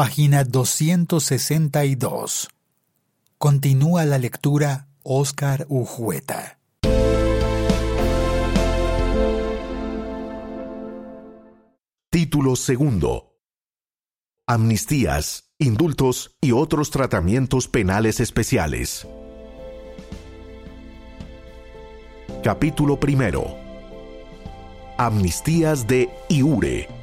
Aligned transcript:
página 0.00 0.44
262. 0.44 2.48
Continúa 3.36 4.06
la 4.06 4.16
lectura 4.16 4.88
Oscar 5.02 5.66
Ujueta. 5.68 6.58
Título 12.08 12.56
segundo. 12.56 13.36
Amnistías, 14.46 15.52
indultos 15.58 16.34
y 16.40 16.52
otros 16.52 16.90
tratamientos 16.90 17.68
penales 17.68 18.20
especiales. 18.20 19.06
Capítulo 22.42 22.98
primero. 22.98 23.54
Amnistías 24.96 25.86
de 25.86 26.08
IURE. 26.30 26.99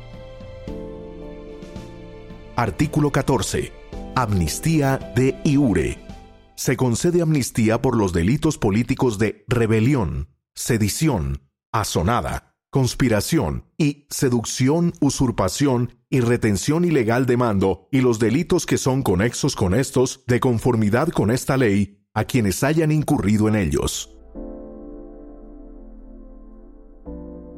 Artículo 2.57 3.11
14. 3.11 3.71
Amnistía 4.15 4.97
de 5.15 5.39
IURE. 5.43 5.99
Se 6.55 6.75
concede 6.75 7.21
amnistía 7.21 7.83
por 7.83 7.95
los 7.95 8.13
delitos 8.13 8.57
políticos 8.57 9.19
de 9.19 9.45
rebelión, 9.47 10.29
sedición, 10.55 11.43
asonada, 11.71 12.55
conspiración 12.71 13.65
y 13.77 14.07
seducción, 14.09 14.93
usurpación 15.01 15.99
y 16.09 16.21
retención 16.21 16.83
ilegal 16.83 17.27
de 17.27 17.37
mando 17.37 17.89
y 17.91 18.01
los 18.01 18.17
delitos 18.17 18.65
que 18.65 18.79
son 18.79 19.03
conexos 19.03 19.55
con 19.55 19.75
estos 19.75 20.23
de 20.25 20.39
conformidad 20.39 21.09
con 21.09 21.29
esta 21.29 21.57
ley 21.57 22.07
a 22.15 22.23
quienes 22.23 22.63
hayan 22.63 22.91
incurrido 22.91 23.47
en 23.49 23.55
ellos. 23.55 24.17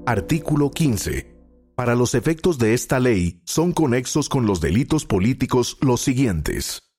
Artículo 0.05 0.71
15. 0.71 1.38
Para 1.79 1.95
los 1.95 2.13
efectos 2.13 2.57
de 2.57 2.73
esta 2.73 2.99
ley 2.99 3.41
son 3.45 3.71
conexos 3.71 4.27
con 4.27 4.45
los 4.45 4.59
delitos 4.59 5.05
políticos 5.05 5.77
los 5.79 6.01
siguientes. 6.01 6.91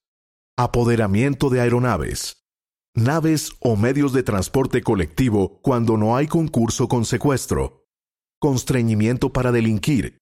Apoderamiento 0.57 1.51
de 1.51 1.61
aeronaves. 1.61 2.47
Naves 2.95 3.53
o 3.61 3.77
medios 3.77 4.15
de 4.15 4.23
transporte 4.23 4.81
colectivo 4.81 5.61
cuando 5.61 5.99
no 5.99 6.17
hay 6.17 6.29
concurso 6.29 6.89
con 6.89 7.05
secuestro. 7.05 7.89
Constreñimiento 8.39 9.35
para 9.35 9.53
delinquir. 9.53 10.17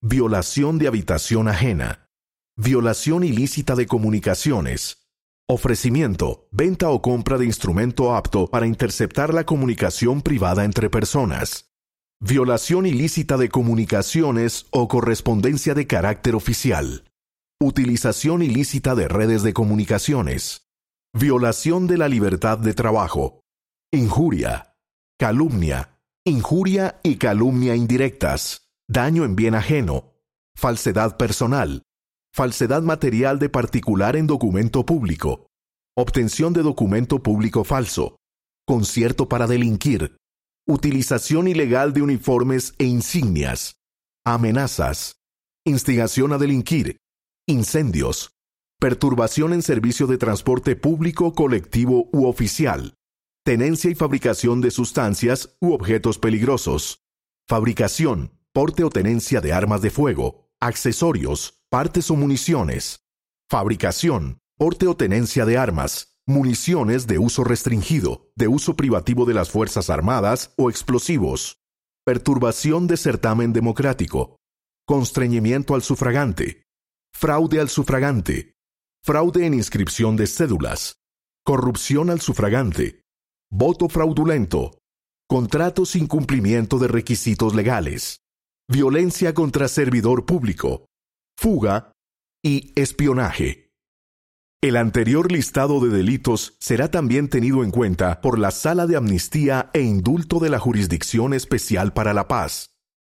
Violación 0.00 0.78
de 0.78 0.88
habitación 0.88 1.46
ajena. 1.46 2.08
Violación 2.56 3.24
ilícita 3.24 3.76
de 3.76 3.86
comunicaciones. 3.86 5.10
Ofrecimiento, 5.46 6.48
venta 6.50 6.88
o 6.88 7.02
compra 7.02 7.36
de 7.36 7.44
instrumento 7.44 8.16
apto 8.16 8.46
para 8.46 8.66
interceptar 8.66 9.34
la 9.34 9.44
comunicación 9.44 10.22
privada 10.22 10.64
entre 10.64 10.88
personas 10.88 11.67
Violación 12.20 12.84
ilícita 12.84 13.36
de 13.36 13.48
comunicaciones 13.48 14.66
o 14.72 14.88
correspondencia 14.88 15.74
de 15.74 15.86
carácter 15.86 16.34
oficial. 16.34 17.04
Utilización 17.60 18.42
ilícita 18.42 18.96
de 18.96 19.06
redes 19.06 19.44
de 19.44 19.52
comunicaciones. 19.52 20.66
Violación 21.14 21.86
de 21.86 21.96
la 21.96 22.08
libertad 22.08 22.58
de 22.58 22.74
trabajo. 22.74 23.42
Injuria. 23.92 24.74
Calumnia. 25.16 26.00
Injuria 26.26 26.98
y 27.04 27.18
calumnia 27.18 27.76
indirectas. 27.76 28.68
Daño 28.88 29.24
en 29.24 29.36
bien 29.36 29.54
ajeno. 29.54 30.14
Falsedad 30.56 31.18
personal. 31.18 31.84
Falsedad 32.34 32.82
material 32.82 33.38
de 33.38 33.48
particular 33.48 34.16
en 34.16 34.26
documento 34.26 34.84
público. 34.84 35.46
Obtención 35.96 36.52
de 36.52 36.62
documento 36.64 37.22
público 37.22 37.62
falso. 37.62 38.16
Concierto 38.66 39.28
para 39.28 39.46
delinquir 39.46 40.18
utilización 40.68 41.48
ilegal 41.48 41.94
de 41.94 42.02
uniformes 42.02 42.74
e 42.78 42.84
insignias, 42.84 43.78
amenazas, 44.22 45.16
instigación 45.64 46.34
a 46.34 46.38
delinquir, 46.38 46.98
incendios, 47.46 48.32
perturbación 48.78 49.54
en 49.54 49.62
servicio 49.62 50.06
de 50.06 50.18
transporte 50.18 50.76
público, 50.76 51.32
colectivo 51.32 52.10
u 52.12 52.26
oficial, 52.26 52.94
tenencia 53.44 53.90
y 53.90 53.94
fabricación 53.94 54.60
de 54.60 54.70
sustancias 54.70 55.56
u 55.58 55.72
objetos 55.72 56.18
peligrosos, 56.18 57.02
fabricación, 57.48 58.38
porte 58.52 58.84
o 58.84 58.90
tenencia 58.90 59.40
de 59.40 59.54
armas 59.54 59.80
de 59.80 59.88
fuego, 59.88 60.50
accesorios, 60.60 61.62
partes 61.70 62.10
o 62.10 62.16
municiones, 62.16 63.06
fabricación, 63.48 64.42
porte 64.58 64.86
o 64.86 64.94
tenencia 64.94 65.46
de 65.46 65.56
armas, 65.56 66.17
municiones 66.28 67.06
de 67.06 67.18
uso 67.18 67.42
restringido, 67.42 68.30
de 68.36 68.48
uso 68.48 68.76
privativo 68.76 69.24
de 69.24 69.32
las 69.32 69.50
Fuerzas 69.50 69.88
Armadas 69.88 70.52
o 70.58 70.68
explosivos, 70.68 71.56
perturbación 72.04 72.86
de 72.86 72.98
certamen 72.98 73.54
democrático, 73.54 74.36
constreñimiento 74.86 75.74
al 75.74 75.82
sufragante, 75.82 76.64
fraude 77.14 77.60
al 77.60 77.70
sufragante, 77.70 78.52
fraude 79.02 79.46
en 79.46 79.54
inscripción 79.54 80.16
de 80.16 80.26
cédulas, 80.26 80.96
corrupción 81.46 82.10
al 82.10 82.20
sufragante, 82.20 83.00
voto 83.50 83.88
fraudulento, 83.88 84.78
contrato 85.26 85.86
sin 85.86 86.06
cumplimiento 86.06 86.78
de 86.78 86.88
requisitos 86.88 87.54
legales, 87.54 88.20
violencia 88.68 89.32
contra 89.32 89.66
servidor 89.66 90.26
público, 90.26 90.84
fuga 91.38 91.92
y 92.44 92.78
espionaje. 92.78 93.67
El 94.60 94.76
anterior 94.76 95.30
listado 95.30 95.78
de 95.78 95.88
delitos 95.88 96.56
será 96.58 96.90
también 96.90 97.28
tenido 97.28 97.62
en 97.62 97.70
cuenta 97.70 98.20
por 98.20 98.40
la 98.40 98.50
Sala 98.50 98.88
de 98.88 98.96
Amnistía 98.96 99.70
e 99.72 99.82
Indulto 99.82 100.40
de 100.40 100.50
la 100.50 100.58
Jurisdicción 100.58 101.32
Especial 101.32 101.92
para 101.92 102.12
la 102.12 102.26
Paz, 102.26 102.74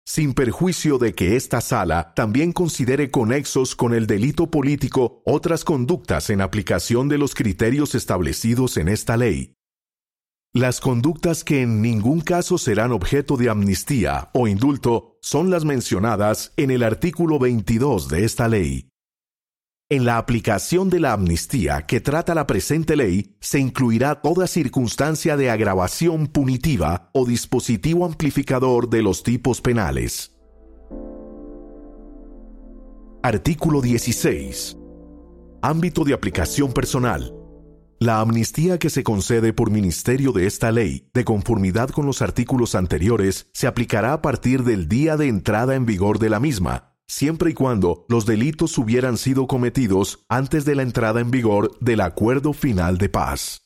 sin 0.06 0.34
perjuicio 0.34 0.98
de 0.98 1.16
que 1.16 1.38
esta 1.38 1.62
sala 1.62 2.14
también 2.14 2.52
considere 2.52 3.10
conexos 3.10 3.78
con 3.78 3.94
el 3.94 4.06
delito 4.06 4.52
político 4.52 5.22
otras 5.26 5.64
conductas 5.64 6.30
en 6.30 6.42
aplicación 6.42 7.08
de 7.08 7.18
los 7.18 7.36
criterios 7.36 7.96
establecidos 7.96 8.76
en 8.76 8.90
esta 8.90 9.16
ley. 9.16 9.54
Las 10.54 10.82
conductas 10.82 11.46
que 11.46 11.62
en 11.62 11.82
ningún 11.82 12.20
caso 12.20 12.58
serán 12.58 12.92
objeto 12.92 13.38
de 13.38 13.50
amnistía 13.50 14.30
o 14.34 14.50
indulto 14.50 15.18
son 15.22 15.50
las 15.50 15.64
mencionadas 15.64 16.52
en 16.58 16.70
el 16.70 16.84
artículo 16.84 17.40
22 17.40 18.10
de 18.10 18.26
esta 18.26 18.50
ley. 18.50 18.90
En 19.92 20.06
la 20.06 20.20
aplicación 20.20 20.92
de 20.92 21.00
la 21.00 21.14
amnistía 21.14 21.88
que 21.88 22.00
trata 22.00 22.36
la 22.36 22.46
presente 22.46 22.96
ley, 22.96 23.36
se 23.40 23.58
incluirá 23.58 24.22
toda 24.22 24.46
circunstancia 24.46 25.36
de 25.36 25.50
agravación 25.50 26.28
punitiva 26.28 27.10
o 27.12 27.26
dispositivo 27.26 28.06
amplificador 28.06 28.88
de 28.92 29.02
los 29.02 29.24
tipos 29.24 29.62
penales. 29.62 30.38
Artículo 33.24 33.82
16. 33.82 34.78
Ámbito 35.64 36.04
de 36.04 36.14
aplicación 36.14 36.72
personal. 36.72 37.34
La 38.00 38.20
amnistía 38.20 38.78
que 38.78 38.92
se 38.92 39.04
concede 39.04 39.54
por 39.54 39.72
ministerio 39.72 40.34
de 40.34 40.46
esta 40.46 40.72
ley, 40.72 41.10
de 41.16 41.26
conformidad 41.26 41.90
con 41.90 42.06
los 42.06 42.22
artículos 42.22 42.76
anteriores, 42.76 43.50
se 43.54 43.66
aplicará 43.66 44.14
a 44.14 44.22
partir 44.22 44.64
del 44.64 44.88
día 44.88 45.18
de 45.18 45.30
entrada 45.30 45.74
en 45.74 45.88
vigor 45.88 46.20
de 46.20 46.30
la 46.30 46.40
misma, 46.40 46.89
siempre 47.09 47.52
y 47.52 47.53
cuando 47.53 48.06
los 48.08 48.25
delitos 48.25 48.78
hubieran 48.78 49.18
sido 49.18 49.47
cometidos 49.47 50.24
antes 50.30 50.64
de 50.64 50.75
la 50.75 50.84
entrada 50.84 51.20
en 51.20 51.31
vigor 51.31 51.78
del 51.81 52.02
acuerdo 52.02 52.53
final 52.53 52.97
de 52.97 53.09
paz. 53.09 53.64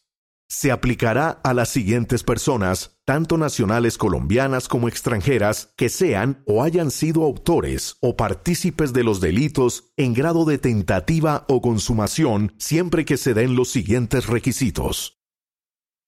Se 0.47 0.71
aplicará 0.71 1.41
a 1.43 1.53
las 1.53 1.69
siguientes 1.69 2.23
personas, 2.23 2.99
tanto 3.05 3.37
nacionales 3.37 3.97
colombianas 3.97 4.67
como 4.67 4.87
extranjeras, 4.87 5.73
que 5.75 5.89
sean 5.89 6.43
o 6.45 6.63
hayan 6.63 6.91
sido 6.91 7.23
autores 7.23 7.97
o 8.01 8.15
partícipes 8.15 8.93
de 8.93 9.03
los 9.03 9.19
delitos 9.19 9.91
en 9.97 10.13
grado 10.13 10.45
de 10.45 10.59
tentativa 10.59 11.45
o 11.49 11.61
consumación, 11.61 12.53
siempre 12.59 13.03
que 13.03 13.17
se 13.17 13.33
den 13.33 13.55
los 13.55 13.69
siguientes 13.69 14.27
requisitos. 14.27 15.23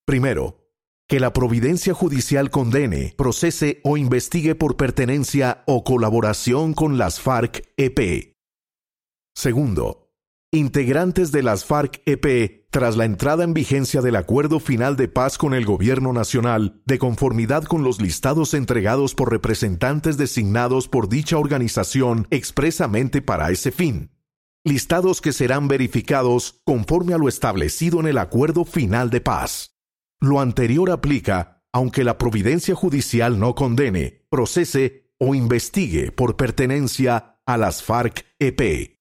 Primero, 0.06 0.65
que 1.08 1.20
la 1.20 1.34
providencia 1.34 1.94
judicial 1.94 2.50
condene, 2.50 3.14
procese 3.18 3.80
o 3.84 3.98
investigue 3.98 4.56
por 4.56 4.76
pertenencia 4.76 5.64
o 5.68 5.84
colaboración 5.84 6.74
con 6.74 6.98
las 6.98 7.22
FARC-EP. 7.22 8.36
Segundo, 9.36 10.10
integrantes 10.52 11.32
de 11.32 11.44
las 11.44 11.66
FARC-EP, 11.66 12.66
tras 12.72 12.98
la 12.98 13.06
entrada 13.06 13.44
en 13.44 13.54
vigencia 13.54 14.02
del 14.02 14.16
acuerdo 14.16 14.60
final 14.60 14.96
de 14.96 15.08
paz 15.08 15.38
con 15.38 15.54
el 15.54 15.66
Gobierno 15.66 16.12
Nacional, 16.12 16.82
de 16.86 16.98
conformidad 16.98 17.64
con 17.66 17.84
los 17.84 18.02
listados 18.02 18.54
entregados 18.54 19.14
por 19.14 19.30
representantes 19.32 20.18
designados 20.18 20.88
por 20.88 21.08
dicha 21.08 21.38
organización 21.38 22.28
expresamente 22.32 23.22
para 23.22 23.52
ese 23.52 23.72
fin. 23.72 24.12
Listados 24.64 25.22
que 25.22 25.34
serán 25.34 25.68
verificados 25.68 26.62
conforme 26.66 27.14
a 27.14 27.20
lo 27.20 27.30
establecido 27.30 28.00
en 28.00 28.08
el 28.08 28.18
acuerdo 28.18 28.66
final 28.66 29.12
de 29.12 29.22
paz. 29.22 29.75
Lo 30.20 30.40
anterior 30.40 30.92
aplica 30.92 31.56
aunque 31.76 32.06
la 32.06 32.18
providencia 32.18 32.74
judicial 32.74 33.38
no 33.38 33.54
condene, 33.54 34.26
procese 34.30 35.12
o 35.20 35.36
investigue 35.36 36.14
por 36.14 36.38
pertenencia 36.38 37.42
a 37.46 37.58
las 37.58 37.84
FARC-EP. 37.84 38.98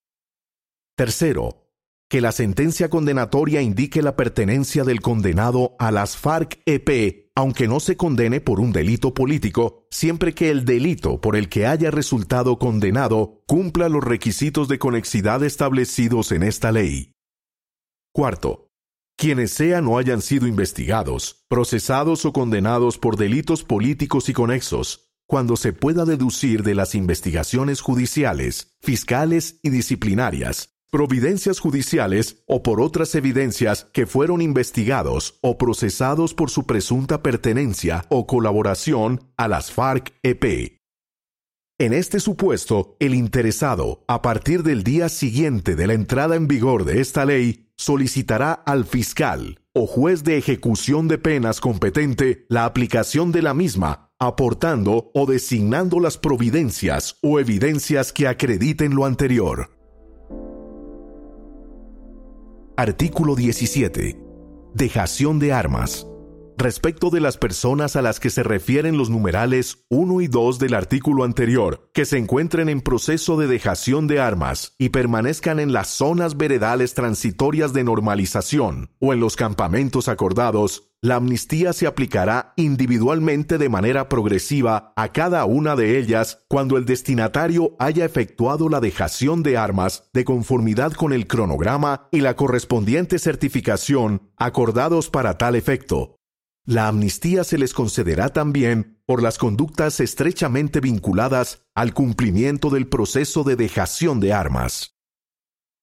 Tercero, 0.96 1.70
que 2.10 2.20
la 2.20 2.32
sentencia 2.32 2.88
condenatoria 2.88 3.62
indique 3.62 4.02
la 4.02 4.16
pertenencia 4.16 4.82
del 4.82 5.00
condenado 5.00 5.76
a 5.78 5.92
las 5.92 6.16
FARC-EP 6.16 7.24
aunque 7.36 7.66
no 7.66 7.80
se 7.80 7.96
condene 7.96 8.40
por 8.40 8.60
un 8.60 8.72
delito 8.72 9.12
político, 9.12 9.86
siempre 9.90 10.34
que 10.34 10.50
el 10.50 10.64
delito 10.64 11.20
por 11.20 11.36
el 11.36 11.48
que 11.48 11.66
haya 11.66 11.90
resultado 11.90 12.58
condenado 12.58 13.42
cumpla 13.46 13.88
los 13.88 14.04
requisitos 14.04 14.68
de 14.68 14.78
conexidad 14.78 15.42
establecidos 15.42 16.30
en 16.30 16.44
esta 16.44 16.70
ley. 16.70 17.12
Cuarto, 18.12 18.63
quienes 19.16 19.52
sean 19.52 19.86
o 19.86 19.98
hayan 19.98 20.20
sido 20.20 20.46
investigados, 20.46 21.44
procesados 21.48 22.24
o 22.24 22.32
condenados 22.32 22.98
por 22.98 23.16
delitos 23.16 23.62
políticos 23.62 24.28
y 24.28 24.32
conexos, 24.32 25.12
cuando 25.26 25.56
se 25.56 25.72
pueda 25.72 26.04
deducir 26.04 26.62
de 26.62 26.74
las 26.74 26.94
investigaciones 26.94 27.80
judiciales, 27.80 28.76
fiscales 28.82 29.60
y 29.62 29.70
disciplinarias, 29.70 30.74
providencias 30.90 31.58
judiciales 31.58 32.44
o 32.46 32.62
por 32.62 32.80
otras 32.80 33.14
evidencias 33.14 33.86
que 33.92 34.06
fueron 34.06 34.42
investigados 34.42 35.38
o 35.42 35.58
procesados 35.58 36.34
por 36.34 36.50
su 36.50 36.66
presunta 36.66 37.22
pertenencia 37.22 38.04
o 38.10 38.26
colaboración 38.26 39.32
a 39.36 39.48
las 39.48 39.72
FARC-EP. 39.72 40.73
En 41.76 41.92
este 41.92 42.20
supuesto, 42.20 42.96
el 43.00 43.16
interesado, 43.16 44.04
a 44.06 44.22
partir 44.22 44.62
del 44.62 44.84
día 44.84 45.08
siguiente 45.08 45.74
de 45.74 45.88
la 45.88 45.94
entrada 45.94 46.36
en 46.36 46.46
vigor 46.46 46.84
de 46.84 47.00
esta 47.00 47.24
ley, 47.24 47.66
solicitará 47.76 48.52
al 48.52 48.84
fiscal 48.84 49.58
o 49.72 49.88
juez 49.88 50.22
de 50.22 50.38
ejecución 50.38 51.08
de 51.08 51.18
penas 51.18 51.60
competente 51.60 52.46
la 52.48 52.64
aplicación 52.64 53.32
de 53.32 53.42
la 53.42 53.54
misma, 53.54 54.12
aportando 54.20 55.10
o 55.14 55.26
designando 55.26 55.98
las 55.98 56.16
providencias 56.16 57.18
o 57.22 57.40
evidencias 57.40 58.12
que 58.12 58.28
acrediten 58.28 58.94
lo 58.94 59.04
anterior. 59.04 59.76
Artículo 62.76 63.34
17. 63.34 64.20
Dejación 64.74 65.40
de 65.40 65.52
armas 65.52 66.06
respecto 66.56 67.10
de 67.10 67.20
las 67.20 67.36
personas 67.36 67.96
a 67.96 68.02
las 68.02 68.20
que 68.20 68.30
se 68.30 68.42
refieren 68.42 68.96
los 68.96 69.10
numerales 69.10 69.84
1 69.90 70.20
y 70.20 70.28
2 70.28 70.58
del 70.58 70.74
artículo 70.74 71.24
anterior, 71.24 71.90
que 71.92 72.04
se 72.04 72.18
encuentren 72.18 72.68
en 72.68 72.80
proceso 72.80 73.36
de 73.36 73.46
dejación 73.46 74.06
de 74.06 74.20
armas 74.20 74.74
y 74.78 74.90
permanezcan 74.90 75.60
en 75.60 75.72
las 75.72 75.88
zonas 75.88 76.36
veredales 76.36 76.94
transitorias 76.94 77.72
de 77.72 77.84
normalización 77.84 78.90
o 79.00 79.12
en 79.12 79.20
los 79.20 79.36
campamentos 79.36 80.08
acordados, 80.08 80.94
la 81.04 81.16
amnistía 81.16 81.74
se 81.74 81.86
aplicará 81.86 82.54
individualmente 82.56 83.58
de 83.58 83.68
manera 83.68 84.08
progresiva 84.08 84.94
a 84.96 85.12
cada 85.12 85.44
una 85.44 85.76
de 85.76 85.98
ellas 85.98 86.46
cuando 86.48 86.78
el 86.78 86.86
destinatario 86.86 87.76
haya 87.78 88.06
efectuado 88.06 88.70
la 88.70 88.80
dejación 88.80 89.42
de 89.42 89.58
armas 89.58 90.08
de 90.14 90.24
conformidad 90.24 90.92
con 90.92 91.12
el 91.12 91.26
cronograma 91.26 92.08
y 92.10 92.20
la 92.20 92.36
correspondiente 92.36 93.18
certificación 93.18 94.30
acordados 94.38 95.10
para 95.10 95.36
tal 95.36 95.56
efecto, 95.56 96.20
la 96.66 96.88
amnistía 96.88 97.44
se 97.44 97.58
les 97.58 97.74
concederá 97.74 98.30
también 98.30 98.98
por 99.06 99.22
las 99.22 99.36
conductas 99.36 100.00
estrechamente 100.00 100.80
vinculadas 100.80 101.66
al 101.74 101.92
cumplimiento 101.92 102.70
del 102.70 102.88
proceso 102.88 103.44
de 103.44 103.56
dejación 103.56 104.18
de 104.20 104.32
armas. 104.32 104.96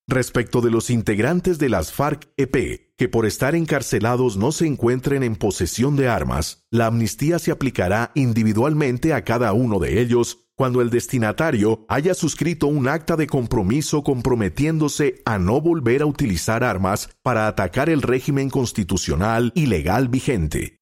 Respecto 0.07 0.61
de 0.61 0.71
los 0.71 0.89
integrantes 0.89 1.59
de 1.59 1.69
las 1.69 1.93
FARC-EP 1.93 2.93
que 2.97 3.07
por 3.09 3.25
estar 3.25 3.55
encarcelados 3.55 4.37
no 4.37 4.51
se 4.51 4.65
encuentren 4.65 5.23
en 5.23 5.35
posesión 5.35 5.95
de 5.95 6.09
armas, 6.09 6.65
la 6.71 6.87
amnistía 6.87 7.37
se 7.39 7.51
aplicará 7.51 8.11
individualmente 8.15 9.13
a 9.13 9.23
cada 9.23 9.53
uno 9.53 9.79
de 9.79 10.01
ellos 10.01 10.50
cuando 10.61 10.81
el 10.81 10.91
destinatario 10.91 11.85
haya 11.87 12.13
suscrito 12.13 12.67
un 12.67 12.87
acta 12.87 13.15
de 13.15 13.25
compromiso 13.25 14.03
comprometiéndose 14.03 15.23
a 15.25 15.39
no 15.39 15.59
volver 15.59 16.03
a 16.03 16.05
utilizar 16.05 16.63
armas 16.63 17.09
para 17.23 17.47
atacar 17.47 17.89
el 17.89 18.03
régimen 18.03 18.51
constitucional 18.51 19.51
y 19.55 19.65
legal 19.65 20.07
vigente. 20.07 20.77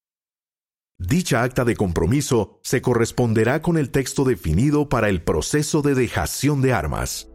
Dicha 0.98 1.42
acta 1.42 1.64
de 1.64 1.76
compromiso 1.76 2.60
se 2.62 2.82
corresponderá 2.82 3.62
con 3.62 3.78
el 3.78 3.90
texto 3.90 4.24
definido 4.24 4.90
para 4.90 5.08
el 5.08 5.22
proceso 5.22 5.80
de 5.80 5.94
dejación 5.94 6.60
de 6.60 6.74
armas. 6.74 7.30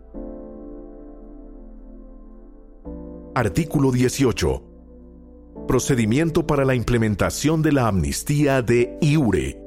Artículo 3.33 3.91
18. 3.91 5.65
Procedimiento 5.67 6.45
para 6.45 6.63
la 6.63 6.75
implementación 6.75 7.63
de 7.63 7.71
la 7.71 7.87
amnistía 7.87 8.61
de 8.61 8.99
IURE. 9.01 9.59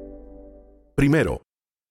Primero, 0.95 1.41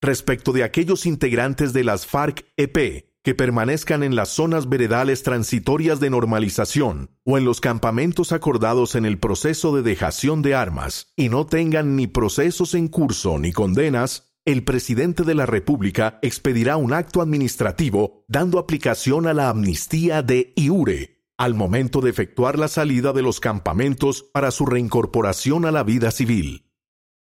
respecto 0.01 0.53
de 0.53 0.65
aquellos 0.65 1.07
integrantes 1.07 1.73
de 1.73 1.85
las 1.85 2.07
FARC-EP 2.07 3.09
que 3.23 3.35
permanezcan 3.35 4.03
en 4.03 4.17
las 4.17 4.31
zonas 4.31 4.69
veredales 4.69 5.23
transitorias 5.23 6.01
de 6.01 6.11
normalización 6.11 7.11
o 7.25 7.37
en 7.37 7.45
los 7.45 7.61
campamentos 7.61 8.33
acordados 8.33 8.95
en 8.95 9.05
el 9.05 9.19
proceso 9.19 9.75
de 9.75 9.83
dejación 9.83 10.41
de 10.41 10.55
armas 10.55 11.13
y 11.17 11.29
no 11.29 11.47
tengan 11.47 11.97
ni 11.97 12.07
procesos 12.07 12.75
en 12.75 12.89
curso 12.89 13.39
ni 13.39 13.53
condenas, 13.53 14.35
el 14.45 14.65
presidente 14.65 15.25
de 15.25 15.35
la 15.35 15.45
República 15.45 16.19
expedirá 16.23 16.77
un 16.79 16.95
acto 16.95 17.21
administrativo 17.21 18.25
dando 18.29 18.59
aplicación 18.59 19.27
a 19.27 19.35
la 19.35 19.51
amnistía 19.51 20.23
de 20.23 20.55
IURE 20.57 21.19
al 21.37 21.55
momento 21.55 22.01
de 22.01 22.11
efectuar 22.11 22.59
la 22.59 22.67
salida 22.67 23.13
de 23.13 23.23
los 23.23 23.41
campamentos 23.41 24.25
para 24.33 24.51
su 24.51 24.67
reincorporación 24.67 25.65
a 25.67 25.71
la 25.71 25.85
vida 25.85 26.11
civil. 26.11 26.68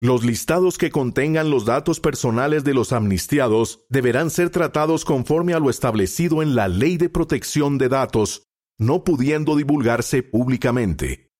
Los 0.02 0.24
listados 0.24 0.78
que 0.78 0.90
contengan 0.90 1.48
los 1.48 1.64
datos 1.64 2.00
personales 2.00 2.64
de 2.64 2.74
los 2.74 2.92
amnistiados 2.92 3.84
deberán 3.88 4.30
ser 4.30 4.50
tratados 4.50 5.04
conforme 5.04 5.54
a 5.54 5.60
lo 5.60 5.70
establecido 5.70 6.42
en 6.42 6.56
la 6.56 6.66
Ley 6.66 6.96
de 6.96 7.08
Protección 7.08 7.78
de 7.78 7.88
Datos, 7.88 8.48
no 8.80 9.04
pudiendo 9.04 9.54
divulgarse 9.54 10.24
públicamente. 10.24 11.30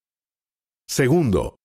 Segundo, 0.87 1.57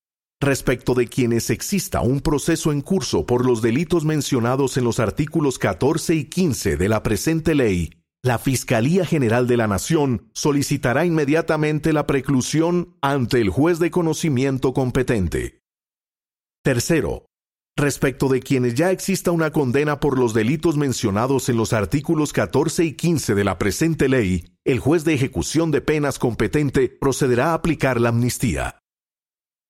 respecto 0.42 0.96
de 0.96 1.06
quienes 1.08 1.52
exista 1.52 2.02
un 2.02 2.20
proceso 2.20 2.72
en 2.72 2.82
curso 2.82 3.28
por 3.28 3.46
los 3.46 3.62
delitos 3.62 4.04
mencionados 4.04 4.76
en 4.78 4.84
los 4.84 5.00
artículos 5.00 5.60
14 5.60 6.16
y 6.16 6.26
15 6.26 6.78
de 6.78 6.90
la 6.90 7.04
presente 7.04 7.54
ley, 7.54 7.92
la 8.24 8.40
Fiscalía 8.40 9.06
General 9.06 9.46
de 9.46 9.58
la 9.58 9.68
Nación 9.68 10.32
solicitará 10.34 11.06
inmediatamente 11.06 11.94
la 11.94 12.08
preclusión 12.08 12.98
ante 13.04 13.40
el 13.40 13.52
juez 13.52 13.78
de 13.78 13.92
conocimiento 13.92 14.74
competente. 14.74 15.67
Tercero, 16.64 17.26
respecto 17.78 18.28
de 18.28 18.42
quienes 18.42 18.74
ya 18.76 18.92
exista 18.92 19.32
una 19.32 19.52
condena 19.52 20.00
por 20.00 20.18
los 20.20 20.34
delitos 20.34 20.78
mencionados 20.78 21.48
en 21.50 21.58
los 21.58 21.72
artículos 21.74 22.34
14 22.34 22.84
y 22.84 22.94
15 22.94 23.36
de 23.36 23.44
la 23.44 23.58
presente 23.58 24.10
ley, 24.10 24.46
el 24.66 24.80
juez 24.80 25.06
de 25.06 25.14
ejecución 25.14 25.72
de 25.72 25.82
penas 25.82 26.20
competente 26.20 26.90
procederá 26.90 27.52
a 27.52 27.54
aplicar 27.54 28.02
la 28.02 28.10
amnistía. 28.10 28.80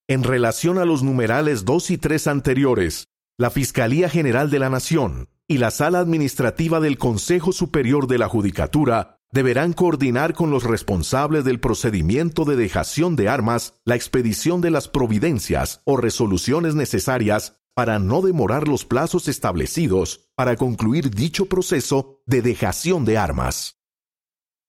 En 0.10 0.24
relación 0.24 0.78
a 0.78 0.86
los 0.86 1.04
numerales 1.04 1.66
2 1.66 1.92
y 1.92 1.98
3 1.98 2.28
anteriores, 2.28 3.08
la 3.38 3.50
Fiscalía 3.50 4.10
General 4.10 4.50
de 4.50 4.60
la 4.60 4.70
Nación 4.70 5.30
y 5.48 5.58
la 5.60 5.70
Sala 5.70 6.00
Administrativa 6.00 6.80
del 6.80 6.98
Consejo 6.98 7.52
Superior 7.52 8.08
de 8.08 8.18
la 8.18 8.28
Judicatura 8.28 9.17
deberán 9.32 9.74
coordinar 9.74 10.34
con 10.34 10.52
los 10.52 10.64
responsables 10.64 11.44
del 11.44 11.60
procedimiento 11.60 12.46
de 12.46 12.56
dejación 12.56 13.16
de 13.16 13.30
armas 13.30 13.76
la 13.86 13.96
expedición 13.96 14.62
de 14.62 14.72
las 14.72 14.88
providencias 14.88 15.82
o 15.86 15.98
resoluciones 15.98 16.76
necesarias 16.76 17.60
para 17.74 18.00
no 18.00 18.22
demorar 18.22 18.68
los 18.68 18.86
plazos 18.86 19.28
establecidos 19.28 20.32
para 20.36 20.56
concluir 20.56 21.12
dicho 21.12 21.46
proceso 21.46 22.22
de 22.26 22.42
dejación 22.42 23.06
de 23.06 23.18
armas. 23.18 23.78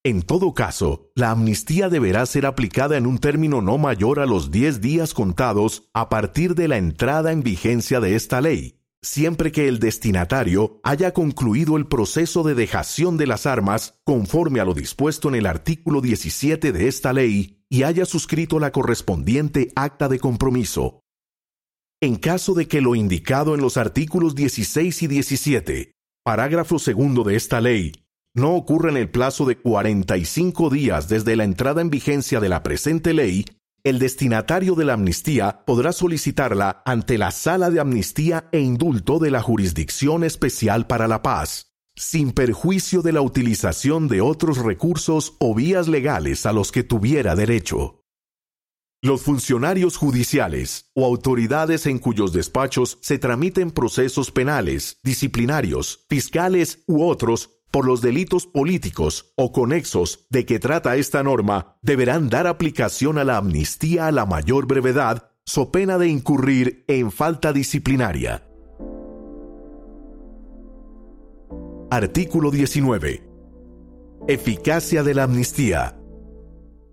En 0.05 0.23
todo 0.23 0.55
caso, 0.55 1.11
la 1.15 1.31
amnistía 1.31 1.88
deberá 1.88 2.25
ser 2.27 2.47
aplicada 2.47 2.97
en 2.97 3.07
un 3.07 3.19
término 3.19 3.61
no 3.61 3.79
mayor 3.79 4.21
a 4.21 4.27
los 4.27 4.50
10 4.50 4.81
días 4.81 5.12
contados 5.12 5.91
a 5.93 6.09
partir 6.09 6.55
de 6.55 6.69
la 6.69 6.77
entrada 6.77 7.33
en 7.33 7.43
vigencia 7.43 8.00
de 8.00 8.15
esta 8.15 8.41
ley, 8.41 8.77
siempre 9.02 9.52
que 9.52 9.69
el 9.69 9.78
destinatario 9.78 10.81
haya 10.83 11.12
concluido 11.12 11.76
el 11.76 11.87
proceso 11.87 12.43
de 12.43 12.55
dejación 12.55 13.17
de 13.17 13.26
las 13.26 13.47
armas 13.47 14.00
conforme 14.05 14.61
a 14.61 14.64
lo 14.64 14.75
dispuesto 14.75 15.28
en 15.28 15.37
el 15.37 15.47
artículo 15.47 16.00
17 16.00 16.73
de 16.73 16.88
esta 16.88 17.12
ley 17.12 17.64
y 17.69 17.83
haya 17.83 18.05
suscrito 18.05 18.59
la 18.59 18.73
correspondiente 18.73 19.73
acta 19.76 20.09
de 20.09 20.19
compromiso. 20.19 21.02
En 22.00 22.17
caso 22.17 22.55
de 22.55 22.69
que 22.69 22.81
lo 22.81 22.95
indicado 22.95 23.55
en 23.55 23.61
los 23.61 23.76
artículos 23.76 24.35
16 24.35 25.02
y 25.02 25.07
17, 25.09 25.93
parágrafo 26.25 26.78
segundo 26.78 27.25
de 27.25 27.37
esta 27.37 27.61
ley, 27.61 27.93
no 28.35 28.55
ocurra 28.55 28.90
en 28.90 28.97
el 28.97 29.11
plazo 29.11 29.47
de 29.47 29.59
45 29.59 30.71
días 30.71 31.09
desde 31.09 31.35
la 31.35 31.45
entrada 31.45 31.81
en 31.81 31.90
vigencia 31.90 32.38
de 32.38 32.49
la 32.49 32.62
presente 32.62 33.14
ley, 33.14 33.45
el 33.88 33.99
destinatario 33.99 34.75
de 34.75 34.85
la 34.85 34.95
amnistía 34.95 35.64
podrá 35.64 35.92
solicitarla 35.92 36.83
ante 36.85 37.16
la 37.16 37.30
Sala 37.30 37.71
de 37.71 37.80
Amnistía 37.80 38.49
e 38.52 38.61
Indulto 38.61 39.18
de 39.18 39.30
la 39.30 39.42
Jurisdicción 39.42 40.25
Especial 40.25 40.87
para 40.87 41.09
la 41.09 41.23
Paz, 41.23 41.73
sin 41.97 42.33
perjuicio 42.33 43.02
de 43.02 43.12
la 43.12 43.23
utilización 43.23 44.09
de 44.09 44.21
otros 44.21 44.59
recursos 44.59 45.35
o 45.38 45.54
vías 45.54 45.88
legales 45.88 46.45
a 46.47 46.52
los 46.52 46.71
que 46.71 46.83
tuviera 46.83 47.35
derecho. 47.35 48.04
Los 49.00 49.23
funcionarios 49.23 49.97
judiciales 49.97 50.90
o 50.95 51.07
autoridades 51.07 51.87
en 51.87 51.99
cuyos 51.99 52.33
despachos 52.33 52.99
se 53.00 53.18
tramiten 53.18 53.71
procesos 53.71 54.33
penales, 54.33 54.99
disciplinarios, 55.04 56.04
fiscales 56.09 56.83
u 56.87 57.04
otros 57.04 57.58
por 57.71 57.87
los 57.87 58.01
delitos 58.01 58.47
políticos 58.47 59.33
o 59.37 59.53
conexos 59.53 60.27
de 60.31 60.47
que 60.47 60.59
trata 60.59 60.97
esta 60.97 61.23
norma 61.23 61.77
deberán 61.83 62.29
dar 62.29 62.47
aplicación 62.47 63.19
a 63.19 63.25
la 63.25 63.37
amnistía 63.37 64.07
a 64.07 64.13
la 64.13 64.27
mayor 64.27 64.67
brevedad 64.67 65.31
so 65.45 65.73
pena 65.73 65.99
de 65.99 66.09
incurrir 66.09 66.85
en 66.89 67.11
falta 67.11 67.53
disciplinaria. 67.53 68.45
Artículo 71.91 72.51
19. 72.51 73.27
Eficacia 74.29 75.03
de 75.03 75.15
la 75.15 75.23
amnistía. 75.23 75.99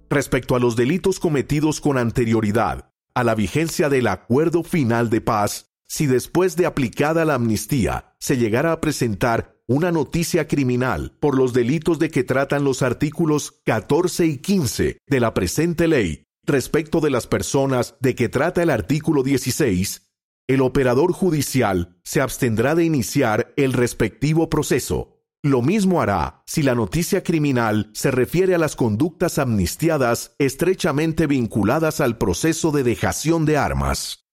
Respecto 0.10 0.56
a 0.56 0.60
los 0.60 0.78
delitos 0.78 1.20
cometidos 1.20 1.82
con 1.82 1.98
anterioridad 1.98 2.92
a 3.16 3.24
la 3.24 3.34
vigencia 3.34 3.90
del 3.90 4.08
acuerdo 4.08 4.62
final 4.62 5.10
de 5.10 5.22
paz, 5.22 5.72
si 5.88 6.06
después 6.06 6.58
de 6.58 6.66
aplicada 6.66 7.24
la 7.24 7.36
amnistía 7.36 8.14
se 8.20 8.38
llegara 8.38 8.74
a 8.74 8.82
presentar 8.82 9.55
una 9.68 9.92
noticia 9.92 10.48
criminal 10.48 11.16
por 11.20 11.36
los 11.36 11.54
delitos 11.54 11.98
de 12.00 12.10
que 12.10 12.24
tratan 12.24 12.64
los 12.64 12.82
artículos 12.82 13.62
14 13.66 14.26
y 14.26 14.38
15 14.38 14.98
de 15.08 15.20
la 15.20 15.34
presente 15.34 15.88
ley 15.88 16.26
respecto 16.46 17.02
de 17.02 17.10
las 17.10 17.28
personas 17.28 17.96
de 18.00 18.16
que 18.16 18.30
trata 18.30 18.62
el 18.62 18.70
artículo 18.70 19.24
16, 19.24 20.08
el 20.48 20.62
operador 20.62 21.12
judicial 21.12 21.98
se 22.04 22.22
abstendrá 22.22 22.76
de 22.76 22.86
iniciar 22.86 23.54
el 23.58 23.74
respectivo 23.74 24.50
proceso. 24.50 25.24
Lo 25.42 25.62
mismo 25.62 26.02
hará 26.02 26.44
si 26.46 26.64
la 26.64 26.76
noticia 26.76 27.24
criminal 27.24 27.90
se 27.94 28.12
refiere 28.12 28.56
a 28.56 28.60
las 28.60 28.76
conductas 28.76 29.40
amnistiadas 29.40 30.36
estrechamente 30.38 31.28
vinculadas 31.28 32.02
al 32.02 32.18
proceso 32.18 32.72
de 32.72 32.84
dejación 32.84 33.46
de 33.46 33.58
armas. 33.58 34.25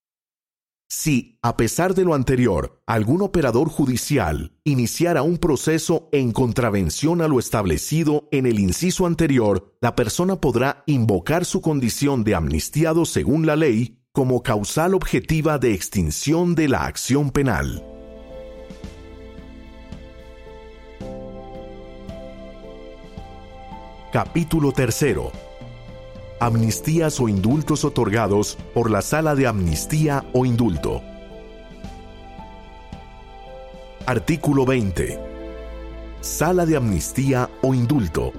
Si, 0.94 1.38
a 1.40 1.56
pesar 1.56 1.94
de 1.94 2.04
lo 2.04 2.12
anterior, 2.12 2.78
algún 2.86 3.22
operador 3.22 3.70
judicial 3.70 4.52
iniciara 4.62 5.22
un 5.22 5.38
proceso 5.38 6.10
en 6.12 6.32
contravención 6.32 7.22
a 7.22 7.28
lo 7.28 7.38
establecido 7.38 8.28
en 8.30 8.44
el 8.44 8.60
inciso 8.60 9.06
anterior, 9.06 9.74
la 9.80 9.96
persona 9.96 10.36
podrá 10.36 10.84
invocar 10.84 11.46
su 11.46 11.62
condición 11.62 12.24
de 12.24 12.34
amnistiado 12.34 13.06
según 13.06 13.46
la 13.46 13.56
ley 13.56 14.02
como 14.12 14.42
causal 14.42 14.92
objetiva 14.92 15.58
de 15.58 15.72
extinción 15.72 16.54
de 16.54 16.68
la 16.68 16.84
acción 16.84 17.30
penal. 17.30 17.82
Capítulo 24.12 24.72
3 24.72 25.51
amnistías 26.44 27.20
o 27.20 27.28
indultos 27.28 27.84
otorgados 27.84 28.58
por 28.74 28.90
la 28.90 29.00
Sala 29.00 29.36
de 29.36 29.46
Amnistía 29.46 30.24
o 30.32 30.44
Indulto. 30.44 31.00
Artículo 34.06 34.66
20. 34.66 35.20
Sala 36.20 36.66
de 36.66 36.76
Amnistía 36.76 37.48
o 37.62 37.74
Indulto. 37.74 38.32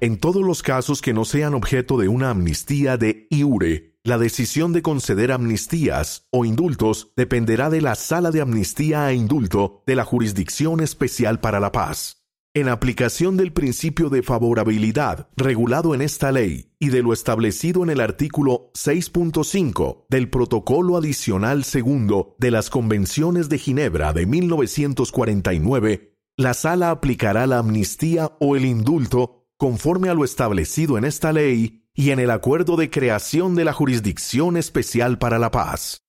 En 0.00 0.16
todos 0.16 0.42
los 0.42 0.62
casos 0.62 1.02
que 1.02 1.12
no 1.12 1.26
sean 1.26 1.52
objeto 1.52 1.98
de 1.98 2.08
una 2.08 2.30
amnistía 2.30 2.96
de 2.96 3.26
IURE, 3.28 3.98
la 4.02 4.16
decisión 4.16 4.72
de 4.72 4.80
conceder 4.80 5.30
amnistías 5.30 6.26
o 6.30 6.46
indultos 6.46 7.12
dependerá 7.16 7.68
de 7.68 7.82
la 7.82 7.96
Sala 7.96 8.30
de 8.30 8.40
Amnistía 8.40 9.10
e 9.10 9.14
Indulto 9.14 9.82
de 9.86 9.94
la 9.94 10.04
Jurisdicción 10.06 10.80
Especial 10.80 11.38
para 11.38 11.60
la 11.60 11.70
Paz. 11.70 12.21
En 12.54 12.68
aplicación 12.68 13.38
del 13.38 13.54
principio 13.54 14.10
de 14.10 14.22
favorabilidad 14.22 15.30
regulado 15.38 15.94
en 15.94 16.02
esta 16.02 16.30
ley 16.32 16.70
y 16.78 16.90
de 16.90 17.02
lo 17.02 17.14
establecido 17.14 17.82
en 17.82 17.88
el 17.88 17.98
artículo 17.98 18.70
6.5 18.74 20.04
del 20.10 20.28
Protocolo 20.28 20.98
Adicional 20.98 21.64
Segundo 21.64 22.36
de 22.38 22.50
las 22.50 22.68
Convenciones 22.68 23.48
de 23.48 23.56
Ginebra 23.56 24.12
de 24.12 24.26
1949, 24.26 26.18
la 26.36 26.52
Sala 26.52 26.90
aplicará 26.90 27.46
la 27.46 27.56
amnistía 27.56 28.32
o 28.38 28.54
el 28.54 28.66
indulto 28.66 29.46
conforme 29.56 30.10
a 30.10 30.14
lo 30.14 30.22
establecido 30.22 30.98
en 30.98 31.06
esta 31.06 31.32
ley 31.32 31.86
y 31.94 32.10
en 32.10 32.18
el 32.18 32.30
acuerdo 32.30 32.76
de 32.76 32.90
creación 32.90 33.54
de 33.54 33.64
la 33.64 33.72
Jurisdicción 33.72 34.58
Especial 34.58 35.18
para 35.18 35.38
la 35.38 35.50
Paz. 35.50 36.01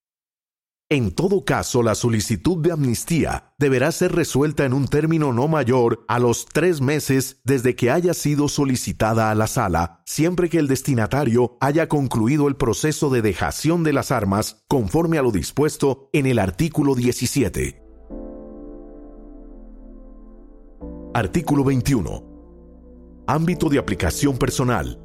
En 0.89 1.11
todo 1.11 1.43
caso, 1.43 1.81
la 1.81 1.95
solicitud 1.95 2.57
de 2.57 2.71
amnistía 2.71 3.53
deberá 3.57 3.91
ser 3.91 4.11
resuelta 4.11 4.65
en 4.65 4.73
un 4.73 4.87
término 4.87 5.33
no 5.33 5.47
mayor 5.47 6.05
a 6.07 6.19
los 6.19 6.45
tres 6.45 6.81
meses 6.81 7.41
desde 7.43 7.75
que 7.75 7.89
haya 7.89 8.13
sido 8.13 8.47
solicitada 8.47 9.31
a 9.31 9.35
la 9.35 9.47
sala, 9.47 10.01
siempre 10.05 10.49
que 10.49 10.59
el 10.59 10.67
destinatario 10.67 11.57
haya 11.61 11.87
concluido 11.87 12.47
el 12.47 12.57
proceso 12.57 13.09
de 13.09 13.21
dejación 13.21 13.83
de 13.83 13.93
las 13.93 14.11
armas 14.11 14.63
conforme 14.67 15.17
a 15.17 15.23
lo 15.23 15.31
dispuesto 15.31 16.09
en 16.13 16.25
el 16.25 16.37
artículo 16.37 16.95
17. 16.95 17.81
Artículo 21.15 21.63
21. 21.63 23.23
Ámbito 23.25 23.69
de 23.69 23.79
aplicación 23.79 24.37
personal. 24.37 25.02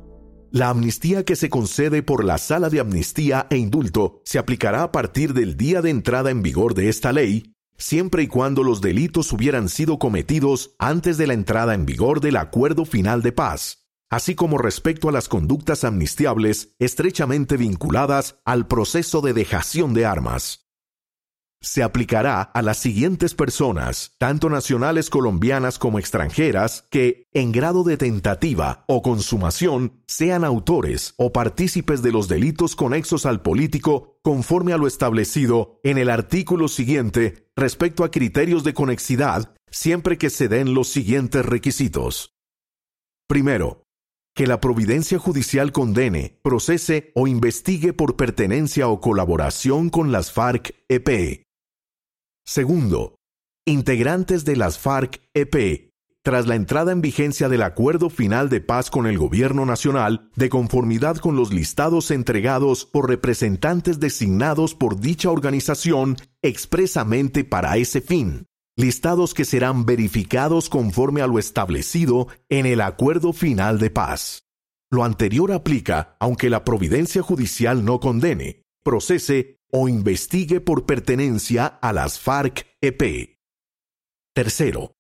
La 0.50 0.70
amnistía 0.70 1.24
que 1.24 1.36
se 1.36 1.50
concede 1.50 2.02
por 2.02 2.24
la 2.24 2.38
Sala 2.38 2.70
de 2.70 2.80
Amnistía 2.80 3.46
e 3.50 3.58
Indulto 3.58 4.22
se 4.24 4.38
aplicará 4.38 4.82
a 4.82 4.92
partir 4.92 5.34
del 5.34 5.56
día 5.56 5.82
de 5.82 5.90
entrada 5.90 6.30
en 6.30 6.42
vigor 6.42 6.74
de 6.74 6.88
esta 6.88 7.12
ley, 7.12 7.54
siempre 7.76 8.22
y 8.22 8.28
cuando 8.28 8.62
los 8.62 8.80
delitos 8.80 9.30
hubieran 9.32 9.68
sido 9.68 9.98
cometidos 9.98 10.74
antes 10.78 11.18
de 11.18 11.26
la 11.26 11.34
entrada 11.34 11.74
en 11.74 11.84
vigor 11.84 12.20
del 12.20 12.36
acuerdo 12.36 12.86
final 12.86 13.20
de 13.20 13.32
paz, 13.32 13.88
así 14.08 14.34
como 14.34 14.56
respecto 14.56 15.08
a 15.08 15.12
las 15.12 15.28
conductas 15.28 15.84
amnistiables 15.84 16.74
estrechamente 16.78 17.58
vinculadas 17.58 18.40
al 18.46 18.66
proceso 18.66 19.20
de 19.20 19.34
dejación 19.34 19.92
de 19.92 20.06
armas 20.06 20.67
se 21.60 21.82
aplicará 21.82 22.42
a 22.42 22.62
las 22.62 22.78
siguientes 22.78 23.34
personas, 23.34 24.12
tanto 24.18 24.48
nacionales 24.48 25.10
colombianas 25.10 25.78
como 25.78 25.98
extranjeras, 25.98 26.86
que, 26.90 27.24
en 27.32 27.52
grado 27.52 27.84
de 27.84 27.96
tentativa 27.96 28.84
o 28.86 29.02
consumación, 29.02 30.02
sean 30.06 30.44
autores 30.44 31.14
o 31.16 31.32
partícipes 31.32 32.02
de 32.02 32.12
los 32.12 32.28
delitos 32.28 32.76
conexos 32.76 33.26
al 33.26 33.42
político 33.42 34.18
conforme 34.22 34.72
a 34.72 34.78
lo 34.78 34.86
establecido 34.86 35.80
en 35.82 35.98
el 35.98 36.10
artículo 36.10 36.68
siguiente 36.68 37.48
respecto 37.56 38.04
a 38.04 38.10
criterios 38.10 38.62
de 38.62 38.74
conexidad, 38.74 39.54
siempre 39.70 40.18
que 40.18 40.30
se 40.30 40.48
den 40.48 40.74
los 40.74 40.88
siguientes 40.88 41.44
requisitos. 41.44 42.34
Primero, 43.26 43.82
que 44.34 44.46
la 44.46 44.60
providencia 44.60 45.18
judicial 45.18 45.72
condene, 45.72 46.38
procese 46.42 47.10
o 47.16 47.26
investigue 47.26 47.92
por 47.92 48.16
pertenencia 48.16 48.86
o 48.86 49.00
colaboración 49.00 49.90
con 49.90 50.12
las 50.12 50.32
FARC-EP. 50.32 51.47
Segundo, 52.48 53.18
integrantes 53.66 54.46
de 54.46 54.56
las 54.56 54.78
FARC-EP, 54.78 55.90
tras 56.24 56.46
la 56.46 56.54
entrada 56.54 56.92
en 56.92 57.02
vigencia 57.02 57.50
del 57.50 57.60
acuerdo 57.60 58.08
final 58.08 58.48
de 58.48 58.62
paz 58.62 58.88
con 58.88 59.06
el 59.06 59.18
Gobierno 59.18 59.66
Nacional, 59.66 60.30
de 60.34 60.48
conformidad 60.48 61.18
con 61.18 61.36
los 61.36 61.52
listados 61.52 62.10
entregados 62.10 62.86
por 62.86 63.06
representantes 63.06 64.00
designados 64.00 64.74
por 64.74 64.98
dicha 64.98 65.30
organización 65.30 66.16
expresamente 66.40 67.44
para 67.44 67.76
ese 67.76 68.00
fin, 68.00 68.46
listados 68.78 69.34
que 69.34 69.44
serán 69.44 69.84
verificados 69.84 70.70
conforme 70.70 71.20
a 71.20 71.26
lo 71.26 71.38
establecido 71.38 72.28
en 72.48 72.64
el 72.64 72.80
acuerdo 72.80 73.34
final 73.34 73.78
de 73.78 73.90
paz. 73.90 74.44
Lo 74.90 75.04
anterior 75.04 75.52
aplica 75.52 76.16
aunque 76.18 76.48
la 76.48 76.64
providencia 76.64 77.20
judicial 77.20 77.84
no 77.84 78.00
condene, 78.00 78.62
procese 78.82 79.57
o 79.70 79.88
investigue 79.88 80.60
por 80.60 80.87
pertenencia 80.87 81.66
a 81.66 81.92
las 81.92 82.18
FARC-EP. 82.18 83.38
Tercero, 84.34 84.92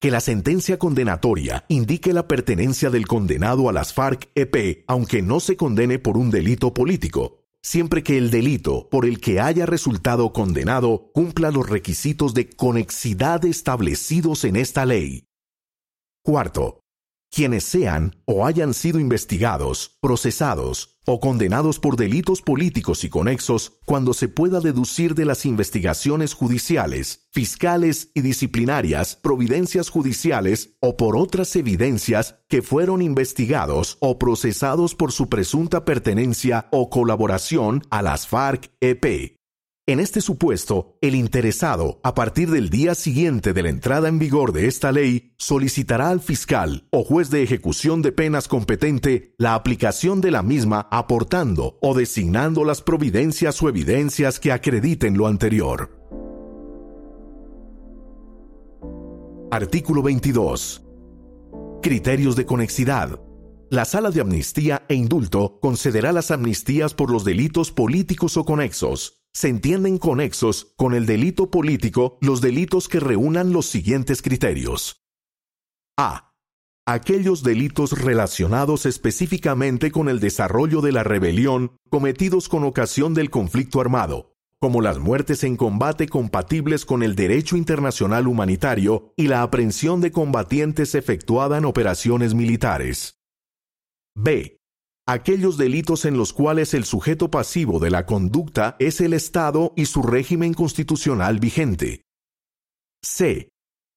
que 0.00 0.10
la 0.10 0.20
sentencia 0.20 0.78
condenatoria 0.78 1.64
indique 1.68 2.12
la 2.12 2.28
pertenencia 2.28 2.90
del 2.90 3.06
condenado 3.06 3.68
a 3.68 3.72
las 3.72 3.94
FARC-EP 3.94 4.84
aunque 4.86 5.22
no 5.22 5.40
se 5.40 5.56
condene 5.56 5.98
por 5.98 6.16
un 6.16 6.30
delito 6.30 6.74
político, 6.74 7.44
siempre 7.62 8.02
que 8.02 8.18
el 8.18 8.30
delito 8.30 8.88
por 8.90 9.06
el 9.06 9.20
que 9.20 9.40
haya 9.40 9.66
resultado 9.66 10.32
condenado 10.32 11.10
cumpla 11.12 11.50
los 11.50 11.68
requisitos 11.68 12.34
de 12.34 12.48
conexidad 12.48 13.44
establecidos 13.44 14.44
en 14.44 14.56
esta 14.56 14.86
ley. 14.86 15.24
Cuarto, 16.22 16.80
quienes 17.36 17.64
sean 17.64 18.16
o 18.24 18.46
hayan 18.46 18.72
sido 18.72 18.98
investigados, 18.98 19.98
procesados 20.00 20.96
o 21.04 21.20
condenados 21.20 21.78
por 21.78 21.96
delitos 21.96 22.40
políticos 22.40 23.04
y 23.04 23.10
conexos 23.10 23.74
cuando 23.84 24.14
se 24.14 24.28
pueda 24.28 24.60
deducir 24.60 25.14
de 25.14 25.26
las 25.26 25.44
investigaciones 25.44 26.32
judiciales, 26.32 27.28
fiscales 27.32 28.10
y 28.14 28.22
disciplinarias, 28.22 29.16
providencias 29.16 29.90
judiciales 29.90 30.78
o 30.80 30.96
por 30.96 31.14
otras 31.14 31.54
evidencias 31.56 32.36
que 32.48 32.62
fueron 32.62 33.02
investigados 33.02 33.98
o 34.00 34.18
procesados 34.18 34.94
por 34.94 35.12
su 35.12 35.28
presunta 35.28 35.84
pertenencia 35.84 36.68
o 36.72 36.88
colaboración 36.88 37.82
a 37.90 38.00
las 38.00 38.26
FARC-EP 38.26 39.36
en 39.88 40.00
este 40.00 40.20
supuesto, 40.20 40.98
el 41.00 41.14
interesado, 41.14 42.00
a 42.02 42.12
partir 42.16 42.50
del 42.50 42.70
día 42.70 42.96
siguiente 42.96 43.52
de 43.52 43.62
la 43.62 43.68
entrada 43.68 44.08
en 44.08 44.18
vigor 44.18 44.52
de 44.52 44.66
esta 44.66 44.90
ley, 44.90 45.32
solicitará 45.36 46.10
al 46.10 46.20
fiscal 46.20 46.88
o 46.90 47.04
juez 47.04 47.30
de 47.30 47.44
ejecución 47.44 48.02
de 48.02 48.10
penas 48.10 48.48
competente 48.48 49.36
la 49.38 49.54
aplicación 49.54 50.20
de 50.20 50.32
la 50.32 50.42
misma 50.42 50.88
aportando 50.90 51.78
o 51.80 51.94
designando 51.94 52.64
las 52.64 52.82
providencias 52.82 53.62
o 53.62 53.68
evidencias 53.68 54.40
que 54.40 54.50
acrediten 54.50 55.16
lo 55.16 55.28
anterior. 55.28 55.96
Artículo 59.52 60.02
22. 60.02 60.84
Criterios 61.80 62.34
de 62.34 62.44
conexidad. 62.44 63.20
La 63.70 63.84
Sala 63.84 64.10
de 64.10 64.20
Amnistía 64.20 64.84
e 64.88 64.96
Indulto 64.96 65.60
concederá 65.60 66.12
las 66.12 66.32
amnistías 66.32 66.92
por 66.92 67.12
los 67.12 67.24
delitos 67.24 67.70
políticos 67.70 68.36
o 68.36 68.44
conexos. 68.44 69.25
Se 69.36 69.48
entienden 69.48 69.98
conexos 69.98 70.72
con 70.78 70.94
el 70.94 71.04
delito 71.04 71.50
político 71.50 72.16
los 72.22 72.40
delitos 72.40 72.88
que 72.88 73.00
reúnan 73.00 73.52
los 73.52 73.66
siguientes 73.66 74.22
criterios. 74.22 75.02
A. 75.98 76.32
Aquellos 76.86 77.42
delitos 77.42 78.00
relacionados 78.00 78.86
específicamente 78.86 79.90
con 79.90 80.08
el 80.08 80.20
desarrollo 80.20 80.80
de 80.80 80.92
la 80.92 81.04
rebelión 81.04 81.76
cometidos 81.90 82.48
con 82.48 82.64
ocasión 82.64 83.12
del 83.12 83.28
conflicto 83.28 83.82
armado, 83.82 84.32
como 84.58 84.80
las 84.80 84.98
muertes 84.98 85.44
en 85.44 85.58
combate 85.58 86.08
compatibles 86.08 86.86
con 86.86 87.02
el 87.02 87.14
derecho 87.14 87.58
internacional 87.58 88.28
humanitario 88.28 89.12
y 89.18 89.28
la 89.28 89.42
aprehensión 89.42 90.00
de 90.00 90.12
combatientes 90.12 90.94
efectuada 90.94 91.58
en 91.58 91.66
operaciones 91.66 92.32
militares. 92.32 93.20
B. 94.14 94.56
Aquellos 95.08 95.56
delitos 95.56 96.04
en 96.04 96.16
los 96.16 96.32
cuales 96.32 96.74
el 96.74 96.84
sujeto 96.84 97.30
pasivo 97.30 97.78
de 97.78 97.90
la 97.90 98.06
conducta 98.06 98.74
es 98.80 99.00
el 99.00 99.12
Estado 99.12 99.72
y 99.76 99.86
su 99.86 100.02
régimen 100.02 100.52
constitucional 100.52 101.38
vigente. 101.38 102.02
C. 103.04 103.50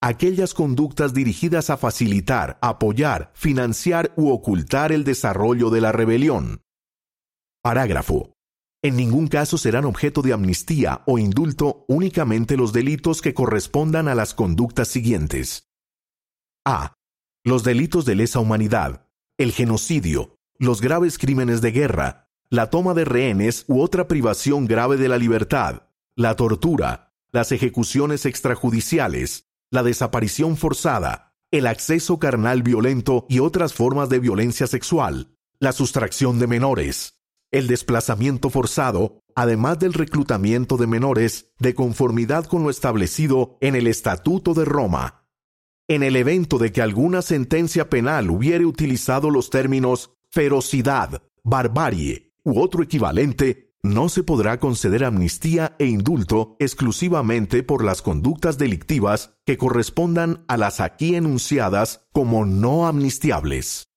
Aquellas 0.04 0.54
conductas 0.54 1.16
dirigidas 1.16 1.72
a 1.72 1.78
facilitar, 1.78 2.60
apoyar, 2.62 3.32
financiar 3.34 4.14
u 4.18 4.30
ocultar 4.30 4.92
el 4.92 5.04
desarrollo 5.04 5.72
de 5.72 5.82
la 5.82 5.92
rebelión. 5.92 6.62
Parágrafo. 7.64 8.34
En 8.84 8.96
ningún 8.96 9.28
caso 9.28 9.58
serán 9.58 9.86
objeto 9.86 10.22
de 10.22 10.32
amnistía 10.32 11.02
o 11.08 11.18
indulto 11.18 11.86
únicamente 11.88 12.56
los 12.56 12.72
delitos 12.72 13.24
que 13.24 13.34
correspondan 13.34 14.08
a 14.08 14.16
las 14.16 14.36
conductas 14.36 14.88
siguientes. 14.88 15.68
A. 16.66 16.94
Los 17.44 17.64
delitos 17.64 18.06
de 18.06 18.14
lesa 18.14 18.40
humanidad, 18.40 19.08
el 19.38 19.52
genocidio, 19.52 20.39
los 20.60 20.82
graves 20.82 21.18
crímenes 21.18 21.62
de 21.62 21.72
guerra, 21.72 22.30
la 22.50 22.70
toma 22.70 22.94
de 22.94 23.06
rehenes 23.06 23.64
u 23.70 23.82
otra 23.82 24.10
privación 24.10 24.66
grave 24.66 24.98
de 24.98 25.08
la 25.08 25.18
libertad, 25.18 25.84
la 26.16 26.36
tortura, 26.36 27.16
las 27.32 27.54
ejecuciones 27.54 28.26
extrajudiciales, 28.26 29.50
la 29.72 29.84
desaparición 29.84 30.58
forzada, 30.58 31.38
el 31.50 31.66
acceso 31.66 32.20
carnal 32.20 32.62
violento 32.62 33.26
y 33.30 33.40
otras 33.40 33.74
formas 33.74 34.10
de 34.10 34.20
violencia 34.20 34.68
sexual, 34.68 35.38
la 35.60 35.72
sustracción 35.72 36.40
de 36.40 36.48
menores, 36.48 37.22
el 37.52 37.68
desplazamiento 37.68 38.50
forzado, 38.50 39.24
además 39.36 39.80
del 39.80 39.94
reclutamiento 39.94 40.76
de 40.76 40.88
menores 40.88 41.54
de 41.58 41.74
conformidad 41.74 42.46
con 42.46 42.64
lo 42.64 42.70
establecido 42.70 43.58
en 43.62 43.76
el 43.76 43.88
Estatuto 43.88 44.54
de 44.54 44.66
Roma. 44.66 45.26
En 45.88 46.04
el 46.04 46.18
evento 46.18 46.58
de 46.58 46.72
que 46.72 46.82
alguna 46.82 47.22
sentencia 47.22 47.90
penal 47.90 48.30
hubiere 48.30 48.66
utilizado 48.66 49.32
los 49.32 49.50
términos 49.50 50.19
ferocidad, 50.32 51.24
barbarie 51.44 52.34
u 52.44 52.60
otro 52.60 52.84
equivalente, 52.84 53.74
no 53.82 54.10
se 54.10 54.24
podrá 54.24 54.60
conceder 54.60 55.06
amnistía 55.06 55.76
e 55.80 55.86
indulto 55.86 56.58
exclusivamente 56.60 57.64
por 57.64 57.84
las 57.84 58.02
conductas 58.02 58.58
delictivas 58.58 59.38
que 59.46 59.58
correspondan 59.58 60.44
a 60.48 60.58
las 60.58 60.82
aquí 60.82 61.16
enunciadas 61.16 62.06
como 62.12 62.46
no 62.46 62.88
amnistiables. 62.88 63.88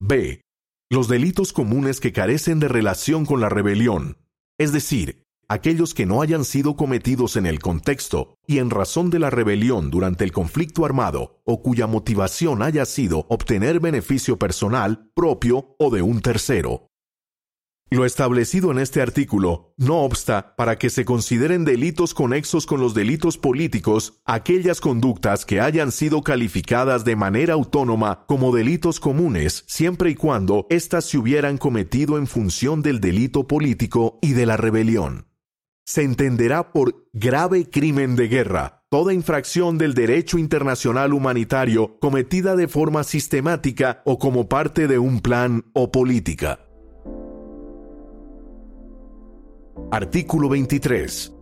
B. 0.00 0.42
Los 0.90 1.08
delitos 1.08 1.52
comunes 1.52 1.98
que 1.98 2.12
carecen 2.12 2.60
de 2.60 2.68
relación 2.68 3.26
con 3.26 3.40
la 3.40 3.48
rebelión, 3.48 4.18
es 4.58 4.72
decir, 4.72 5.23
aquellos 5.48 5.94
que 5.94 6.06
no 6.06 6.22
hayan 6.22 6.44
sido 6.44 6.76
cometidos 6.76 7.36
en 7.36 7.46
el 7.46 7.60
contexto 7.60 8.36
y 8.46 8.58
en 8.58 8.70
razón 8.70 9.10
de 9.10 9.18
la 9.18 9.30
rebelión 9.30 9.90
durante 9.90 10.24
el 10.24 10.32
conflicto 10.32 10.84
armado 10.84 11.40
o 11.44 11.62
cuya 11.62 11.86
motivación 11.86 12.62
haya 12.62 12.84
sido 12.84 13.26
obtener 13.28 13.80
beneficio 13.80 14.38
personal, 14.38 15.10
propio 15.14 15.76
o 15.78 15.90
de 15.90 16.02
un 16.02 16.20
tercero. 16.20 16.88
Lo 17.90 18.04
establecido 18.04 18.72
en 18.72 18.78
este 18.78 19.00
artículo 19.02 19.72
no 19.76 20.00
obsta 20.00 20.56
para 20.56 20.78
que 20.78 20.90
se 20.90 21.04
consideren 21.04 21.64
delitos 21.64 22.12
conexos 22.12 22.66
con 22.66 22.80
los 22.80 22.92
delitos 22.92 23.38
políticos 23.38 24.20
aquellas 24.24 24.80
conductas 24.80 25.44
que 25.44 25.60
hayan 25.60 25.92
sido 25.92 26.22
calificadas 26.22 27.04
de 27.04 27.14
manera 27.14 27.54
autónoma 27.54 28.24
como 28.26 28.52
delitos 28.52 28.98
comunes 28.98 29.64
siempre 29.68 30.10
y 30.10 30.14
cuando 30.16 30.66
éstas 30.70 31.04
se 31.04 31.18
hubieran 31.18 31.56
cometido 31.56 32.18
en 32.18 32.26
función 32.26 32.82
del 32.82 33.00
delito 33.00 33.46
político 33.46 34.18
y 34.22 34.32
de 34.32 34.46
la 34.46 34.56
rebelión 34.56 35.26
se 35.84 36.02
entenderá 36.02 36.72
por 36.72 37.08
grave 37.12 37.68
crimen 37.68 38.16
de 38.16 38.28
guerra 38.28 38.84
toda 38.94 39.12
infracción 39.12 39.76
del 39.76 39.92
derecho 39.92 40.38
internacional 40.38 41.12
humanitario 41.12 41.98
cometida 41.98 42.54
de 42.54 42.68
forma 42.68 43.02
sistemática 43.02 44.02
o 44.04 44.18
como 44.20 44.48
parte 44.48 44.86
de 44.86 45.00
un 45.00 45.20
plan 45.20 45.64
o 45.72 45.90
política. 45.90 46.60
Artículo 49.90 50.48
23. 50.48 51.32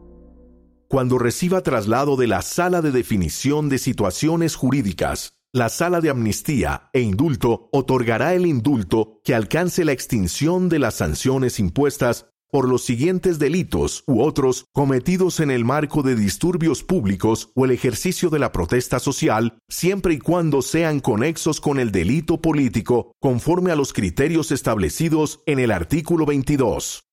Cuando 0.89 1.19
reciba 1.19 1.61
traslado 1.61 2.17
de 2.17 2.27
la 2.27 2.41
Sala 2.41 2.81
de 2.81 2.91
Definición 2.91 3.69
de 3.69 3.77
Situaciones 3.77 4.57
Jurídicas, 4.57 5.35
la 5.53 5.69
Sala 5.69 6.01
de 6.01 6.09
Amnistía 6.09 6.89
e 6.95 7.01
Indulto 7.01 7.69
otorgará 7.73 8.33
el 8.33 8.47
indulto 8.47 9.21
que 9.25 9.35
alcance 9.35 9.85
la 9.85 9.93
extinción 9.93 10.71
de 10.71 10.79
las 10.79 10.95
sanciones 10.95 11.61
impuestas 11.61 12.32
por 12.53 12.69
los 12.69 12.85
siguientes 12.85 13.39
delitos 13.39 14.05
u 14.07 14.21
otros 14.21 14.67
cometidos 14.75 15.41
en 15.41 15.51
el 15.51 15.65
marco 15.65 16.03
de 16.03 16.15
disturbios 16.15 16.83
públicos 16.83 17.51
o 17.55 17.65
el 17.65 17.71
ejercicio 17.71 18.29
de 18.29 18.39
la 18.39 18.53
protesta 18.53 19.01
social, 19.01 19.57
siempre 19.71 20.13
y 20.13 20.19
cuando 20.19 20.61
sean 20.61 21.01
conexos 21.01 21.63
con 21.63 21.81
el 21.81 21.91
delito 21.91 22.43
político 22.43 23.13
conforme 23.23 23.73
a 23.73 23.75
los 23.75 23.95
criterios 23.95 24.53
establecidos 24.53 25.41
en 25.47 25.61
el 25.61 25.71
artículo 25.71 26.27
22. 26.27 27.05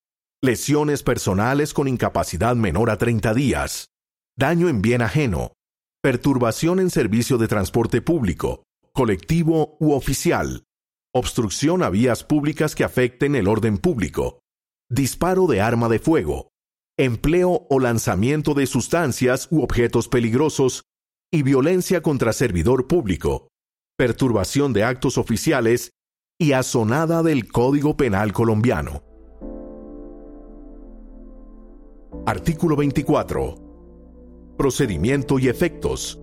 Lesiones 0.42 1.02
personales 1.02 1.72
con 1.72 1.88
incapacidad 1.88 2.54
menor 2.54 2.90
a 2.90 2.98
30 2.98 3.32
días. 3.32 3.88
Daño 4.36 4.68
en 4.68 4.82
bien 4.82 5.00
ajeno. 5.00 5.52
Perturbación 6.02 6.80
en 6.80 6.90
servicio 6.90 7.38
de 7.38 7.48
transporte 7.48 8.02
público, 8.02 8.64
colectivo 8.92 9.78
u 9.80 9.92
oficial. 9.92 10.64
Obstrucción 11.14 11.82
a 11.82 11.88
vías 11.88 12.24
públicas 12.24 12.74
que 12.74 12.84
afecten 12.84 13.34
el 13.34 13.48
orden 13.48 13.78
público 13.78 14.40
disparo 14.90 15.46
de 15.46 15.60
arma 15.60 15.88
de 15.88 16.00
fuego, 16.00 16.50
empleo 16.98 17.66
o 17.70 17.78
lanzamiento 17.78 18.54
de 18.54 18.66
sustancias 18.66 19.46
u 19.50 19.62
objetos 19.62 20.08
peligrosos 20.08 20.82
y 21.32 21.44
violencia 21.44 22.02
contra 22.02 22.32
servidor 22.32 22.88
público, 22.88 23.48
perturbación 23.96 24.72
de 24.72 24.82
actos 24.82 25.16
oficiales 25.16 25.92
y 26.38 26.52
asonada 26.52 27.22
del 27.22 27.50
Código 27.50 27.96
Penal 27.96 28.32
colombiano. 28.32 29.04
Artículo 32.26 32.74
24. 32.74 34.54
Procedimiento 34.58 35.38
y 35.38 35.48
efectos. 35.48 36.20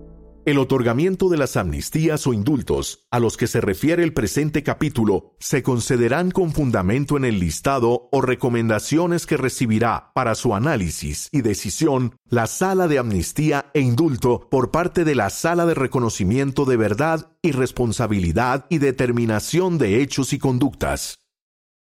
El 0.48 0.56
otorgamiento 0.56 1.28
de 1.28 1.36
las 1.36 1.58
amnistías 1.58 2.26
o 2.26 2.32
indultos 2.32 3.06
a 3.10 3.20
los 3.20 3.36
que 3.36 3.46
se 3.46 3.60
refiere 3.60 4.02
el 4.02 4.14
presente 4.14 4.62
capítulo 4.62 5.34
se 5.38 5.62
concederán 5.62 6.30
con 6.30 6.52
fundamento 6.52 7.18
en 7.18 7.26
el 7.26 7.38
listado 7.38 8.08
o 8.10 8.22
recomendaciones 8.22 9.26
que 9.26 9.36
recibirá 9.36 10.10
para 10.14 10.34
su 10.34 10.54
análisis 10.54 11.28
y 11.32 11.42
decisión 11.42 12.16
la 12.30 12.46
Sala 12.46 12.88
de 12.88 12.98
Amnistía 12.98 13.66
e 13.74 13.80
Indulto 13.80 14.48
por 14.50 14.70
parte 14.70 15.04
de 15.04 15.14
la 15.14 15.28
Sala 15.28 15.66
de 15.66 15.74
Reconocimiento 15.74 16.64
de 16.64 16.78
Verdad 16.78 17.30
y 17.42 17.52
Responsabilidad 17.52 18.64
y 18.70 18.78
Determinación 18.78 19.76
de 19.76 20.00
Hechos 20.00 20.32
y 20.32 20.38
Conductas. 20.38 21.27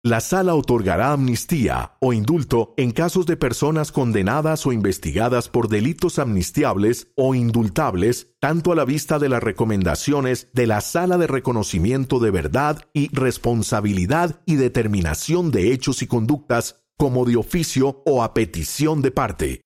La 0.03 0.19
sala 0.19 0.55
otorgará 0.55 1.11
amnistía 1.11 1.95
o 1.99 2.11
indulto 2.11 2.73
en 2.75 2.89
casos 2.89 3.27
de 3.27 3.37
personas 3.37 3.91
condenadas 3.91 4.65
o 4.65 4.73
investigadas 4.73 5.47
por 5.47 5.67
delitos 5.67 6.17
amnistiables 6.17 7.09
o 7.15 7.35
indultables, 7.35 8.33
tanto 8.39 8.71
a 8.71 8.75
la 8.75 8.83
vista 8.83 9.19
de 9.19 9.29
las 9.29 9.43
recomendaciones 9.43 10.47
de 10.53 10.65
la 10.65 10.81
sala 10.81 11.19
de 11.19 11.27
reconocimiento 11.27 12.17
de 12.17 12.31
verdad 12.31 12.81
y 12.93 13.13
responsabilidad 13.13 14.41
y 14.47 14.55
determinación 14.55 15.51
de 15.51 15.71
hechos 15.71 16.01
y 16.01 16.07
conductas, 16.07 16.83
como 16.97 17.23
de 17.23 17.35
oficio 17.35 18.01
o 18.07 18.23
a 18.23 18.33
petición 18.33 19.03
de 19.03 19.11
parte. 19.11 19.61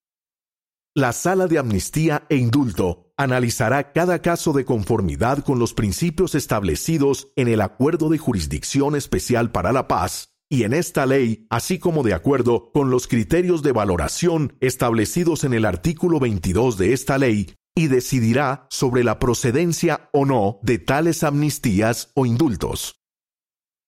La 0.94 1.14
sala 1.14 1.48
de 1.48 1.60
amnistía 1.60 2.26
e 2.28 2.36
indulto 2.36 3.05
analizará 3.18 3.92
cada 3.92 4.20
caso 4.22 4.54
de 4.54 4.66
conformidad 4.66 5.44
con 5.44 5.60
los 5.60 5.74
principios 5.74 6.36
establecidos 6.36 7.32
en 7.36 7.48
el 7.48 7.62
Acuerdo 7.62 8.10
de 8.10 8.18
Jurisdicción 8.18 8.96
Especial 8.96 9.52
para 9.52 9.72
la 9.72 9.88
Paz 9.88 10.36
y 10.50 10.64
en 10.64 10.74
esta 10.74 11.06
ley, 11.06 11.48
así 11.50 11.80
como 11.80 12.04
de 12.04 12.14
acuerdo 12.14 12.72
con 12.72 12.90
los 12.92 13.08
criterios 13.08 13.64
de 13.64 13.72
valoración 13.72 14.56
establecidos 14.60 15.44
en 15.44 15.54
el 15.54 15.66
artículo 15.66 16.20
22 16.20 16.78
de 16.78 16.94
esta 16.94 17.18
ley, 17.18 17.56
y 17.76 17.88
decidirá 17.88 18.68
sobre 18.70 19.04
la 19.04 19.20
procedencia 19.20 20.10
o 20.14 20.26
no 20.26 20.60
de 20.62 20.80
tales 20.80 21.24
amnistías 21.24 22.12
o 22.16 22.26
indultos. 22.26 23.05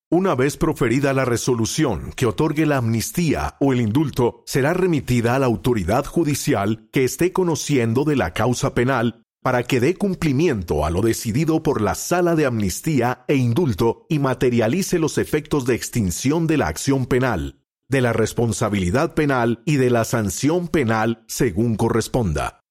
Una 0.10 0.36
vez 0.36 0.56
proferida 0.56 1.12
la 1.12 1.26
resolución 1.26 2.14
que 2.16 2.26
otorgue 2.26 2.66
la 2.66 2.78
amnistía 2.78 3.58
o 3.60 3.74
el 3.74 3.82
indulto, 3.82 4.42
será 4.46 4.74
remitida 4.74 5.36
a 5.36 5.40
la 5.40 5.48
autoridad 5.48 6.06
judicial 6.06 6.88
que 6.94 7.04
esté 7.04 7.34
conociendo 7.34 8.06
de 8.06 8.16
la 8.16 8.32
causa 8.32 8.74
penal 8.74 9.24
para 9.44 9.64
que 9.64 9.82
dé 9.82 9.96
cumplimiento 9.96 10.86
a 10.86 10.92
lo 10.92 11.02
decidido 11.02 11.62
por 11.62 11.82
la 11.82 11.94
Sala 11.94 12.36
de 12.36 12.46
Amnistía 12.46 13.26
e 13.28 13.36
Indulto 13.36 14.06
y 14.08 14.20
materialice 14.20 14.98
los 14.98 15.18
efectos 15.18 15.66
de 15.66 15.76
extinción 15.76 16.48
de 16.48 16.56
la 16.56 16.68
acción 16.68 17.06
penal, 17.06 17.60
de 17.90 18.00
la 18.00 18.14
responsabilidad 18.14 19.14
penal 19.14 19.62
y 19.66 19.76
de 19.76 19.90
la 19.90 20.06
sanción 20.06 20.70
penal 20.70 21.26
según 21.28 21.76
corresponda. 21.76 22.62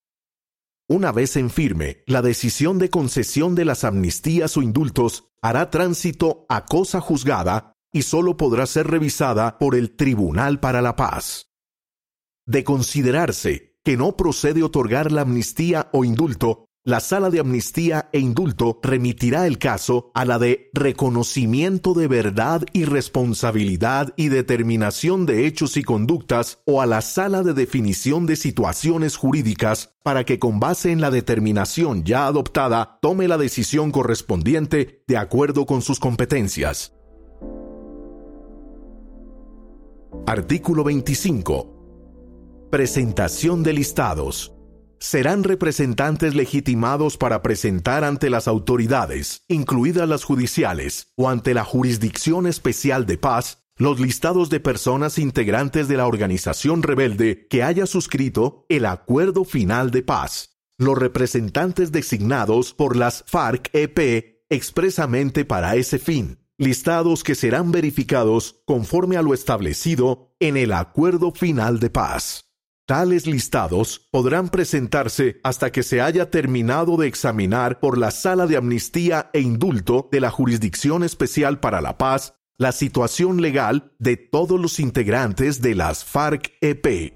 Una 0.89 1.11
vez 1.11 1.37
en 1.37 1.51
firme, 1.51 2.05
la 2.07 2.23
decisión 2.23 2.79
de 2.79 2.91
concesión 2.91 3.57
de 3.57 3.65
las 3.65 3.83
amnistías 3.83 4.57
o 4.57 4.63
indultos 4.63 5.25
hará 5.43 5.69
tránsito 5.69 6.47
a 6.49 6.65
cosa 6.65 7.01
juzgada 7.01 7.73
y 7.93 8.03
sólo 8.03 8.37
podrá 8.37 8.67
ser 8.67 8.87
revisada 8.87 9.59
por 9.59 9.75
el 9.75 9.97
Tribunal 9.97 10.61
para 10.61 10.83
la 10.83 10.95
Paz. 10.95 11.51
De 12.47 12.63
considerarse 12.63 13.77
que 13.83 13.97
no 13.97 14.17
procede 14.17 14.63
otorgar 14.63 15.11
la 15.11 15.23
amnistía 15.23 15.91
o 15.93 16.05
indulto, 16.05 16.67
la 16.87 17.01
Sala 17.01 17.31
de 17.31 17.41
Amnistía 17.41 18.09
e 18.13 18.21
Indulto 18.21 18.79
remitirá 18.81 19.49
el 19.49 19.59
caso 19.59 20.13
a 20.15 20.25
la 20.25 20.39
de 20.39 20.71
reconocimiento 20.73 21.95
de 21.95 22.07
verdad 22.07 22.65
y 22.73 22.85
responsabilidad 22.85 24.15
y 24.15 24.29
determinación 24.29 25.27
de 25.27 25.49
hechos 25.49 25.77
y 25.77 25.83
conductas 25.83 26.61
o 26.65 26.81
a 26.81 26.87
la 26.87 27.01
Sala 27.01 27.43
de 27.43 27.55
Definición 27.55 28.25
de 28.25 28.37
Situaciones 28.37 29.17
Jurídicas 29.17 29.97
para 30.05 30.23
que 30.23 30.39
con 30.39 30.61
base 30.61 30.93
en 30.93 31.01
la 31.01 31.11
determinación 31.11 32.05
ya 32.05 32.29
adoptada 32.29 33.01
tome 33.03 33.27
la 33.27 33.37
decisión 33.37 33.91
correspondiente 33.91 35.03
de 35.09 35.17
acuerdo 35.17 35.67
con 35.67 35.83
sus 35.83 35.99
competencias. 35.99 36.93
Artículo 40.25 40.85
25. 40.85 42.69
Presentación 42.71 43.65
de 43.65 43.73
listados 43.73 44.56
serán 44.99 45.45
representantes 45.45 46.35
legitimados 46.35 47.17
para 47.17 47.43
presentar 47.43 48.05
ante 48.05 48.31
las 48.31 48.49
autoridades, 48.49 49.45
incluidas 49.49 50.09
las 50.09 50.25
judiciales, 50.25 51.13
o 51.17 51.29
ante 51.29 51.55
la 51.55 51.65
Jurisdicción 51.65 52.47
Especial 52.47 53.07
de 53.07 53.19
Paz, 53.19 53.67
los 53.77 54.01
listados 54.01 54.49
de 54.49 54.61
personas 54.61 55.19
integrantes 55.19 55.87
de 55.89 55.97
la 55.99 56.07
organización 56.07 56.83
rebelde 56.83 57.47
que 57.49 57.63
haya 57.63 57.87
suscrito 57.87 58.65
el 58.69 58.87
Acuerdo 58.87 59.45
Final 59.45 59.91
de 59.91 60.03
Paz, 60.03 60.57
los 60.79 60.97
representantes 60.97 61.93
designados 61.93 62.73
por 62.73 62.97
las 62.97 63.25
FARC-EP 63.27 64.37
expresamente 64.49 65.45
para 65.45 65.77
ese 65.77 65.99
fin, 65.99 66.39
listados 66.59 67.23
que 67.23 67.35
serán 67.35 67.71
verificados 67.71 68.63
conforme 68.65 69.17
a 69.17 69.23
lo 69.23 69.35
establecido 69.35 70.35
en 70.41 70.57
el 70.57 70.73
Acuerdo 70.73 71.33
Final 71.33 71.79
de 71.81 71.91
Paz. 71.91 72.46
Tales 72.87 73.27
listados 73.27 74.07
podrán 74.13 74.49
presentarse 74.49 75.41
hasta 75.43 75.73
que 75.73 75.83
se 75.83 76.01
haya 76.01 76.31
terminado 76.31 76.97
de 76.97 77.09
examinar 77.09 77.81
por 77.81 77.99
la 77.99 78.13
Sala 78.13 78.47
de 78.47 78.57
Amnistía 78.57 79.29
e 79.33 79.41
Indulto 79.41 80.09
de 80.13 80.21
la 80.21 80.31
Jurisdicción 80.31 81.03
Especial 81.03 81.59
para 81.59 81.81
la 81.81 81.99
Paz 81.99 82.35
la 82.59 82.71
situación 82.71 83.43
legal 83.43 83.93
de 83.99 84.17
todos 84.17 84.61
los 84.61 84.79
integrantes 84.79 85.61
de 85.61 85.75
las 85.75 86.05
FARC-EP. 86.05 87.13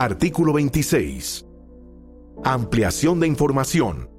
Artículo 0.00 0.54
26. 0.54 1.44
Ampliación 2.44 3.20
de 3.20 3.26
información 3.26 4.11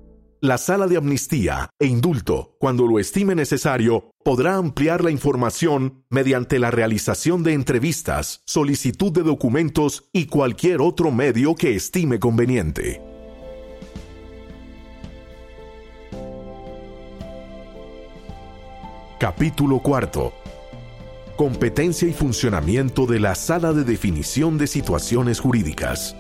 la 0.43 0.58
Sala 0.58 0.88
de 0.88 0.97
Amnistía 0.97 1.69
e 1.79 1.86
Indulto, 1.86 2.58
cuando 2.60 2.86
lo 2.86 2.99
estime 2.99 3.34
necesario, 3.34 4.12
podrá 4.25 4.58
ampliar 4.58 5.01
la 5.01 5.10
información 5.10 6.03
mediante 6.10 6.60
la 6.60 6.69
realización 6.69 7.43
de 7.43 7.53
entrevistas, 7.53 8.41
solicitud 8.45 9.13
de 9.13 9.23
documentos 9.23 10.10
y 10.12 10.25
cualquier 10.25 10.82
otro 10.82 11.12
medio 11.12 11.56
que 11.56 11.73
estime 11.75 12.19
conveniente. 12.19 13.01
Capítulo 19.17 19.79
cuarto. 19.79 20.34
Competencia 21.38 22.06
y 22.06 22.12
funcionamiento 22.12 23.06
de 23.06 23.21
la 23.21 23.36
Sala 23.36 23.71
de 23.71 23.86
Definición 23.86 24.58
de 24.58 24.67
Situaciones 24.67 25.39
Jurídicas. 25.39 26.17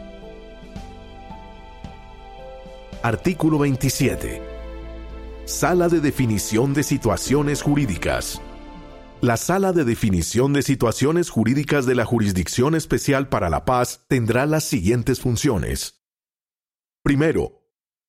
Artículo 3.03 3.59
27. 3.59 4.41
Sala 5.43 5.89
de 5.89 5.99
definición 5.99 6.73
de 6.73 6.83
situaciones 6.83 7.61
jurídicas. 7.61 8.41
La 9.19 9.35
Sala 9.35 9.73
de 9.73 9.83
Definición 9.83 10.53
de 10.53 10.61
Situaciones 10.61 11.29
Jurídicas 11.29 11.85
de 11.85 11.95
la 11.95 12.05
Jurisdicción 12.05 12.75
Especial 12.75 13.27
para 13.27 13.49
la 13.49 13.65
Paz 13.65 14.05
tendrá 14.07 14.45
las 14.45 14.63
siguientes 14.63 15.19
funciones. 15.19 16.05
Primero, 17.03 17.67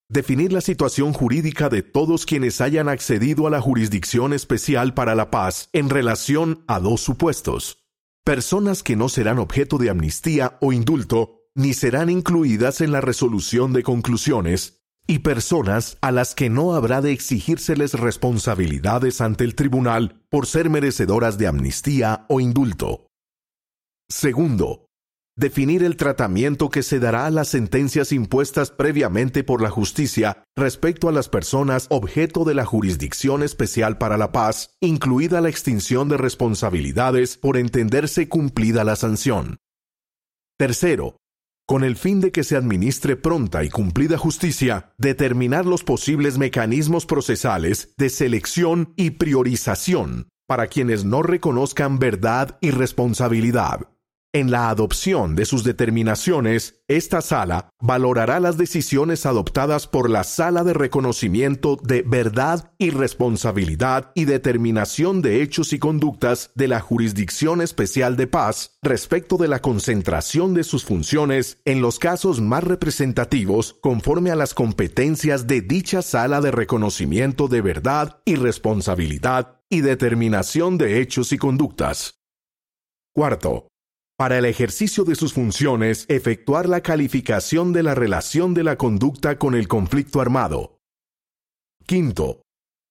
definir 0.09 0.53
la 0.53 0.61
situación 0.61 1.13
jurídica 1.13 1.69
de 1.69 1.83
todos 1.83 2.25
quienes 2.25 2.61
hayan 2.61 2.89
accedido 2.89 3.49
a 3.49 3.51
la 3.51 3.61
Jurisdicción 3.61 4.33
Especial 4.33 4.95
para 4.95 5.17
la 5.17 5.29
Paz 5.33 5.71
en 5.73 5.91
relación 5.91 6.63
a 6.69 6.79
dos 6.79 7.01
supuestos. 7.01 7.85
Personas 8.23 8.85
que 8.85 8.95
no 8.95 9.09
serán 9.09 9.41
objeto 9.41 9.77
de 9.77 9.91
amnistía 9.91 10.57
o 10.61 10.73
indulto 10.73 11.49
ni 11.57 11.75
serán 11.75 12.11
incluidas 12.11 12.81
en 12.81 12.93
la 12.93 13.01
resolución 13.01 13.73
de 13.73 13.83
conclusiones 13.83 14.84
y 15.07 15.21
personas 15.21 15.99
a 16.01 16.13
las 16.13 16.35
que 16.35 16.49
no 16.49 16.75
habrá 16.75 17.01
de 17.01 17.13
exigírseles 17.13 17.95
responsabilidades 17.95 19.21
ante 19.21 19.45
el 19.45 19.55
tribunal 19.55 20.23
por 20.31 20.47
ser 20.47 20.71
merecedoras 20.71 21.39
de 21.39 21.47
amnistía 21.47 22.27
o 22.29 22.41
indulto. 22.41 23.07
Segundo, 24.09 24.87
definir 25.37 25.83
el 25.83 25.97
tratamiento 25.97 26.71
que 26.71 26.83
se 26.83 27.01
dará 27.01 27.27
a 27.27 27.31
las 27.31 27.49
sentencias 27.49 28.13
impuestas 28.13 28.71
previamente 28.71 29.45
por 29.45 29.61
la 29.61 29.71
justicia 29.71 30.45
respecto 30.57 31.09
a 31.09 31.13
las 31.13 31.29
personas 31.29 31.87
objeto 31.91 32.45
de 32.45 32.55
la 32.55 32.65
Jurisdicción 32.65 33.43
Especial 33.43 33.99
para 33.99 34.17
la 34.17 34.33
Paz, 34.33 34.77
incluida 34.81 35.41
la 35.41 35.49
extinción 35.49 36.09
de 36.09 36.17
responsabilidades 36.17 37.37
por 37.37 37.57
entenderse 37.57 38.29
cumplida 38.29 38.85
la 38.85 38.97
sanción. 38.97 39.59
Tercero, 40.57 41.17
con 41.67 41.83
el 41.85 41.97
fin 41.97 42.21
de 42.21 42.31
que 42.31 42.45
se 42.45 42.57
administre 42.57 43.17
pronta 43.17 43.65
y 43.65 43.71
cumplida 43.71 44.19
justicia, 44.19 44.93
determinar 44.99 45.65
los 45.65 45.83
posibles 45.83 46.39
mecanismos 46.39 47.07
procesales 47.07 47.95
de 47.97 48.11
selección 48.11 48.93
y 48.97 49.13
priorización 49.13 50.29
para 50.47 50.67
quienes 50.67 51.05
no 51.05 51.23
reconozcan 51.23 51.99
verdad 51.99 52.59
y 52.61 52.71
responsabilidad. 52.71 53.94
En 54.35 54.51
la 54.51 54.69
adopción 54.69 55.37
de 55.37 55.45
sus 55.45 55.63
determinaciones, 55.63 56.83
esta 56.89 57.21
sala 57.21 57.69
valorará 57.81 58.41
las 58.41 58.59
decisiones 58.59 59.27
adoptadas 59.27 59.87
por 59.87 60.11
la 60.11 60.25
Sala 60.25 60.65
de 60.65 60.75
Reconocimiento 60.75 61.79
de 61.81 62.03
Verdad 62.03 62.73
y 62.77 62.91
Responsabilidad 62.91 64.11
y 64.17 64.25
Determinación 64.25 65.23
de 65.23 65.41
Hechos 65.41 65.73
y 65.73 65.79
Conductas 65.79 66.51
de 66.57 66.67
la 66.67 66.81
Jurisdicción 66.81 67.61
Especial 67.61 68.17
de 68.17 68.27
Paz 68.27 68.77
respecto 68.83 69.37
de 69.37 69.47
la 69.47 69.61
concentración 69.61 70.53
de 70.53 70.65
sus 70.65 70.85
funciones 70.85 71.59
en 71.65 71.81
los 71.81 72.01
casos 72.01 72.41
más 72.41 72.65
representativos 72.65 73.77
conforme 73.81 74.33
a 74.33 74.35
las 74.35 74.53
competencias 74.53 75.47
de 75.47 75.61
dicha 75.61 76.03
Sala 76.03 76.41
de 76.41 76.51
Reconocimiento 76.51 77.47
de 77.47 77.61
Verdad 77.61 78.21
y 78.25 78.35
Responsabilidad 78.35 79.61
y 79.71 79.83
Determinación 79.83 80.77
de 80.77 81.01
Hechos 81.01 81.33
y 81.33 81.39
Conductas. 81.39 82.19
Cuarto, 83.15 83.69
para 84.17 84.39
el 84.39 84.45
ejercicio 84.45 85.05
de 85.05 85.17
sus 85.17 85.33
funciones, 85.33 86.07
efectuar 86.09 86.69
la 86.69 86.83
calificación 86.83 87.73
de 87.73 87.83
la 87.83 87.95
relación 87.95 88.55
de 88.55 88.65
la 88.65 88.77
conducta 88.77 89.39
con 89.39 89.55
el 89.55 89.67
conflicto 89.67 90.21
armado. 90.21 90.79
Quinto, 91.87 92.43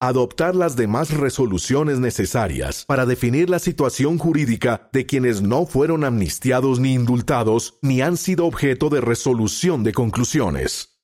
adoptar 0.02 0.54
las 0.54 0.76
demás 0.76 1.12
resoluciones 1.12 2.00
necesarias 2.00 2.84
para 2.86 3.06
definir 3.06 3.50
la 3.50 3.60
situación 3.60 4.18
jurídica 4.18 4.90
de 4.92 5.06
quienes 5.06 5.42
no 5.42 5.66
fueron 5.66 6.04
amnistiados 6.04 6.80
ni 6.80 6.94
indultados 6.94 7.80
ni 7.82 8.02
han 8.02 8.18
sido 8.18 8.46
objeto 8.46 8.90
de 8.90 9.00
resolución 9.00 9.84
de 9.84 9.94
conclusiones. 9.94 11.00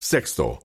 Sexto, 0.00 0.60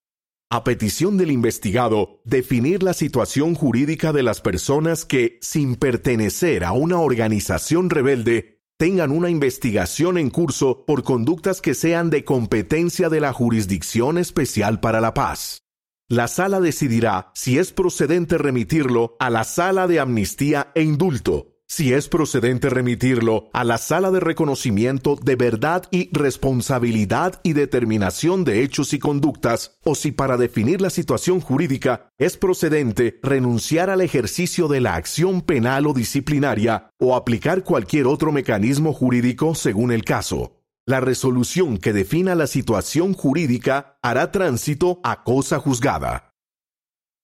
a 0.49 0.63
petición 0.63 1.17
del 1.17 1.31
investigado, 1.31 2.21
definir 2.25 2.83
la 2.83 2.93
situación 2.93 3.55
jurídica 3.55 4.13
de 4.13 4.23
las 4.23 4.41
personas 4.41 5.05
que, 5.05 5.37
sin 5.41 5.75
pertenecer 5.75 6.63
a 6.63 6.71
una 6.71 6.99
organización 6.99 7.89
rebelde, 7.89 8.60
tengan 8.81 9.11
una 9.11 9.29
investigación 9.29 10.17
en 10.17 10.31
curso 10.31 10.85
por 10.87 11.03
conductas 11.03 11.61
que 11.61 11.75
sean 11.75 12.09
de 12.09 12.25
competencia 12.25 13.09
de 13.09 13.19
la 13.19 13.31
Jurisdicción 13.31 14.17
Especial 14.17 14.79
para 14.79 14.99
la 14.99 15.13
Paz. 15.13 15.61
La 16.07 16.27
sala 16.27 16.59
decidirá 16.59 17.29
si 17.35 17.59
es 17.59 17.73
procedente 17.73 18.39
remitirlo 18.39 19.17
a 19.19 19.29
la 19.29 19.43
sala 19.43 19.85
de 19.85 19.99
amnistía 19.99 20.71
e 20.73 20.81
indulto 20.81 21.50
si 21.71 21.93
es 21.93 22.09
procedente 22.09 22.69
remitirlo 22.69 23.49
a 23.53 23.63
la 23.63 23.77
sala 23.77 24.11
de 24.11 24.19
reconocimiento 24.19 25.15
de 25.15 25.37
verdad 25.37 25.85
y 25.89 26.09
responsabilidad 26.11 27.39
y 27.43 27.53
determinación 27.53 28.43
de 28.43 28.61
hechos 28.61 28.91
y 28.91 28.99
conductas, 28.99 29.77
o 29.85 29.95
si 29.95 30.11
para 30.11 30.35
definir 30.35 30.81
la 30.81 30.89
situación 30.89 31.39
jurídica 31.39 32.09
es 32.17 32.35
procedente 32.35 33.21
renunciar 33.23 33.89
al 33.89 34.01
ejercicio 34.01 34.67
de 34.67 34.81
la 34.81 34.95
acción 34.95 35.39
penal 35.39 35.87
o 35.87 35.93
disciplinaria 35.93 36.89
o 36.99 37.15
aplicar 37.15 37.63
cualquier 37.63 38.05
otro 38.05 38.33
mecanismo 38.33 38.91
jurídico 38.91 39.55
según 39.55 39.93
el 39.93 40.03
caso. 40.03 40.57
La 40.85 40.99
resolución 40.99 41.77
que 41.77 41.93
defina 41.93 42.35
la 42.35 42.47
situación 42.47 43.13
jurídica 43.13 43.97
hará 44.01 44.33
tránsito 44.33 44.99
a 45.05 45.23
cosa 45.23 45.57
juzgada. 45.59 46.33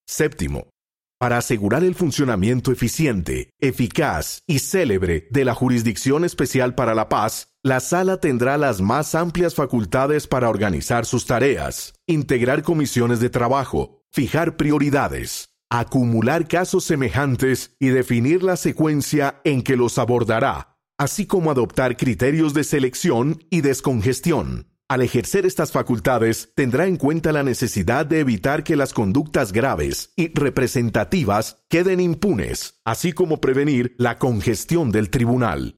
Séptimo. 0.07 0.69
Para 1.19 1.39
asegurar 1.39 1.83
el 1.83 1.95
funcionamiento 1.95 2.71
eficiente, 2.71 3.49
eficaz 3.59 4.43
y 4.45 4.59
célebre 4.59 5.27
de 5.31 5.45
la 5.45 5.55
Jurisdicción 5.55 6.23
Especial 6.23 6.75
para 6.75 6.93
la 6.93 7.09
Paz, 7.09 7.53
la 7.63 7.79
sala 7.79 8.17
tendrá 8.17 8.55
las 8.59 8.81
más 8.81 9.15
amplias 9.15 9.55
facultades 9.55 10.27
para 10.27 10.47
organizar 10.47 11.07
sus 11.07 11.25
tareas, 11.25 11.95
integrar 12.05 12.61
comisiones 12.61 13.19
de 13.19 13.31
trabajo, 13.31 14.03
fijar 14.11 14.57
prioridades, 14.57 15.55
acumular 15.71 16.47
casos 16.47 16.83
semejantes 16.83 17.75
y 17.79 17.87
definir 17.87 18.43
la 18.43 18.55
secuencia 18.55 19.41
en 19.43 19.63
que 19.63 19.75
los 19.75 19.97
abordará, 19.97 20.77
así 20.99 21.25
como 21.25 21.49
adoptar 21.49 21.97
criterios 21.97 22.53
de 22.53 22.63
selección 22.63 23.43
y 23.49 23.61
descongestión. 23.61 24.67
Al 24.89 25.01
ejercer 25.01 25.45
estas 25.45 25.73
facultades, 25.73 26.53
tendrá 26.55 26.87
en 26.87 26.95
cuenta 26.95 27.33
la 27.33 27.43
necesidad 27.43 28.05
de 28.05 28.21
evitar 28.21 28.63
que 28.63 28.77
las 28.77 28.93
conductas 28.93 29.51
graves 29.51 30.13
y 30.15 30.33
representativas 30.33 31.65
queden 31.67 31.99
impunes, 31.99 32.79
así 32.85 33.11
como 33.11 33.41
prevenir 33.41 33.95
la 33.97 34.17
congestión 34.17 34.91
del 34.91 35.09
tribunal. 35.09 35.77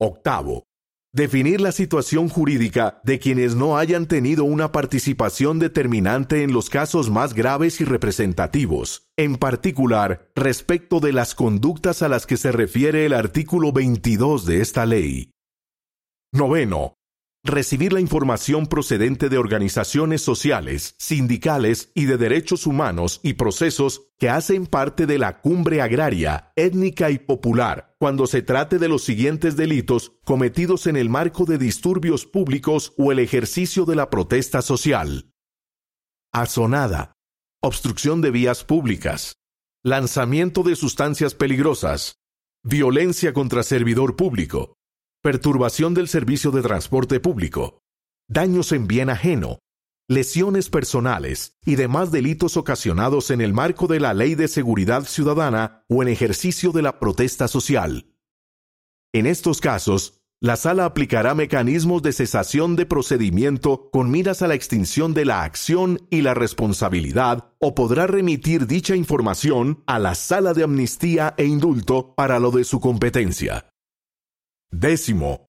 Octavo. 0.00 0.64
Definir 1.12 1.60
la 1.60 1.72
situación 1.72 2.30
jurídica 2.30 3.00
de 3.04 3.18
quienes 3.18 3.54
no 3.54 3.76
hayan 3.76 4.06
tenido 4.06 4.44
una 4.44 4.72
participación 4.72 5.58
determinante 5.58 6.42
en 6.42 6.52
los 6.52 6.70
casos 6.70 7.10
más 7.10 7.34
graves 7.34 7.80
y 7.82 7.84
representativos, 7.84 9.10
en 9.18 9.36
particular 9.36 10.30
respecto 10.34 11.00
de 11.00 11.12
las 11.12 11.34
conductas 11.34 12.00
a 12.00 12.08
las 12.08 12.24
que 12.24 12.38
se 12.38 12.52
refiere 12.52 13.04
el 13.04 13.12
artículo 13.12 13.72
22 13.72 14.46
de 14.46 14.60
esta 14.62 14.86
ley. 14.86 15.32
Noveno 16.32 16.97
recibir 17.44 17.92
la 17.92 18.00
información 18.00 18.66
procedente 18.66 19.28
de 19.28 19.38
organizaciones 19.38 20.22
sociales, 20.22 20.94
sindicales 20.98 21.90
y 21.94 22.04
de 22.04 22.16
derechos 22.16 22.66
humanos 22.66 23.20
y 23.22 23.34
procesos 23.34 24.10
que 24.18 24.28
hacen 24.28 24.66
parte 24.66 25.06
de 25.06 25.18
la 25.18 25.40
cumbre 25.40 25.80
agraria, 25.80 26.52
étnica 26.56 27.10
y 27.10 27.18
popular, 27.18 27.94
cuando 27.98 28.26
se 28.26 28.42
trate 28.42 28.78
de 28.78 28.88
los 28.88 29.04
siguientes 29.04 29.56
delitos 29.56 30.12
cometidos 30.24 30.86
en 30.86 30.96
el 30.96 31.08
marco 31.08 31.44
de 31.44 31.58
disturbios 31.58 32.26
públicos 32.26 32.92
o 32.98 33.12
el 33.12 33.18
ejercicio 33.18 33.84
de 33.84 33.96
la 33.96 34.10
protesta 34.10 34.62
social. 34.62 35.32
Azonada, 36.32 37.12
obstrucción 37.62 38.20
de 38.20 38.30
vías 38.30 38.64
públicas, 38.64 39.34
lanzamiento 39.82 40.62
de 40.62 40.76
sustancias 40.76 41.34
peligrosas, 41.34 42.16
violencia 42.62 43.32
contra 43.32 43.62
servidor 43.62 44.16
público, 44.16 44.77
perturbación 45.22 45.94
del 45.94 46.08
servicio 46.08 46.50
de 46.50 46.62
transporte 46.62 47.18
público, 47.18 47.82
daños 48.28 48.72
en 48.72 48.86
bien 48.86 49.10
ajeno, 49.10 49.58
lesiones 50.08 50.70
personales 50.70 51.56
y 51.64 51.74
demás 51.74 52.12
delitos 52.12 52.56
ocasionados 52.56 53.30
en 53.30 53.40
el 53.40 53.52
marco 53.52 53.88
de 53.88 54.00
la 54.00 54.14
Ley 54.14 54.34
de 54.36 54.48
Seguridad 54.48 55.04
Ciudadana 55.04 55.84
o 55.88 56.02
en 56.02 56.08
ejercicio 56.08 56.72
de 56.72 56.82
la 56.82 56.98
protesta 57.00 57.48
social. 57.48 58.14
En 59.12 59.26
estos 59.26 59.60
casos, 59.60 60.22
la 60.40 60.54
sala 60.54 60.84
aplicará 60.84 61.34
mecanismos 61.34 62.00
de 62.02 62.12
cesación 62.12 62.76
de 62.76 62.86
procedimiento 62.86 63.90
con 63.90 64.12
miras 64.12 64.40
a 64.40 64.46
la 64.46 64.54
extinción 64.54 65.12
de 65.12 65.24
la 65.24 65.42
acción 65.42 66.06
y 66.10 66.20
la 66.22 66.34
responsabilidad 66.34 67.52
o 67.58 67.74
podrá 67.74 68.06
remitir 68.06 68.68
dicha 68.68 68.94
información 68.94 69.82
a 69.86 69.98
la 69.98 70.14
sala 70.14 70.54
de 70.54 70.62
amnistía 70.62 71.34
e 71.36 71.44
indulto 71.44 72.14
para 72.14 72.38
lo 72.38 72.52
de 72.52 72.62
su 72.62 72.78
competencia. 72.78 73.66
Décimo, 74.70 75.48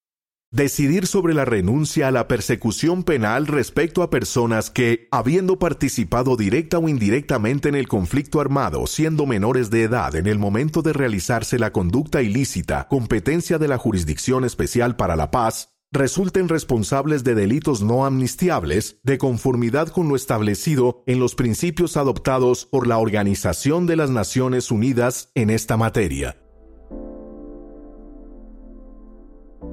decidir 0.50 1.06
sobre 1.06 1.34
la 1.34 1.44
renuncia 1.44 2.08
a 2.08 2.10
la 2.10 2.26
persecución 2.26 3.04
penal 3.04 3.46
respecto 3.46 4.02
a 4.02 4.10
personas 4.10 4.70
que, 4.70 5.08
habiendo 5.10 5.58
participado 5.58 6.36
directa 6.36 6.78
o 6.78 6.88
indirectamente 6.88 7.68
en 7.68 7.74
el 7.74 7.86
conflicto 7.86 8.40
armado, 8.40 8.86
siendo 8.86 9.26
menores 9.26 9.68
de 9.70 9.82
edad 9.82 10.16
en 10.16 10.26
el 10.26 10.38
momento 10.38 10.80
de 10.80 10.94
realizarse 10.94 11.58
la 11.58 11.70
conducta 11.70 12.22
ilícita, 12.22 12.88
competencia 12.88 13.58
de 13.58 13.68
la 13.68 13.78
Jurisdicción 13.78 14.44
Especial 14.44 14.96
para 14.96 15.16
la 15.16 15.30
Paz, 15.30 15.74
resulten 15.92 16.48
responsables 16.48 17.22
de 17.22 17.34
delitos 17.34 17.82
no 17.82 18.06
amnistiables 18.06 19.00
de 19.02 19.18
conformidad 19.18 19.88
con 19.88 20.08
lo 20.08 20.16
establecido 20.16 21.02
en 21.06 21.18
los 21.18 21.34
principios 21.34 21.96
adoptados 21.96 22.64
por 22.64 22.86
la 22.86 22.98
Organización 22.98 23.86
de 23.86 23.96
las 23.96 24.08
Naciones 24.08 24.70
Unidas 24.70 25.30
en 25.34 25.50
esta 25.50 25.76
materia. 25.76 26.39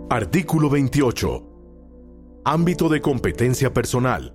Artículo 0.10 0.70
28. 0.70 2.42
Ámbito 2.46 2.88
de 2.88 3.02
competencia 3.02 3.74
personal. 3.74 4.34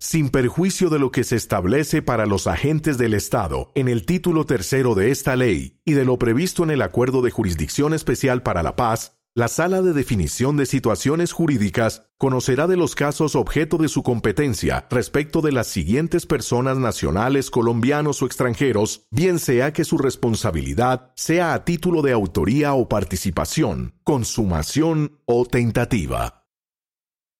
Sin 0.00 0.30
perjuicio 0.30 0.90
de 0.90 0.98
lo 0.98 1.12
que 1.12 1.22
se 1.22 1.36
establece 1.36 2.02
para 2.02 2.26
los 2.26 2.48
agentes 2.48 2.98
del 2.98 3.14
Estado 3.14 3.70
en 3.76 3.86
el 3.86 4.04
título 4.04 4.46
tercero 4.46 4.96
de 4.96 5.12
esta 5.12 5.36
ley 5.36 5.78
y 5.84 5.92
de 5.92 6.04
lo 6.04 6.18
previsto 6.18 6.64
en 6.64 6.72
el 6.72 6.82
Acuerdo 6.82 7.22
de 7.22 7.30
Jurisdicción 7.30 7.94
Especial 7.94 8.42
para 8.42 8.64
la 8.64 8.74
Paz, 8.74 9.21
la 9.34 9.48
Sala 9.48 9.80
de 9.80 9.94
Definición 9.94 10.58
de 10.58 10.66
Situaciones 10.66 11.32
Jurídicas 11.32 12.06
conocerá 12.18 12.66
de 12.66 12.76
los 12.76 12.94
casos 12.94 13.34
objeto 13.34 13.78
de 13.78 13.88
su 13.88 14.02
competencia 14.02 14.86
respecto 14.90 15.40
de 15.40 15.52
las 15.52 15.68
siguientes 15.68 16.26
personas 16.26 16.76
nacionales 16.76 17.50
colombianos 17.50 18.20
o 18.20 18.26
extranjeros, 18.26 19.06
bien 19.10 19.38
sea 19.38 19.72
que 19.72 19.84
su 19.84 19.96
responsabilidad 19.96 21.12
sea 21.16 21.54
a 21.54 21.64
título 21.64 22.02
de 22.02 22.12
autoría 22.12 22.74
o 22.74 22.90
participación, 22.90 23.94
consumación 24.04 25.18
o 25.24 25.46
tentativa. 25.46 26.46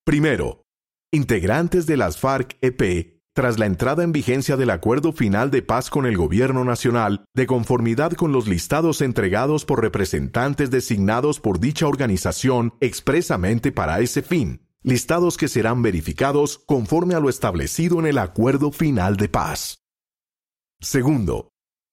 Primero, 0.06 0.64
integrantes 1.12 1.86
de 1.86 1.98
las 1.98 2.18
FARC-EP 2.18 3.21
tras 3.34 3.58
la 3.58 3.66
entrada 3.66 4.04
en 4.04 4.12
vigencia 4.12 4.56
del 4.56 4.70
acuerdo 4.70 5.12
final 5.12 5.50
de 5.50 5.62
paz 5.62 5.90
con 5.90 6.06
el 6.06 6.16
Gobierno 6.16 6.64
Nacional, 6.64 7.24
de 7.34 7.46
conformidad 7.46 8.12
con 8.12 8.32
los 8.32 8.48
listados 8.48 9.00
entregados 9.00 9.64
por 9.64 9.80
representantes 9.80 10.70
designados 10.70 11.40
por 11.40 11.60
dicha 11.60 11.86
organización 11.86 12.74
expresamente 12.80 13.72
para 13.72 14.00
ese 14.00 14.22
fin, 14.22 14.66
listados 14.82 15.36
que 15.36 15.48
serán 15.48 15.82
verificados 15.82 16.58
conforme 16.66 17.14
a 17.14 17.20
lo 17.20 17.28
establecido 17.28 18.00
en 18.00 18.06
el 18.06 18.18
acuerdo 18.18 18.72
final 18.72 19.16
de 19.16 19.28
paz. 19.28 19.78
Segundo, 20.80 21.51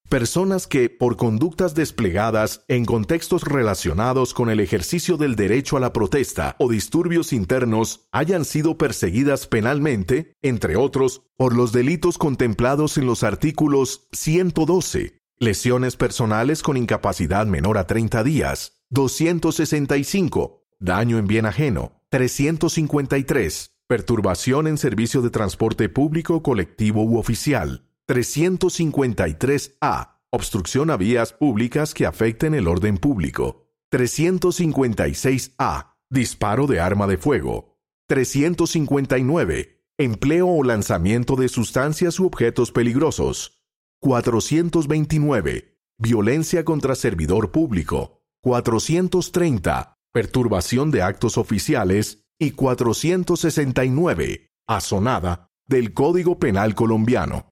Personas 0.09 0.65
que, 0.65 0.89
por 0.89 1.17
conductas 1.17 1.75
desplegadas 1.75 2.65
en 2.67 2.83
contextos 2.83 3.43
relacionados 3.43 4.33
con 4.33 4.49
el 4.49 4.59
ejercicio 4.59 5.17
del 5.17 5.35
derecho 5.35 5.77
a 5.77 5.79
la 5.79 5.93
protesta 5.93 6.55
o 6.57 6.67
disturbios 6.67 7.31
internos, 7.31 8.07
hayan 8.11 8.43
sido 8.43 8.75
perseguidas 8.75 9.45
penalmente, 9.45 10.33
entre 10.41 10.77
otros, 10.77 11.21
por 11.37 11.55
los 11.55 11.73
delitos 11.73 12.17
contemplados 12.17 12.97
en 12.97 13.05
los 13.05 13.23
artículos 13.23 14.07
112, 14.11 15.21
lesiones 15.37 15.95
personales 15.95 16.63
con 16.63 16.75
incapacidad 16.75 17.45
menor 17.45 17.77
a 17.77 17.85
30 17.85 18.23
días, 18.23 18.81
265, 18.89 20.65
daño 20.79 21.19
en 21.19 21.27
bien 21.27 21.45
ajeno, 21.45 22.01
353, 22.09 23.75
perturbación 23.85 24.65
en 24.65 24.79
servicio 24.79 25.21
de 25.21 25.29
transporte 25.29 25.87
público, 25.87 26.41
colectivo 26.41 27.03
u 27.03 27.19
oficial, 27.19 27.88
353A. 28.09 30.17
Obstrucción 30.31 30.89
a 30.89 30.97
vías 30.97 31.31
públicas 31.31 31.93
que 31.93 32.07
afecten 32.07 32.55
el 32.55 32.67
orden 32.67 32.97
público. 32.97 33.67
356A. 33.93 35.93
Disparo 36.09 36.65
de 36.65 36.79
arma 36.79 37.05
de 37.05 37.17
fuego. 37.17 37.77
359. 38.07 39.85
Empleo 39.99 40.47
o 40.47 40.63
lanzamiento 40.63 41.35
de 41.35 41.49
sustancias 41.49 42.19
u 42.19 42.25
objetos 42.25 42.71
peligrosos. 42.71 43.61
429. 44.01 45.77
Violencia 45.99 46.65
contra 46.65 46.95
servidor 46.95 47.51
público. 47.51 48.23
430. 48.41 49.99
Perturbación 50.11 50.89
de 50.89 51.03
actos 51.03 51.37
oficiales. 51.37 52.25
Y 52.39 52.51
469. 52.51 54.49
Azonada 54.67 55.51
del 55.67 55.93
Código 55.93 56.39
Penal 56.39 56.73
colombiano. 56.73 57.49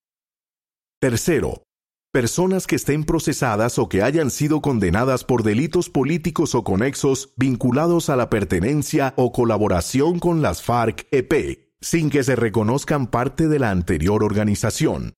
Tercero, 1.10 1.63
personas 2.12 2.67
que 2.67 2.76
estén 2.76 3.06
procesadas 3.06 3.80
o 3.80 3.88
que 3.88 4.02
hayan 4.02 4.30
sido 4.30 4.60
condenadas 4.60 5.24
por 5.24 5.41
delitos 5.41 5.89
políticos 5.89 6.54
o 6.54 6.65
conexos 6.65 7.34
vinculados 7.38 8.10
a 8.10 8.17
la 8.17 8.30
pertenencia 8.30 9.13
o 9.15 9.32
colaboración 9.32 10.20
con 10.20 10.41
las 10.41 10.62
FARC-EP, 10.62 11.60
sin 11.80 12.10
que 12.10 12.24
se 12.24 12.36
reconozcan 12.36 13.08
parte 13.08 13.48
de 13.48 13.58
la 13.58 13.72
anterior 13.72 14.22
organización. 14.22 15.13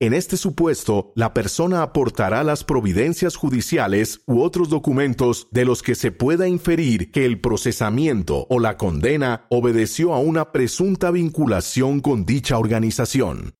En 0.00 0.14
este 0.14 0.38
supuesto, 0.38 1.12
la 1.14 1.34
persona 1.34 1.82
aportará 1.82 2.42
las 2.42 2.64
providencias 2.64 3.36
judiciales 3.36 4.22
u 4.26 4.40
otros 4.40 4.70
documentos 4.70 5.48
de 5.50 5.66
los 5.66 5.82
que 5.82 5.94
se 5.94 6.10
pueda 6.10 6.48
inferir 6.48 7.12
que 7.12 7.26
el 7.26 7.38
procesamiento 7.38 8.46
o 8.48 8.60
la 8.60 8.78
condena 8.78 9.44
obedeció 9.50 10.14
a 10.14 10.20
una 10.20 10.52
presunta 10.52 11.10
vinculación 11.10 12.00
con 12.00 12.24
dicha 12.24 12.56
organización. 12.56 13.52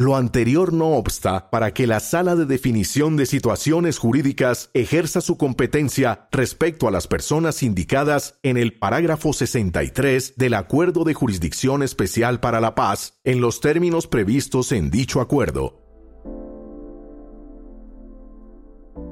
Lo 0.00 0.14
anterior 0.14 0.72
no 0.72 0.90
obsta 0.90 1.50
para 1.50 1.74
que 1.74 1.88
la 1.88 1.98
Sala 1.98 2.36
de 2.36 2.46
Definición 2.46 3.16
de 3.16 3.26
Situaciones 3.26 3.98
Jurídicas 3.98 4.70
ejerza 4.72 5.20
su 5.20 5.36
competencia 5.36 6.28
respecto 6.30 6.86
a 6.86 6.92
las 6.92 7.08
personas 7.08 7.64
indicadas 7.64 8.38
en 8.44 8.58
el 8.58 8.78
parágrafo 8.78 9.32
63 9.32 10.34
del 10.36 10.54
Acuerdo 10.54 11.02
de 11.02 11.14
Jurisdicción 11.14 11.82
Especial 11.82 12.38
para 12.38 12.60
la 12.60 12.76
Paz 12.76 13.18
en 13.24 13.40
los 13.40 13.60
términos 13.60 14.06
previstos 14.06 14.70
en 14.70 14.88
dicho 14.92 15.20
acuerdo. 15.20 15.82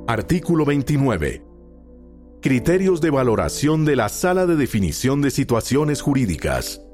Artículo 0.07 0.65
29. 0.65 1.45
Criterios 2.41 3.01
de 3.01 3.11
valoración 3.11 3.85
de 3.85 3.97
la 3.97 4.09
Sala 4.09 4.47
de 4.47 4.55
Definición 4.55 5.21
de 5.21 5.33
Situaciones 5.33 6.01
Jurídicas 6.01 6.86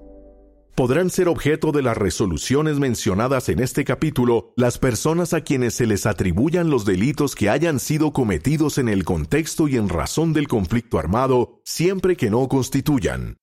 podrán 0.83 1.11
ser 1.11 1.29
objeto 1.29 1.71
de 1.71 1.81
las 1.81 1.97
resoluciones 1.97 2.81
mencionadas 2.81 3.49
en 3.49 3.61
este 3.61 3.85
capítulo 3.85 4.53
las 4.57 4.79
personas 4.79 5.33
a 5.33 5.43
quienes 5.43 5.75
se 5.75 5.87
les 5.87 6.07
atribuyan 6.07 6.71
los 6.71 6.85
delitos 6.85 7.37
que 7.37 7.49
hayan 7.51 7.79
sido 7.79 8.13
cometidos 8.13 8.79
en 8.79 8.89
el 8.89 9.05
contexto 9.05 9.69
y 9.69 9.77
en 9.77 9.89
razón 9.89 10.33
del 10.33 10.49
conflicto 10.49 10.99
armado, 10.99 11.61
siempre 11.65 12.17
que 12.17 12.31
no 12.31 12.49
constituyan. 12.49 13.37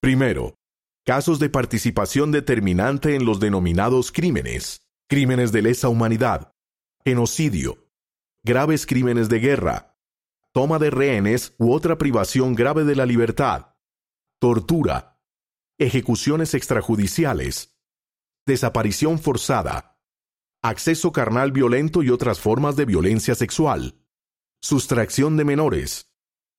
Primero, 0.00 0.54
casos 1.04 1.40
de 1.40 1.48
participación 1.48 2.30
determinante 2.30 3.16
en 3.16 3.24
los 3.24 3.40
denominados 3.40 4.12
crímenes, 4.12 4.86
crímenes 5.08 5.50
de 5.50 5.62
lesa 5.62 5.88
humanidad, 5.88 6.52
genocidio, 7.04 7.88
graves 8.44 8.86
crímenes 8.86 9.28
de 9.28 9.40
guerra, 9.40 9.96
toma 10.52 10.78
de 10.78 10.90
rehenes 10.90 11.56
u 11.58 11.72
otra 11.72 11.98
privación 11.98 12.54
grave 12.54 12.84
de 12.84 12.94
la 12.94 13.04
libertad, 13.04 13.74
tortura, 14.38 15.15
ejecuciones 15.78 16.54
extrajudiciales, 16.54 17.76
desaparición 18.46 19.18
forzada, 19.18 20.00
acceso 20.62 21.12
carnal 21.12 21.52
violento 21.52 22.02
y 22.02 22.10
otras 22.10 22.40
formas 22.40 22.76
de 22.76 22.86
violencia 22.86 23.34
sexual, 23.34 24.00
sustracción 24.60 25.36
de 25.36 25.44
menores, 25.44 26.10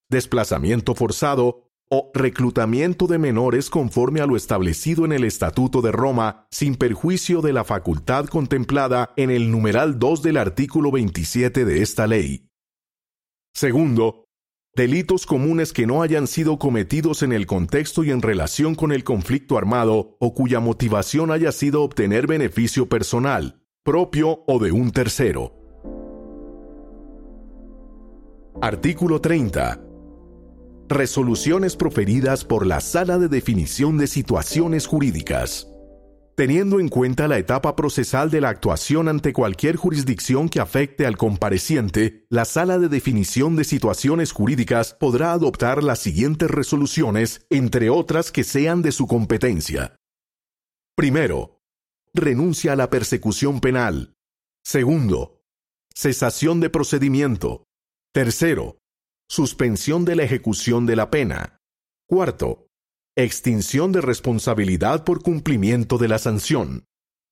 desplazamiento 0.09 0.93
forzado 0.93 1.71
o 1.89 2.11
reclutamiento 2.13 3.07
de 3.07 3.17
menores 3.17 3.69
conforme 3.69 4.21
a 4.21 4.27
lo 4.27 4.35
establecido 4.35 5.05
en 5.05 5.13
el 5.13 5.23
Estatuto 5.23 5.81
de 5.81 5.91
Roma 5.91 6.47
sin 6.51 6.75
perjuicio 6.75 7.41
de 7.41 7.53
la 7.53 7.63
facultad 7.63 8.25
contemplada 8.25 9.13
en 9.15 9.31
el 9.31 9.49
numeral 9.49 9.97
2 9.97 10.21
del 10.21 10.37
artículo 10.37 10.91
27 10.91 11.65
de 11.65 11.81
esta 11.81 12.05
ley. 12.05 12.49
Segundo, 13.53 14.26
delitos 14.77 15.25
comunes 15.25 15.73
que 15.73 15.87
no 15.87 16.03
hayan 16.03 16.27
sido 16.27 16.59
cometidos 16.59 17.23
en 17.23 17.33
el 17.33 17.47
contexto 17.47 18.03
y 18.03 18.11
en 18.11 18.21
relación 18.21 18.75
con 18.75 18.91
el 18.91 19.03
conflicto 19.03 19.57
armado 19.57 20.15
o 20.19 20.35
cuya 20.35 20.59
motivación 20.59 21.31
haya 21.31 21.51
sido 21.51 21.81
obtener 21.81 22.27
beneficio 22.27 22.87
personal, 22.87 23.59
propio 23.83 24.43
o 24.45 24.59
de 24.59 24.71
un 24.71 24.91
tercero. 24.91 25.55
Artículo 28.61 29.19
30. 29.19 29.81
Resoluciones 30.89 31.75
proferidas 31.75 32.45
por 32.45 32.67
la 32.67 32.79
Sala 32.79 33.17
de 33.17 33.29
Definición 33.29 33.97
de 33.97 34.05
Situaciones 34.05 34.85
Jurídicas 34.85 35.66
teniendo 36.37 36.79
en 36.79 36.87
cuenta 36.87 37.27
la 37.27 37.39
etapa 37.39 37.75
procesal 37.75 38.29
de 38.29 38.41
la 38.41 38.49
actuación 38.49 39.07
ante 39.07 39.33
cualquier 39.33 39.75
jurisdicción 39.75 40.49
que 40.49 40.59
afecte 40.59 41.07
al 41.07 41.17
compareciente, 41.17 42.27
la 42.29 42.45
Sala 42.45 42.77
de 42.77 42.89
Definición 42.89 43.55
de 43.55 43.63
Situaciones 43.63 44.33
Jurídicas 44.33 44.93
podrá 44.93 45.31
adoptar 45.31 45.81
las 45.81 45.97
siguientes 45.97 46.51
resoluciones, 46.51 47.47
entre 47.49 47.89
otras 47.89 48.31
que 48.31 48.43
sean 48.43 48.83
de 48.83 48.91
su 48.91 49.07
competencia. 49.07 49.95
Primero, 50.95 51.59
renuncia 52.13 52.73
a 52.73 52.75
la 52.75 52.91
persecución 52.91 53.59
penal. 53.59 54.13
Segundo, 54.63 55.41
cesación 55.95 56.59
de 56.59 56.69
procedimiento. 56.69 57.63
Tercero, 58.13 58.77
suspensión 59.27 60.05
de 60.05 60.15
la 60.15 60.23
ejecución 60.23 60.85
de 60.85 60.97
la 60.97 61.09
pena. 61.09 61.57
Cuarto, 62.07 62.66
Extinción 63.19 63.91
de 63.91 64.01
responsabilidad 64.01 65.03
por 65.03 65.23
cumplimiento 65.23 65.97
de 65.97 66.07
la 66.07 66.19
sanción. 66.19 66.85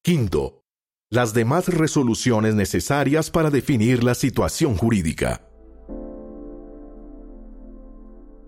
Quinto, 0.03 0.63
las 1.11 1.35
demás 1.35 1.67
resoluciones 1.67 2.55
necesarias 2.55 3.29
para 3.29 3.51
definir 3.51 4.03
la 4.03 4.15
situación 4.15 4.75
jurídica. 4.75 5.47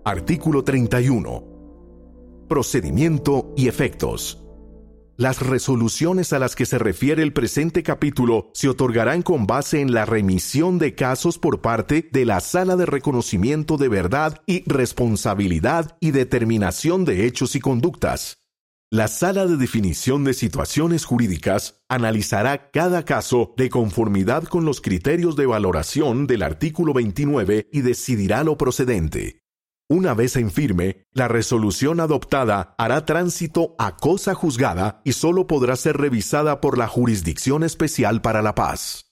Artículo 0.04 0.64
31. 0.64 2.46
Procedimiento 2.48 3.54
y 3.56 3.68
efectos. 3.68 4.47
Las 5.18 5.42
resoluciones 5.42 6.32
a 6.32 6.38
las 6.38 6.54
que 6.54 6.64
se 6.64 6.78
refiere 6.78 7.24
el 7.24 7.32
presente 7.32 7.82
capítulo 7.82 8.52
se 8.54 8.68
otorgarán 8.68 9.22
con 9.22 9.48
base 9.48 9.80
en 9.80 9.92
la 9.92 10.06
remisión 10.06 10.78
de 10.78 10.94
casos 10.94 11.38
por 11.38 11.60
parte 11.60 12.08
de 12.12 12.24
la 12.24 12.38
Sala 12.38 12.76
de 12.76 12.86
Reconocimiento 12.86 13.78
de 13.78 13.88
Verdad 13.88 14.40
y 14.46 14.62
Responsabilidad 14.70 15.96
y 15.98 16.12
Determinación 16.12 17.04
de 17.04 17.26
Hechos 17.26 17.56
y 17.56 17.60
Conductas. 17.60 18.44
La 18.92 19.08
Sala 19.08 19.46
de 19.46 19.56
Definición 19.56 20.22
de 20.22 20.34
Situaciones 20.34 21.04
Jurídicas 21.04 21.82
analizará 21.88 22.70
cada 22.70 23.04
caso 23.04 23.54
de 23.56 23.70
conformidad 23.70 24.44
con 24.44 24.64
los 24.64 24.80
criterios 24.80 25.34
de 25.34 25.46
valoración 25.46 26.28
del 26.28 26.44
artículo 26.44 26.94
29 26.94 27.70
y 27.72 27.80
decidirá 27.80 28.44
lo 28.44 28.56
procedente. 28.56 29.40
Una 29.90 30.12
vez 30.12 30.36
en 30.36 30.50
firme, 30.50 31.06
la 31.14 31.28
resolución 31.28 32.00
adoptada 32.00 32.74
hará 32.76 33.06
tránsito 33.06 33.74
a 33.78 33.96
cosa 33.96 34.34
juzgada 34.34 35.00
y 35.02 35.12
solo 35.12 35.46
podrá 35.46 35.76
ser 35.76 35.96
revisada 35.96 36.60
por 36.60 36.76
la 36.76 36.88
Jurisdicción 36.88 37.64
Especial 37.64 38.20
para 38.20 38.42
la 38.42 38.54
Paz. 38.54 39.06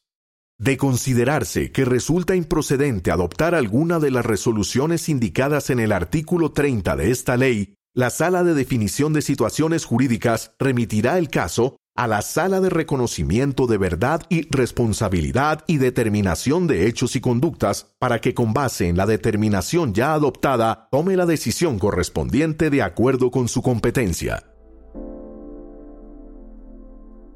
De 0.59 0.77
considerarse 0.77 1.73
que 1.73 1.87
resulta 1.87 2.37
improcedente 2.37 3.11
adoptar 3.11 3.55
alguna 3.55 4.01
de 4.01 4.11
las 4.11 4.27
resoluciones 4.27 5.09
indicadas 5.09 5.71
en 5.71 5.81
el 5.81 5.93
artículo 5.93 6.53
30 6.53 6.95
de 6.95 7.11
esta 7.11 7.39
ley, 7.39 7.73
la 7.95 8.11
Sala 8.11 8.45
de 8.45 8.53
Definición 8.53 9.15
de 9.15 9.23
Situaciones 9.23 9.87
Jurídicas 9.87 10.53
remitirá 10.59 11.17
el 11.17 11.31
caso 11.31 11.79
a 11.97 12.07
la 12.07 12.23
Sala 12.23 12.61
de 12.61 12.71
Reconocimiento 12.71 13.67
de 13.67 13.79
Verdad 13.79 14.23
y 14.29 14.47
Responsabilidad 14.51 15.65
y 15.67 15.79
Determinación 15.79 16.67
de 16.67 16.87
Hechos 16.87 17.17
y 17.17 17.21
Conductas 17.21 17.95
para 17.99 18.21
que 18.21 18.35
con 18.35 18.53
base 18.53 18.89
en 18.89 18.97
la 18.97 19.07
determinación 19.07 19.95
ya 19.95 20.13
adoptada 20.13 20.89
tome 20.91 21.17
la 21.17 21.27
decisión 21.27 21.79
correspondiente 21.79 22.71
de 22.71 22.83
acuerdo 22.83 23.31
con 23.31 23.49
su 23.49 23.63
competencia. 23.63 24.45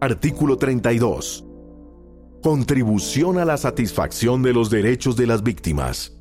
Artículo 0.01 0.57
32. 0.57 1.44
Contribución 2.42 3.38
a 3.38 3.44
la 3.44 3.57
satisfacción 3.57 4.42
de 4.42 4.53
los 4.55 4.70
derechos 4.70 5.16
de 5.16 5.27
las 5.27 5.42
víctimas. 5.42 6.19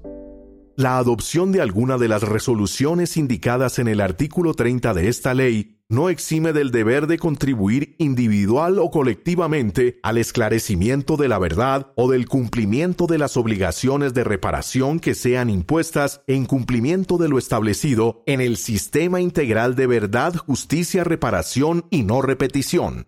La 0.80 0.98
adopción 0.98 1.52
de 1.52 1.60
alguna 1.60 1.98
de 1.98 2.08
las 2.08 2.24
resoluciones 2.24 3.18
indicadas 3.18 3.80
en 3.80 3.89
el 3.89 4.00
artículo 4.00 4.54
30 4.54 4.94
de 4.94 5.10
esta 5.10 5.34
ley 5.34 5.82
no 5.89 6.08
exime 6.08 6.54
del 6.54 6.72
deber 6.72 7.06
de 7.06 7.18
contribuir 7.18 7.98
individual 7.98 8.80
o 8.80 8.89
colectivamente 8.89 10.00
al 10.04 10.18
esclarecimiento 10.18 11.18
de 11.18 11.28
la 11.28 11.38
verdad 11.38 11.92
o 11.98 12.10
del 12.10 12.30
cumplimiento 12.30 13.08
de 13.08 13.18
las 13.18 13.36
obligaciones 13.36 14.13
de 14.13 14.24
reparación 14.24 15.02
que 15.02 15.15
sean 15.15 15.50
impuestas 15.50 16.22
en 16.28 16.46
cumplimiento 16.46 17.18
de 17.18 17.28
lo 17.28 17.38
establecido 17.38 18.24
en 18.26 18.39
el 18.39 18.56
sistema 18.56 19.20
integral 19.20 19.76
de 19.76 19.86
verdad, 19.86 20.34
justicia, 20.34 21.04
reparación 21.04 21.88
y 21.89 22.04
no 22.04 22.22
repetición. 22.22 23.06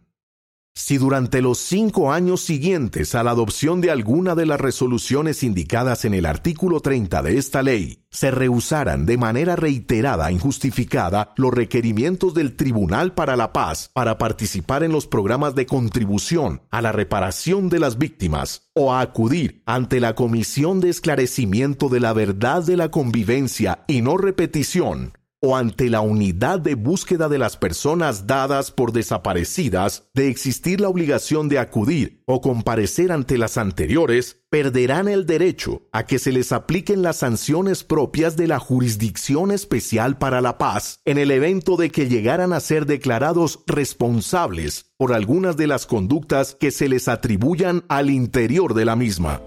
Si 0.73 0.97
durante 0.97 1.41
los 1.41 1.57
cinco 1.57 2.13
años 2.13 2.41
siguientes 2.41 3.13
a 3.13 3.23
la 3.23 3.31
adopción 3.31 3.81
de 3.81 3.91
alguna 3.91 4.35
de 4.35 4.45
las 4.45 4.59
resoluciones 4.59 5.43
indicadas 5.43 6.05
en 6.05 6.13
el 6.13 6.25
artículo 6.25 6.79
30 6.79 7.21
de 7.23 7.37
esta 7.37 7.61
ley 7.61 8.05
se 8.09 8.31
rehusaran 8.31 9.05
de 9.05 9.17
manera 9.17 9.57
reiterada 9.57 10.29
e 10.29 10.33
injustificada 10.33 11.33
los 11.35 11.53
requerimientos 11.53 12.33
del 12.33 12.55
Tribunal 12.55 13.13
para 13.13 13.35
la 13.35 13.51
Paz 13.51 13.89
para 13.93 14.17
participar 14.17 14.83
en 14.83 14.93
los 14.93 15.07
programas 15.07 15.55
de 15.55 15.65
contribución 15.65 16.61
a 16.71 16.81
la 16.81 16.93
reparación 16.93 17.67
de 17.67 17.79
las 17.79 17.97
víctimas 17.97 18.69
o 18.73 18.93
acudir 18.93 19.63
ante 19.65 19.99
la 19.99 20.15
Comisión 20.15 20.79
de 20.79 20.89
Esclarecimiento 20.89 21.89
de 21.89 21.99
la 21.99 22.13
Verdad 22.13 22.63
de 22.63 22.77
la 22.77 22.91
Convivencia 22.91 23.83
y 23.87 24.01
no 24.01 24.17
repetición, 24.17 25.17
o 25.41 25.57
ante 25.57 25.89
la 25.89 26.01
unidad 26.01 26.59
de 26.59 26.75
búsqueda 26.75 27.27
de 27.27 27.39
las 27.39 27.57
personas 27.57 28.27
dadas 28.27 28.71
por 28.71 28.91
desaparecidas 28.93 30.09
de 30.13 30.27
existir 30.29 30.79
la 30.79 30.87
obligación 30.87 31.49
de 31.49 31.57
acudir 31.59 32.23
o 32.25 32.41
comparecer 32.41 33.11
ante 33.11 33.37
las 33.37 33.57
anteriores, 33.57 34.43
perderán 34.49 35.07
el 35.07 35.25
derecho 35.25 35.81
a 35.91 36.05
que 36.05 36.19
se 36.19 36.31
les 36.31 36.51
apliquen 36.51 37.01
las 37.01 37.17
sanciones 37.17 37.83
propias 37.83 38.37
de 38.37 38.47
la 38.47 38.59
Jurisdicción 38.59 39.51
Especial 39.51 40.17
para 40.17 40.41
la 40.41 40.57
Paz 40.57 40.99
en 41.05 41.17
el 41.17 41.31
evento 41.31 41.75
de 41.75 41.89
que 41.89 42.07
llegaran 42.07 42.53
a 42.53 42.59
ser 42.59 42.85
declarados 42.85 43.63
responsables 43.65 44.91
por 44.97 45.13
algunas 45.13 45.57
de 45.57 45.67
las 45.67 45.87
conductas 45.87 46.55
que 46.55 46.69
se 46.69 46.87
les 46.87 47.07
atribuyan 47.07 47.83
al 47.89 48.11
interior 48.11 48.75
de 48.75 48.85
la 48.85 48.95
misma. 48.95 49.41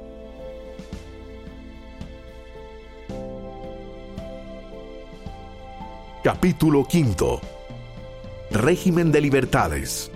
Capítulo 6.24 6.86
V. 6.90 7.38
Régimen 8.50 9.12
de 9.12 9.20
libertades. 9.20 10.10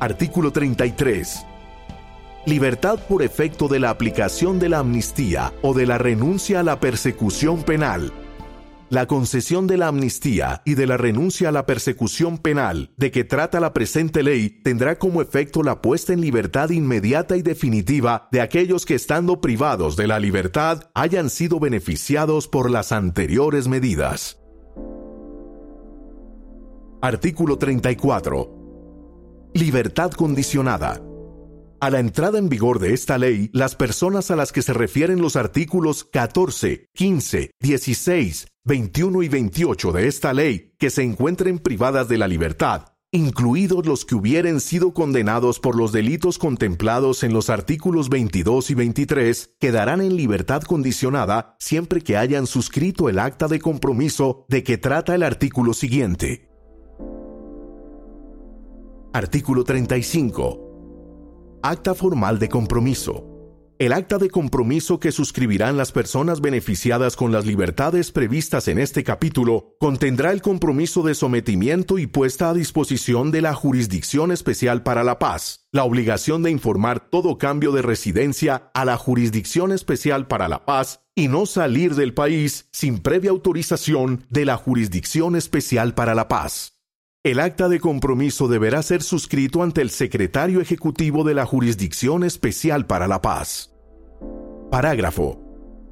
Artículo 0.00 0.50
33. 0.50 1.44
Libertad 2.46 2.98
por 3.06 3.22
efecto 3.22 3.68
de 3.68 3.80
la 3.80 3.90
aplicación 3.90 4.58
de 4.58 4.70
la 4.70 4.78
amnistía 4.78 5.52
o 5.60 5.74
de 5.74 5.84
la 5.84 5.98
renuncia 5.98 6.60
a 6.60 6.62
la 6.62 6.80
persecución 6.80 7.64
penal 7.64 8.14
la 8.92 9.06
concesión 9.06 9.66
de 9.66 9.78
la 9.78 9.88
amnistía 9.88 10.60
y 10.66 10.74
de 10.74 10.86
la 10.86 10.98
renuncia 10.98 11.48
a 11.48 11.52
la 11.52 11.64
persecución 11.64 12.36
penal 12.36 12.90
de 12.98 13.10
que 13.10 13.24
trata 13.24 13.58
la 13.58 13.72
presente 13.72 14.22
ley 14.22 14.50
tendrá 14.50 14.98
como 14.98 15.22
efecto 15.22 15.62
la 15.62 15.80
puesta 15.80 16.12
en 16.12 16.20
libertad 16.20 16.68
inmediata 16.68 17.38
y 17.38 17.42
definitiva 17.42 18.28
de 18.32 18.42
aquellos 18.42 18.84
que 18.84 18.94
estando 18.94 19.40
privados 19.40 19.96
de 19.96 20.08
la 20.08 20.20
libertad 20.20 20.90
hayan 20.92 21.30
sido 21.30 21.58
beneficiados 21.58 22.48
por 22.48 22.70
las 22.70 22.92
anteriores 22.92 23.66
medidas. 23.66 24.38
Artículo 27.00 27.56
34. 27.56 29.50
Libertad 29.54 30.10
condicionada. 30.10 31.00
A 31.82 31.90
la 31.90 31.98
entrada 31.98 32.38
en 32.38 32.48
vigor 32.48 32.78
de 32.78 32.94
esta 32.94 33.18
ley, 33.18 33.50
las 33.52 33.74
personas 33.74 34.30
a 34.30 34.36
las 34.36 34.52
que 34.52 34.62
se 34.62 34.72
refieren 34.72 35.20
los 35.20 35.34
artículos 35.34 36.04
14, 36.04 36.86
15, 36.94 37.50
16, 37.58 38.46
21 38.62 39.22
y 39.24 39.28
28 39.28 39.90
de 39.90 40.06
esta 40.06 40.32
ley, 40.32 40.74
que 40.78 40.90
se 40.90 41.02
encuentren 41.02 41.58
privadas 41.58 42.06
de 42.06 42.18
la 42.18 42.28
libertad, 42.28 42.92
incluidos 43.10 43.84
los 43.84 44.04
que 44.04 44.14
hubieren 44.14 44.60
sido 44.60 44.94
condenados 44.94 45.58
por 45.58 45.74
los 45.74 45.90
delitos 45.90 46.38
contemplados 46.38 47.24
en 47.24 47.32
los 47.32 47.50
artículos 47.50 48.10
22 48.10 48.70
y 48.70 48.74
23, 48.76 49.56
quedarán 49.58 50.02
en 50.02 50.14
libertad 50.14 50.62
condicionada 50.62 51.56
siempre 51.58 52.00
que 52.00 52.16
hayan 52.16 52.46
suscrito 52.46 53.08
el 53.08 53.18
acta 53.18 53.48
de 53.48 53.58
compromiso 53.58 54.46
de 54.48 54.62
que 54.62 54.78
trata 54.78 55.16
el 55.16 55.24
artículo 55.24 55.74
siguiente. 55.74 56.48
Artículo 59.12 59.64
35 59.64 60.71
Acta 61.64 61.94
formal 61.94 62.40
de 62.40 62.48
compromiso. 62.48 63.24
El 63.78 63.92
acta 63.92 64.18
de 64.18 64.30
compromiso 64.30 64.98
que 64.98 65.12
suscribirán 65.12 65.76
las 65.76 65.92
personas 65.92 66.40
beneficiadas 66.40 67.14
con 67.14 67.30
las 67.30 67.46
libertades 67.46 68.10
previstas 68.10 68.66
en 68.66 68.80
este 68.80 69.04
capítulo 69.04 69.76
contendrá 69.78 70.32
el 70.32 70.42
compromiso 70.42 71.04
de 71.04 71.14
sometimiento 71.14 72.00
y 72.00 72.08
puesta 72.08 72.50
a 72.50 72.54
disposición 72.54 73.30
de 73.30 73.42
la 73.42 73.54
Jurisdicción 73.54 74.32
Especial 74.32 74.82
para 74.82 75.04
la 75.04 75.20
Paz, 75.20 75.68
la 75.70 75.84
obligación 75.84 76.42
de 76.42 76.50
informar 76.50 77.08
todo 77.10 77.38
cambio 77.38 77.70
de 77.70 77.82
residencia 77.82 78.72
a 78.74 78.84
la 78.84 78.96
Jurisdicción 78.96 79.70
Especial 79.70 80.26
para 80.26 80.48
la 80.48 80.64
Paz 80.64 81.02
y 81.14 81.28
no 81.28 81.46
salir 81.46 81.94
del 81.94 82.12
país 82.12 82.66
sin 82.72 82.98
previa 82.98 83.30
autorización 83.30 84.26
de 84.30 84.46
la 84.46 84.56
Jurisdicción 84.56 85.36
Especial 85.36 85.94
para 85.94 86.16
la 86.16 86.26
Paz. 86.26 86.71
El 87.24 87.38
acta 87.38 87.68
de 87.68 87.78
compromiso 87.78 88.48
deberá 88.48 88.82
ser 88.82 89.00
suscrito 89.00 89.62
ante 89.62 89.80
el 89.80 89.90
secretario 89.90 90.60
ejecutivo 90.60 91.22
de 91.22 91.34
la 91.34 91.46
Jurisdicción 91.46 92.24
Especial 92.24 92.84
para 92.84 93.06
la 93.06 93.22
Paz. 93.22 93.72
Parágrafo. 94.72 95.40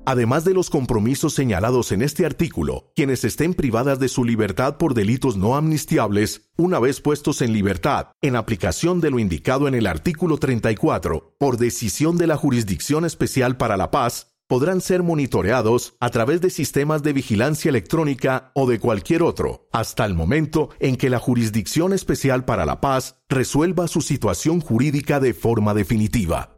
Además 0.04 0.44
de 0.44 0.54
los 0.54 0.70
compromisos 0.70 1.32
señalados 1.32 1.92
en 1.92 2.02
este 2.02 2.26
artículo, 2.26 2.90
quienes 2.96 3.22
estén 3.22 3.54
privadas 3.54 4.00
de 4.00 4.08
su 4.08 4.24
libertad 4.24 4.76
por 4.76 4.92
delitos 4.92 5.36
no 5.36 5.54
amnistiables, 5.54 6.50
una 6.56 6.80
vez 6.80 7.00
puestos 7.00 7.42
en 7.42 7.52
libertad, 7.52 8.08
en 8.22 8.34
aplicación 8.34 9.00
de 9.00 9.10
lo 9.10 9.20
indicado 9.20 9.68
en 9.68 9.76
el 9.76 9.86
artículo 9.86 10.36
34, 10.36 11.36
por 11.38 11.58
decisión 11.58 12.18
de 12.18 12.26
la 12.26 12.36
Jurisdicción 12.36 13.04
Especial 13.04 13.56
para 13.56 13.76
la 13.76 13.92
Paz, 13.92 14.34
podrán 14.50 14.80
ser 14.80 15.04
monitoreados 15.04 15.94
a 16.00 16.10
través 16.10 16.40
de 16.40 16.50
sistemas 16.50 17.04
de 17.04 17.12
vigilancia 17.12 17.68
electrónica 17.68 18.50
o 18.52 18.68
de 18.68 18.80
cualquier 18.80 19.22
otro, 19.22 19.68
hasta 19.70 20.04
el 20.04 20.14
momento 20.14 20.70
en 20.80 20.96
que 20.96 21.08
la 21.08 21.20
Jurisdicción 21.20 21.92
Especial 21.92 22.44
para 22.44 22.66
la 22.66 22.80
Paz 22.80 23.22
resuelva 23.28 23.86
su 23.86 24.00
situación 24.00 24.60
jurídica 24.60 25.20
de 25.20 25.34
forma 25.34 25.72
definitiva. 25.72 26.56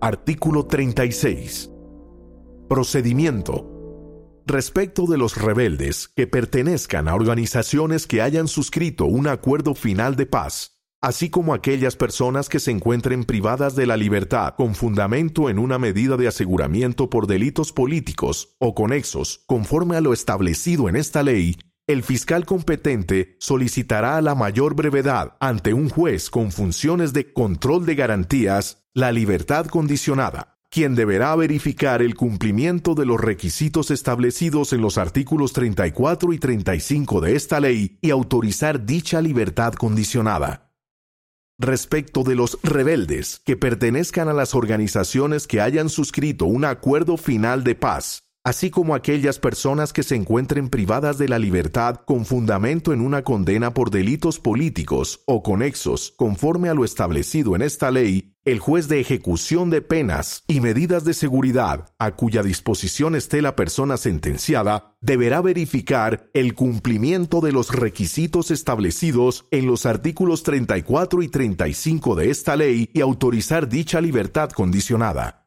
Artículo 0.00 0.66
36. 0.66 1.72
Procedimiento. 2.68 3.72
Respecto 4.46 5.06
de 5.06 5.18
los 5.18 5.36
rebeldes 5.36 6.06
que 6.06 6.28
pertenezcan 6.28 7.08
a 7.08 7.16
organizaciones 7.16 8.06
que 8.06 8.22
hayan 8.22 8.46
suscrito 8.46 9.06
un 9.06 9.26
acuerdo 9.26 9.74
final 9.74 10.14
de 10.14 10.26
paz, 10.26 10.75
así 11.00 11.30
como 11.30 11.54
aquellas 11.54 11.96
personas 11.96 12.48
que 12.48 12.60
se 12.60 12.70
encuentren 12.70 13.24
privadas 13.24 13.76
de 13.76 13.86
la 13.86 13.96
libertad 13.96 14.54
con 14.56 14.74
fundamento 14.74 15.50
en 15.50 15.58
una 15.58 15.78
medida 15.78 16.16
de 16.16 16.28
aseguramiento 16.28 17.10
por 17.10 17.26
delitos 17.26 17.72
políticos 17.72 18.56
o 18.58 18.74
conexos 18.74 19.44
conforme 19.46 19.96
a 19.96 20.00
lo 20.00 20.12
establecido 20.12 20.88
en 20.88 20.96
esta 20.96 21.22
ley, 21.22 21.56
el 21.86 22.02
fiscal 22.02 22.44
competente 22.44 23.36
solicitará 23.38 24.16
a 24.16 24.22
la 24.22 24.34
mayor 24.34 24.74
brevedad 24.74 25.36
ante 25.38 25.72
un 25.72 25.88
juez 25.88 26.30
con 26.30 26.50
funciones 26.50 27.12
de 27.12 27.32
control 27.32 27.86
de 27.86 27.94
garantías 27.94 28.88
la 28.92 29.12
libertad 29.12 29.66
condicionada, 29.66 30.58
quien 30.70 30.96
deberá 30.96 31.36
verificar 31.36 32.02
el 32.02 32.16
cumplimiento 32.16 32.94
de 32.94 33.06
los 33.06 33.20
requisitos 33.20 33.92
establecidos 33.92 34.72
en 34.72 34.80
los 34.80 34.98
artículos 34.98 35.52
34 35.52 36.32
y 36.32 36.38
35 36.38 37.20
de 37.20 37.36
esta 37.36 37.60
ley 37.60 37.98
y 38.00 38.10
autorizar 38.10 38.84
dicha 38.84 39.20
libertad 39.20 39.74
condicionada 39.74 40.65
respecto 41.58 42.22
de 42.22 42.34
los 42.34 42.58
rebeldes 42.62 43.40
que 43.44 43.56
pertenezcan 43.56 44.28
a 44.28 44.34
las 44.34 44.54
organizaciones 44.54 45.46
que 45.46 45.60
hayan 45.60 45.88
suscrito 45.88 46.44
un 46.44 46.64
acuerdo 46.64 47.16
final 47.16 47.64
de 47.64 47.74
paz, 47.74 48.25
así 48.46 48.70
como 48.70 48.94
aquellas 48.94 49.40
personas 49.40 49.92
que 49.92 50.04
se 50.04 50.14
encuentren 50.14 50.68
privadas 50.68 51.18
de 51.18 51.28
la 51.28 51.40
libertad 51.40 51.96
con 52.06 52.24
fundamento 52.24 52.92
en 52.92 53.00
una 53.00 53.22
condena 53.22 53.74
por 53.74 53.90
delitos 53.90 54.38
políticos 54.38 55.24
o 55.26 55.42
conexos 55.42 56.14
conforme 56.16 56.68
a 56.68 56.74
lo 56.74 56.84
establecido 56.84 57.56
en 57.56 57.62
esta 57.62 57.90
ley, 57.90 58.36
el 58.44 58.60
juez 58.60 58.86
de 58.86 59.00
ejecución 59.00 59.68
de 59.68 59.82
penas 59.82 60.44
y 60.46 60.60
medidas 60.60 61.04
de 61.04 61.14
seguridad 61.14 61.92
a 61.98 62.12
cuya 62.12 62.44
disposición 62.44 63.16
esté 63.16 63.42
la 63.42 63.56
persona 63.56 63.96
sentenciada 63.96 64.94
deberá 65.00 65.40
verificar 65.40 66.30
el 66.32 66.54
cumplimiento 66.54 67.40
de 67.40 67.50
los 67.50 67.72
requisitos 67.72 68.52
establecidos 68.52 69.46
en 69.50 69.66
los 69.66 69.86
artículos 69.86 70.44
34 70.44 71.20
y 71.24 71.28
35 71.28 72.14
de 72.14 72.30
esta 72.30 72.54
ley 72.54 72.90
y 72.94 73.00
autorizar 73.00 73.68
dicha 73.68 74.00
libertad 74.00 74.50
condicionada. 74.50 75.45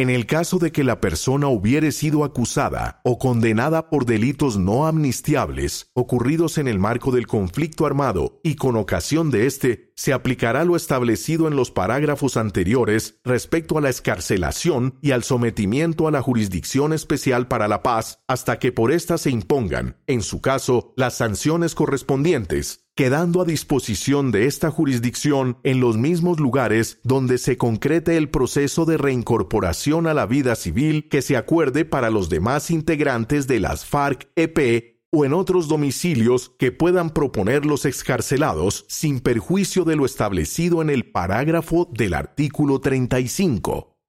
En 0.00 0.08
el 0.08 0.24
caso 0.24 0.58
de 0.58 0.72
que 0.72 0.82
la 0.82 0.98
persona 0.98 1.48
hubiere 1.48 1.92
sido 1.92 2.24
acusada 2.24 3.02
o 3.04 3.18
condenada 3.18 3.90
por 3.90 4.06
delitos 4.06 4.56
no 4.56 4.86
amnistiables 4.86 5.90
ocurridos 5.92 6.56
en 6.56 6.68
el 6.68 6.78
marco 6.78 7.12
del 7.12 7.26
conflicto 7.26 7.84
armado 7.84 8.40
y 8.42 8.54
con 8.54 8.76
ocasión 8.76 9.30
de 9.30 9.44
éste, 9.44 9.92
se 9.96 10.14
aplicará 10.14 10.64
lo 10.64 10.74
establecido 10.74 11.48
en 11.48 11.54
los 11.54 11.70
parágrafos 11.70 12.38
anteriores 12.38 13.20
respecto 13.24 13.76
a 13.76 13.82
la 13.82 13.90
escarcelación 13.90 14.94
y 15.02 15.10
al 15.10 15.22
sometimiento 15.22 16.08
a 16.08 16.10
la 16.10 16.22
Jurisdicción 16.22 16.94
Especial 16.94 17.46
para 17.46 17.68
la 17.68 17.82
Paz 17.82 18.20
hasta 18.26 18.58
que 18.58 18.72
por 18.72 18.92
ésta 18.92 19.18
se 19.18 19.28
impongan, 19.28 19.98
en 20.06 20.22
su 20.22 20.40
caso, 20.40 20.94
las 20.96 21.18
sanciones 21.18 21.74
correspondientes, 21.74 22.88
quedando 22.94 23.40
a 23.40 23.44
disposición 23.44 24.30
de 24.30 24.46
esta 24.46 24.70
jurisdicción 24.70 25.58
en 25.62 25.80
los 25.80 25.96
mismos 25.96 26.40
lugares 26.40 26.98
donde 27.02 27.38
se 27.38 27.56
concrete 27.56 28.16
el 28.16 28.28
proceso 28.28 28.84
de 28.84 28.98
reincorporación 28.98 30.06
a 30.06 30.14
la 30.14 30.26
vida 30.26 30.54
civil 30.56 31.08
que 31.08 31.22
se 31.22 31.36
acuerde 31.36 31.84
para 31.84 32.10
los 32.10 32.28
demás 32.28 32.70
integrantes 32.70 33.46
de 33.46 33.60
las 33.60 33.86
FARC-EP 33.86 35.00
o 35.12 35.24
en 35.24 35.32
otros 35.32 35.66
domicilios 35.66 36.52
que 36.58 36.72
puedan 36.72 37.10
proponer 37.10 37.66
los 37.66 37.84
excarcelados 37.84 38.84
sin 38.88 39.20
perjuicio 39.20 39.84
de 39.84 39.96
lo 39.96 40.06
establecido 40.06 40.82
en 40.82 40.90
el 40.90 41.10
parágrafo 41.10 41.88
del 41.92 42.14
artículo 42.14 42.80
35. 42.80 43.99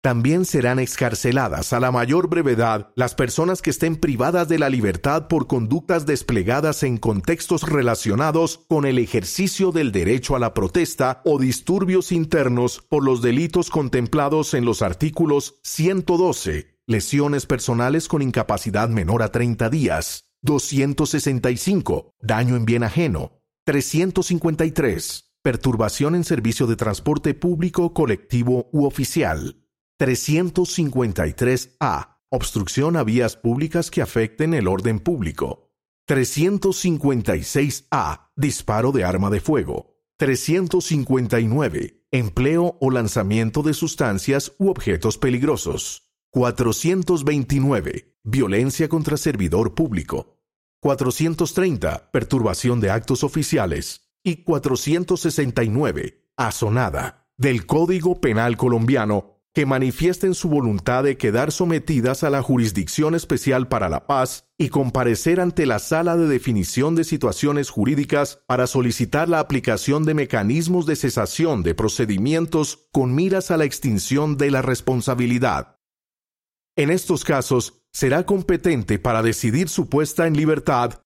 También 0.00 0.44
serán 0.44 0.78
excarceladas 0.78 1.72
a 1.72 1.80
la 1.80 1.90
mayor 1.90 2.28
brevedad 2.28 2.92
las 2.94 3.16
personas 3.16 3.60
que 3.60 3.70
estén 3.70 3.96
privadas 3.96 4.48
de 4.48 4.60
la 4.60 4.70
libertad 4.70 5.26
por 5.26 5.48
conductas 5.48 6.06
desplegadas 6.06 6.84
en 6.84 6.98
contextos 6.98 7.64
relacionados 7.64 8.60
con 8.68 8.86
el 8.86 9.00
ejercicio 9.00 9.72
del 9.72 9.90
derecho 9.90 10.36
a 10.36 10.38
la 10.38 10.54
protesta 10.54 11.20
o 11.24 11.40
disturbios 11.40 12.12
internos 12.12 12.80
por 12.88 13.04
los 13.04 13.22
delitos 13.22 13.70
contemplados 13.70 14.54
en 14.54 14.64
los 14.64 14.82
artículos 14.82 15.56
112, 15.64 16.78
lesiones 16.86 17.46
personales 17.46 18.06
con 18.06 18.22
incapacidad 18.22 18.88
menor 18.88 19.24
a 19.24 19.32
30 19.32 19.68
días, 19.68 20.30
265, 20.42 22.14
daño 22.20 22.54
en 22.54 22.64
bien 22.66 22.84
ajeno, 22.84 23.32
353, 23.64 25.32
perturbación 25.42 26.14
en 26.14 26.22
servicio 26.22 26.68
de 26.68 26.76
transporte 26.76 27.34
público, 27.34 27.92
colectivo 27.92 28.68
u 28.72 28.86
oficial. 28.86 29.56
353A. 29.98 32.18
Obstrucción 32.30 32.96
a 32.96 33.02
vías 33.02 33.36
públicas 33.36 33.90
que 33.90 34.00
afecten 34.00 34.54
el 34.54 34.68
orden 34.68 35.00
público. 35.00 35.72
356A. 36.08 38.30
Disparo 38.36 38.92
de 38.92 39.02
arma 39.04 39.28
de 39.30 39.40
fuego. 39.40 39.96
359. 40.18 42.04
Empleo 42.10 42.78
o 42.80 42.90
lanzamiento 42.90 43.62
de 43.62 43.74
sustancias 43.74 44.54
u 44.58 44.68
objetos 44.68 45.18
peligrosos. 45.18 46.08
429. 46.30 48.16
Violencia 48.22 48.88
contra 48.88 49.16
servidor 49.16 49.74
público. 49.74 50.38
430, 50.80 52.12
perturbación 52.12 52.80
de 52.80 52.90
actos 52.90 53.24
oficiales, 53.24 54.12
y 54.22 54.44
469, 54.44 56.30
asonada, 56.36 57.26
del 57.36 57.66
Código 57.66 58.20
Penal 58.20 58.56
colombiano 58.56 59.37
que 59.58 59.66
manifiesten 59.66 60.34
su 60.34 60.48
voluntad 60.48 61.02
de 61.02 61.16
quedar 61.16 61.50
sometidas 61.50 62.22
a 62.22 62.30
la 62.30 62.42
Jurisdicción 62.42 63.16
Especial 63.16 63.66
para 63.66 63.88
la 63.88 64.06
Paz 64.06 64.44
y 64.56 64.68
comparecer 64.68 65.40
ante 65.40 65.66
la 65.66 65.80
Sala 65.80 66.16
de 66.16 66.28
Definición 66.28 66.94
de 66.94 67.02
Situaciones 67.02 67.68
Jurídicas 67.68 68.38
para 68.46 68.68
solicitar 68.68 69.28
la 69.28 69.40
aplicación 69.40 70.04
de 70.04 70.14
mecanismos 70.14 70.86
de 70.86 70.94
cesación 70.94 71.64
de 71.64 71.74
procedimientos 71.74 72.86
con 72.92 73.16
miras 73.16 73.50
a 73.50 73.56
la 73.56 73.64
extinción 73.64 74.36
de 74.36 74.52
la 74.52 74.62
responsabilidad. 74.62 75.80
En 76.76 76.90
estos 76.90 77.24
casos, 77.24 77.82
será 77.92 78.24
competente 78.26 79.00
para 79.00 79.24
decidir 79.24 79.68
su 79.68 79.88
puesta 79.88 80.28
en 80.28 80.36
libertad 80.36 81.02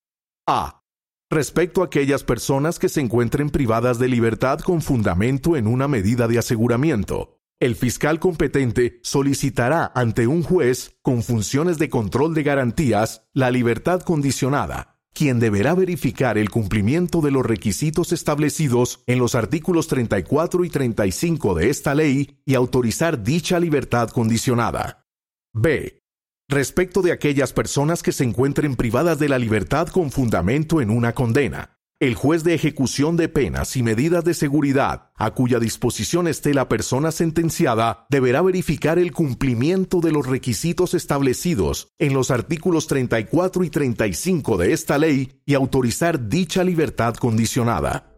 a. 0.47 0.85
Respecto 1.31 1.81
a 1.81 1.87
aquellas 1.87 2.23
personas 2.23 2.79
que 2.79 2.91
se 2.91 3.01
encuentren 3.01 3.49
privadas 3.49 3.99
de 3.99 4.09
libertad 4.09 4.61
con 4.61 4.83
fundamento 4.83 5.57
en 5.57 5.67
una 5.67 5.89
medida 5.89 6.29
de 6.29 6.39
aseguramiento 6.39 7.39
el 7.63 7.77
fiscal 7.77 8.19
competente 8.19 8.99
solicitará 9.05 9.93
ante 9.95 10.27
un 10.27 10.43
juez 10.43 10.97
con 11.01 11.23
funciones 11.23 11.79
de 11.79 11.89
control 11.89 12.35
de 12.35 12.43
garantías 12.43 13.23
la 13.35 13.53
libertad 13.53 14.01
condicionada, 14.01 14.99
quien 15.15 15.39
deberá 15.39 15.77
verificar 15.77 16.39
el 16.39 16.51
cumplimiento 16.51 17.21
de 17.21 17.31
los 17.31 17.47
requisitos 17.47 18.11
establecidos 18.11 19.05
en 19.07 19.21
los 19.21 19.37
artículos 19.37 19.87
34 19.87 20.65
y 20.65 20.71
35 20.71 21.55
de 21.55 21.71
esta 21.71 21.95
ley 21.95 22.41
y 22.45 22.57
autorizar 22.57 23.23
dicha 23.23 23.61
libertad 23.61 24.09
condicionada. 24.09 25.07
B. 25.55 26.01
Respecto 26.49 27.01
de 27.01 27.13
aquellas 27.13 27.53
personas 27.53 28.03
que 28.03 28.11
se 28.11 28.25
encuentren 28.25 28.75
privadas 28.75 29.21
de 29.21 29.29
la 29.29 29.39
libertad 29.39 29.87
con 29.87 30.11
fundamento 30.11 30.81
en 30.81 30.91
una 30.91 31.13
condena, 31.15 31.79
el 32.03 32.17
juez 32.17 32.43
de 32.43 32.53
ejecución 32.53 33.17
de 33.17 33.29
penas 33.29 33.77
y 33.77 33.85
medidas 33.85 34.25
de 34.25 34.35
seguridad, 34.35 35.13
a 35.15 35.31
cuya 35.31 35.61
disposición 35.61 36.27
esté 36.27 36.53
la 36.53 36.69
persona 36.69 37.13
sentenciada, 37.13 38.07
deberá 38.11 38.43
verificar 38.43 38.99
el 38.99 39.13
cumplimiento 39.13 40.01
de 40.01 40.11
los 40.11 40.27
requisitos 40.27 40.95
establecidos 40.95 41.93
en 42.01 42.13
los 42.13 42.33
artículos 42.33 42.89
34 42.89 43.63
y 43.63 43.71
35 43.71 44.57
de 44.57 44.73
esta 44.73 44.99
ley 44.99 45.41
y 45.47 45.55
autorizar 45.55 46.29
dicha 46.29 46.65
libertad 46.65 47.15
condicionada. 47.15 48.13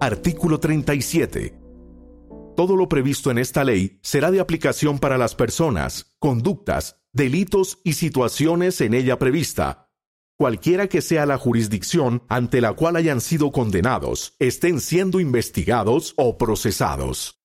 Artículo 0.00 0.58
37. 0.58 1.60
Todo 2.56 2.74
lo 2.74 2.88
previsto 2.88 3.30
en 3.30 3.38
esta 3.38 3.62
ley 3.62 4.00
será 4.02 4.32
de 4.32 4.40
aplicación 4.40 4.98
para 4.98 5.16
las 5.16 5.36
personas, 5.36 6.16
conductas, 6.18 7.04
delitos 7.12 7.78
y 7.84 7.92
situaciones 7.92 8.80
en 8.80 8.94
ella 8.94 9.20
prevista, 9.20 9.83
cualquiera 10.36 10.88
que 10.88 11.00
sea 11.00 11.26
la 11.26 11.38
jurisdicción 11.38 12.22
ante 12.28 12.60
la 12.60 12.72
cual 12.72 12.96
hayan 12.96 13.20
sido 13.20 13.52
condenados, 13.52 14.34
estén 14.38 14.80
siendo 14.80 15.20
investigados 15.20 16.14
o 16.16 16.38
procesados 16.38 17.43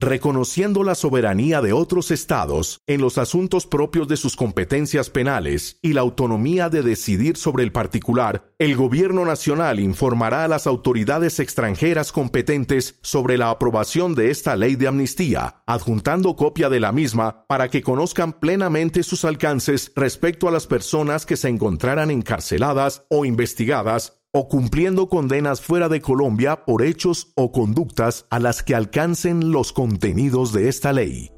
reconociendo 0.00 0.84
la 0.84 0.94
soberanía 0.94 1.60
de 1.60 1.72
otros 1.72 2.12
estados 2.12 2.80
en 2.86 3.00
los 3.00 3.18
asuntos 3.18 3.66
propios 3.66 4.06
de 4.06 4.16
sus 4.16 4.36
competencias 4.36 5.10
penales 5.10 5.78
y 5.82 5.92
la 5.92 6.02
autonomía 6.02 6.68
de 6.68 6.82
decidir 6.82 7.36
sobre 7.36 7.64
el 7.64 7.72
particular, 7.72 8.52
el 8.58 8.76
gobierno 8.76 9.24
nacional 9.24 9.80
informará 9.80 10.44
a 10.44 10.48
las 10.48 10.68
autoridades 10.68 11.40
extranjeras 11.40 12.12
competentes 12.12 12.98
sobre 13.02 13.38
la 13.38 13.50
aprobación 13.50 14.14
de 14.14 14.30
esta 14.30 14.54
ley 14.54 14.76
de 14.76 14.86
amnistía, 14.86 15.62
adjuntando 15.66 16.36
copia 16.36 16.68
de 16.68 16.78
la 16.78 16.92
misma 16.92 17.44
para 17.48 17.68
que 17.68 17.82
conozcan 17.82 18.34
plenamente 18.34 19.02
sus 19.02 19.24
alcances 19.24 19.90
respecto 19.96 20.46
a 20.46 20.52
las 20.52 20.68
personas 20.68 21.26
que 21.26 21.36
se 21.36 21.48
encontraran 21.48 22.12
encarceladas 22.12 23.04
o 23.08 23.24
investigadas 23.24 24.17
o 24.32 24.48
cumpliendo 24.48 25.08
condenas 25.08 25.60
fuera 25.60 25.88
de 25.88 26.00
Colombia 26.00 26.64
por 26.64 26.82
hechos 26.82 27.32
o 27.34 27.52
conductas 27.52 28.26
a 28.30 28.38
las 28.38 28.62
que 28.62 28.74
alcancen 28.74 29.52
los 29.52 29.72
contenidos 29.72 30.52
de 30.52 30.68
esta 30.68 30.92
ley. 30.92 31.30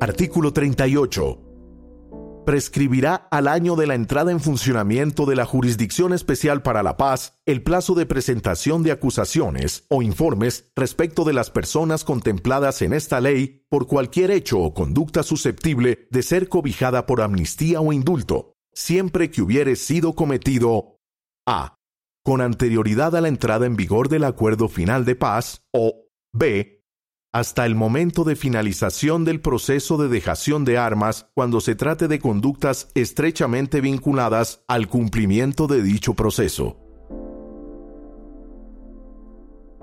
Artículo 0.00 0.52
38. 0.52 1.42
Prescribirá 2.46 3.14
al 3.30 3.46
año 3.46 3.76
de 3.76 3.86
la 3.86 3.94
entrada 3.94 4.32
en 4.32 4.40
funcionamiento 4.40 5.26
de 5.26 5.36
la 5.36 5.44
Jurisdicción 5.44 6.14
Especial 6.14 6.62
para 6.62 6.82
la 6.82 6.96
Paz 6.96 7.34
el 7.44 7.62
plazo 7.62 7.94
de 7.94 8.06
presentación 8.06 8.82
de 8.82 8.92
acusaciones 8.92 9.84
o 9.90 10.00
informes 10.00 10.70
respecto 10.74 11.24
de 11.24 11.34
las 11.34 11.50
personas 11.50 12.04
contempladas 12.04 12.80
en 12.80 12.94
esta 12.94 13.20
ley 13.20 13.66
por 13.68 13.86
cualquier 13.86 14.30
hecho 14.30 14.60
o 14.60 14.72
conducta 14.72 15.22
susceptible 15.22 16.06
de 16.10 16.22
ser 16.22 16.48
cobijada 16.48 17.04
por 17.04 17.20
amnistía 17.20 17.80
o 17.80 17.92
indulto, 17.92 18.54
siempre 18.78 19.32
que 19.32 19.42
hubiere 19.42 19.74
sido 19.74 20.14
cometido 20.14 21.00
a. 21.46 21.74
con 22.24 22.40
anterioridad 22.40 23.16
a 23.16 23.20
la 23.20 23.28
entrada 23.28 23.66
en 23.66 23.74
vigor 23.74 24.08
del 24.08 24.22
acuerdo 24.22 24.68
final 24.68 25.04
de 25.04 25.16
paz 25.16 25.66
o 25.72 26.06
b. 26.32 26.84
hasta 27.32 27.66
el 27.66 27.74
momento 27.74 28.22
de 28.22 28.36
finalización 28.36 29.24
del 29.24 29.40
proceso 29.40 29.96
de 29.96 30.08
dejación 30.08 30.64
de 30.64 30.78
armas 30.78 31.28
cuando 31.34 31.60
se 31.60 31.74
trate 31.74 32.06
de 32.06 32.20
conductas 32.20 32.90
estrechamente 32.94 33.80
vinculadas 33.80 34.62
al 34.68 34.86
cumplimiento 34.86 35.66
de 35.66 35.82
dicho 35.82 36.14
proceso. 36.14 36.76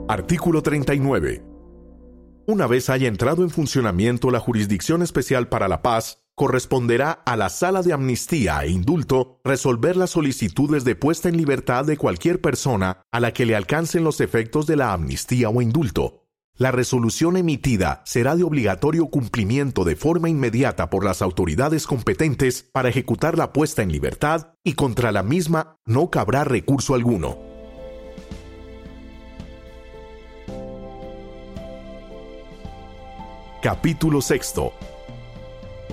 Artículo 0.07 0.61
39. 0.61 1.43
Una 2.47 2.67
vez 2.67 2.89
haya 2.89 3.09
entrado 3.09 3.43
en 3.43 3.49
funcionamiento 3.49 4.31
la 4.31 4.39
Jurisdicción 4.39 5.01
Especial 5.01 5.49
para 5.49 5.67
la 5.67 5.81
Paz, 5.81 6.24
corresponderá 6.35 7.11
a 7.25 7.37
la 7.37 7.49
Sala 7.49 7.81
de 7.81 7.93
Amnistía 7.93 8.59
e 8.63 8.69
Indulto 8.69 9.39
resolver 9.43 9.95
las 9.95 10.11
solicitudes 10.11 10.83
de 10.83 10.95
puesta 10.95 11.29
en 11.29 11.37
libertad 11.37 11.85
de 11.85 11.97
cualquier 11.97 12.41
persona 12.41 13.01
a 13.11 13.19
la 13.21 13.31
que 13.31 13.45
le 13.45 13.55
alcancen 13.55 14.03
los 14.03 14.19
efectos 14.19 14.67
de 14.67 14.75
la 14.75 14.93
amnistía 14.93 15.49
o 15.49 15.61
indulto. 15.61 16.23
La 16.57 16.71
resolución 16.71 17.35
emitida 17.35 18.01
será 18.05 18.35
de 18.35 18.43
obligatorio 18.43 19.07
cumplimiento 19.07 19.83
de 19.83 19.95
forma 19.95 20.29
inmediata 20.29 20.89
por 20.89 21.03
las 21.03 21.21
autoridades 21.21 21.87
competentes 21.87 22.63
para 22.63 22.89
ejecutar 22.89 23.37
la 23.37 23.51
puesta 23.51 23.81
en 23.81 23.91
libertad 23.91 24.53
y 24.63 24.73
contra 24.73 25.11
la 25.11 25.23
misma 25.23 25.77
no 25.85 26.09
cabrá 26.09 26.43
recurso 26.43 26.95
alguno. 26.95 27.37
Capítulo 33.61 34.21
sexto 34.21 34.73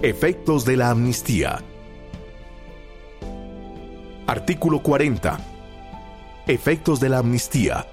Efectos 0.05 0.65
de 0.65 0.77
la 0.77 0.91
amnistía. 0.91 1.63
Artículo 4.27 4.83
40. 4.83 5.39
Efectos 6.49 6.99
de 6.99 7.09
la 7.09 7.19
amnistía. 7.19 7.87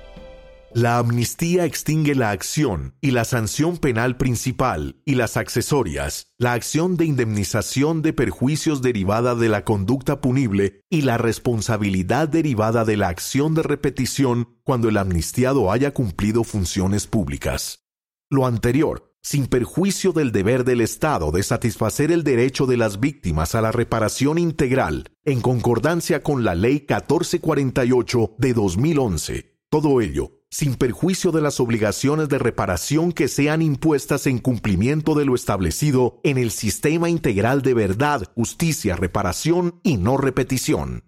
La 0.74 0.98
amnistía 0.98 1.66
extingue 1.66 2.16
la 2.16 2.32
acción 2.32 2.96
y 3.00 3.12
la 3.12 3.26
sanción 3.26 3.78
penal 3.78 4.18
principal 4.18 4.96
y 5.06 5.14
las 5.14 5.38
accesorias, 5.38 6.34
la 6.40 6.54
acción 6.54 6.98
de 6.98 7.06
indemnización 7.06 8.02
de 8.02 8.14
perjuicios 8.14 8.82
derivada 8.82 9.36
de 9.36 9.48
la 9.48 9.64
conducta 9.64 10.20
punible 10.20 10.82
y 10.90 11.02
la 11.02 11.20
responsabilidad 11.20 12.28
derivada 12.28 12.86
de 12.86 12.98
la 12.98 13.10
acción 13.10 13.54
de 13.54 13.62
repetición 13.62 14.58
cuando 14.64 14.90
el 14.90 14.98
amnistiado 14.98 15.72
haya 15.72 15.94
cumplido 15.94 16.44
funciones 16.44 17.06
públicas. 17.06 17.86
Lo 18.32 18.48
anterior 18.48 19.09
sin 19.22 19.48
perjuicio 19.48 20.12
del 20.12 20.32
deber 20.32 20.64
del 20.64 20.82
Estado 20.82 21.32
de 21.32 21.44
satisfacer 21.44 22.12
el 22.12 22.24
derecho 22.24 22.66
de 22.66 22.78
las 22.78 23.00
víctimas 23.00 23.56
a 23.56 23.62
la 23.62 23.72
reparación 23.72 24.38
integral, 24.38 25.12
en 25.26 25.42
concordancia 25.42 26.24
con 26.24 26.44
la 26.44 26.56
Ley 26.56 26.86
1448 26.88 28.36
de 28.38 28.54
2011. 28.54 29.60
Todo 29.70 30.02
ello 30.02 30.40
sin 30.52 30.76
perjuicio 30.76 31.32
de 31.32 31.42
las 31.42 31.60
obligaciones 31.60 32.28
de 32.28 32.40
reparación 32.40 33.12
que 33.12 33.28
sean 33.28 33.62
impuestas 33.62 34.26
en 34.26 34.40
cumplimiento 34.40 35.14
de 35.14 35.26
lo 35.26 35.36
establecido 35.36 36.20
en 36.24 36.38
el 36.38 36.50
sistema 36.52 37.10
integral 37.10 37.62
de 37.62 37.76
verdad, 37.76 38.24
justicia, 38.36 38.96
reparación 38.96 39.80
y 39.84 39.98
no 39.98 40.18
repetición. 40.18 41.04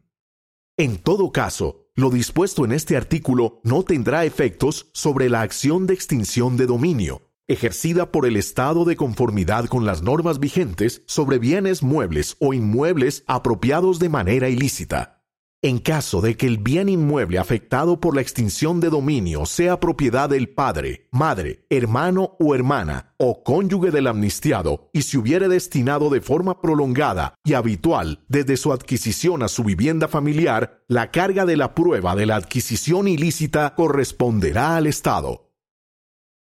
En 0.78 0.98
todo 0.98 1.32
caso, 1.32 1.88
lo 1.96 2.10
dispuesto 2.10 2.66
en 2.66 2.72
este 2.72 2.96
artículo 2.96 3.62
no 3.64 3.84
tendrá 3.84 4.26
efectos 4.26 4.90
sobre 4.94 5.30
la 5.30 5.42
acción 5.42 5.88
de 5.88 5.96
extinción 5.96 6.56
de 6.56 6.68
dominio, 6.68 7.31
ejercida 7.48 8.12
por 8.12 8.26
el 8.26 8.38
Estado 8.38 8.86
de 8.86 8.96
conformidad 8.96 9.66
con 9.66 9.86
las 9.86 10.02
normas 10.02 10.40
vigentes 10.40 11.04
sobre 11.06 11.40
bienes 11.40 11.84
muebles 11.84 12.38
o 12.40 12.54
inmuebles 12.54 13.24
apropiados 13.28 14.00
de 14.00 14.10
manera 14.10 14.50
ilícita. 14.50 15.22
En 15.64 15.78
caso 15.78 16.22
de 16.22 16.38
que 16.38 16.48
el 16.48 16.58
bien 16.58 16.90
inmueble 16.90 17.38
afectado 17.38 18.00
por 18.00 18.16
la 18.16 18.22
extinción 18.22 18.80
de 18.80 18.90
dominio 18.90 19.46
sea 19.46 19.80
propiedad 19.80 20.28
del 20.28 20.50
padre, 20.50 21.08
madre, 21.12 21.68
hermano 21.70 22.36
o 22.40 22.56
hermana 22.56 23.14
o 23.18 23.44
cónyuge 23.44 23.92
del 23.92 24.08
amnistiado 24.08 24.90
y 24.92 25.04
se 25.04 25.20
hubiere 25.20 25.48
destinado 25.50 26.10
de 26.10 26.20
forma 26.20 26.62
prolongada 26.62 27.36
y 27.44 27.54
habitual 27.54 28.26
desde 28.28 28.58
su 28.58 28.74
adquisición 28.74 29.44
a 29.44 29.48
su 29.48 29.64
vivienda 29.64 30.08
familiar, 30.08 30.84
la 30.88 31.12
carga 31.12 31.46
de 31.46 31.58
la 31.58 31.76
prueba 31.76 32.16
de 32.16 32.26
la 32.26 32.38
adquisición 32.38 33.08
ilícita 33.08 33.76
corresponderá 33.76 34.78
al 34.78 34.88
Estado. 34.88 35.51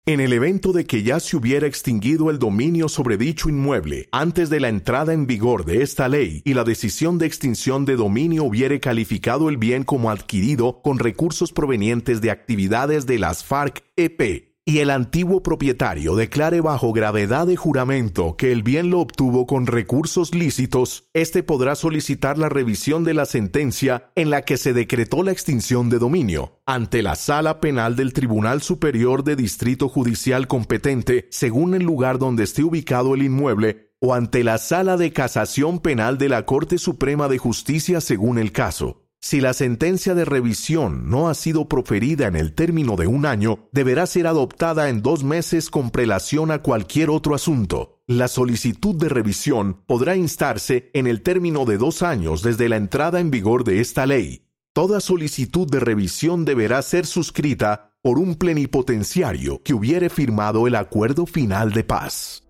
En 0.05 0.19
el 0.19 0.33
evento 0.33 0.73
de 0.73 0.85
que 0.85 1.03
ya 1.03 1.19
se 1.19 1.37
hubiera 1.37 1.67
extinguido 1.67 2.31
el 2.31 2.39
dominio 2.39 2.89
sobre 2.89 3.15
dicho 3.17 3.47
inmueble 3.47 4.09
antes 4.11 4.49
de 4.49 4.59
la 4.59 4.69
entrada 4.69 5.13
en 5.13 5.27
vigor 5.27 5.65
de 5.65 5.83
esta 5.83 6.07
ley 6.07 6.41
y 6.45 6.55
la 6.55 6.63
decisión 6.63 7.19
de 7.19 7.27
extinción 7.27 7.85
de 7.85 7.95
dominio 7.95 8.43
hubiere 8.43 8.79
calificado 8.79 9.49
el 9.49 9.57
bien 9.57 9.83
como 9.83 10.09
adquirido 10.09 10.81
con 10.81 10.97
recursos 10.97 11.53
provenientes 11.53 12.21
de 12.21 12.31
actividades 12.31 13.05
de 13.05 13.19
las 13.19 13.45
FARC-EP 13.45 14.48
y 14.69 14.77
el 14.77 14.91
antiguo 14.91 15.41
propietario 15.41 16.15
declare 16.15 16.61
bajo 16.61 16.93
gravedad 16.93 17.47
de 17.47 17.55
juramento 17.55 18.35
que 18.37 18.51
el 18.51 18.61
bien 18.61 18.91
lo 18.91 18.99
obtuvo 18.99 19.47
con 19.47 19.65
recursos 19.65 20.35
lícitos, 20.35 21.09
éste 21.15 21.41
podrá 21.41 21.73
solicitar 21.73 22.37
la 22.37 22.49
revisión 22.49 23.03
de 23.03 23.15
la 23.15 23.25
sentencia 23.25 24.11
en 24.13 24.29
la 24.29 24.43
que 24.43 24.57
se 24.57 24.73
decretó 24.73 25.23
la 25.23 25.31
extinción 25.31 25.89
de 25.89 25.97
dominio 25.97 26.61
ante 26.67 27.01
la 27.01 27.15
sala 27.15 27.61
penal 27.61 27.95
del 27.95 28.13
Tribunal 28.13 28.61
Superior 28.61 29.23
de 29.23 29.35
Distrito 29.35 29.89
Judicial 29.89 30.45
competente 30.45 31.27
según 31.31 31.73
el 31.73 31.81
lugar 31.81 32.19
donde 32.19 32.43
esté 32.43 32.63
ubicado 32.63 33.15
el 33.15 33.23
inmueble 33.23 33.95
o 33.99 34.13
ante 34.13 34.43
la 34.43 34.59
sala 34.59 34.97
de 34.97 35.11
casación 35.11 35.79
penal 35.79 36.19
de 36.19 36.29
la 36.29 36.45
Corte 36.45 36.77
Suprema 36.77 37.27
de 37.27 37.39
Justicia 37.39 38.01
según 38.01 38.37
el 38.37 38.51
caso. 38.51 39.08
Si 39.21 39.41
la 39.41 39.53
sentencia 39.53 40.15
de 40.15 40.23
revisión 40.23 41.09
no 41.09 41.27
ha 41.27 41.33
sido 41.33 41.67
proferida 41.67 42.27
en 42.27 42.37
el 42.37 42.53
término 42.53 42.95
de 42.95 43.07
un 43.07 43.25
año, 43.25 43.67
deberá 43.73 44.05
ser 44.05 44.27
adoptada 44.27 44.87
en 44.87 45.01
dos 45.01 45.25
meses 45.25 45.69
con 45.69 45.91
prelación 45.91 46.51
a 46.51 46.61
cualquier 46.61 47.09
otro 47.09 47.35
asunto. 47.35 48.01
La 48.07 48.29
solicitud 48.29 48.95
de 48.95 49.09
revisión 49.09 49.83
podrá 49.85 50.15
instarse 50.15 50.89
en 50.93 51.05
el 51.05 51.21
término 51.21 51.65
de 51.65 51.77
dos 51.77 52.01
años 52.01 52.43
desde 52.43 52.69
la 52.69 52.77
entrada 52.77 53.19
en 53.19 53.29
vigor 53.29 53.65
de 53.65 53.81
esta 53.81 54.05
ley. 54.05 54.45
Toda 54.71 55.01
solicitud 55.01 55.69
de 55.69 55.81
revisión 55.81 56.45
deberá 56.45 56.81
ser 56.81 57.05
suscrita 57.05 57.97
por 58.01 58.19
un 58.19 58.35
plenipotenciario 58.35 59.61
que 59.63 59.73
hubiere 59.73 60.09
firmado 60.09 60.65
el 60.65 60.75
acuerdo 60.75 61.25
final 61.25 61.73
de 61.73 61.83
paz. 61.83 62.43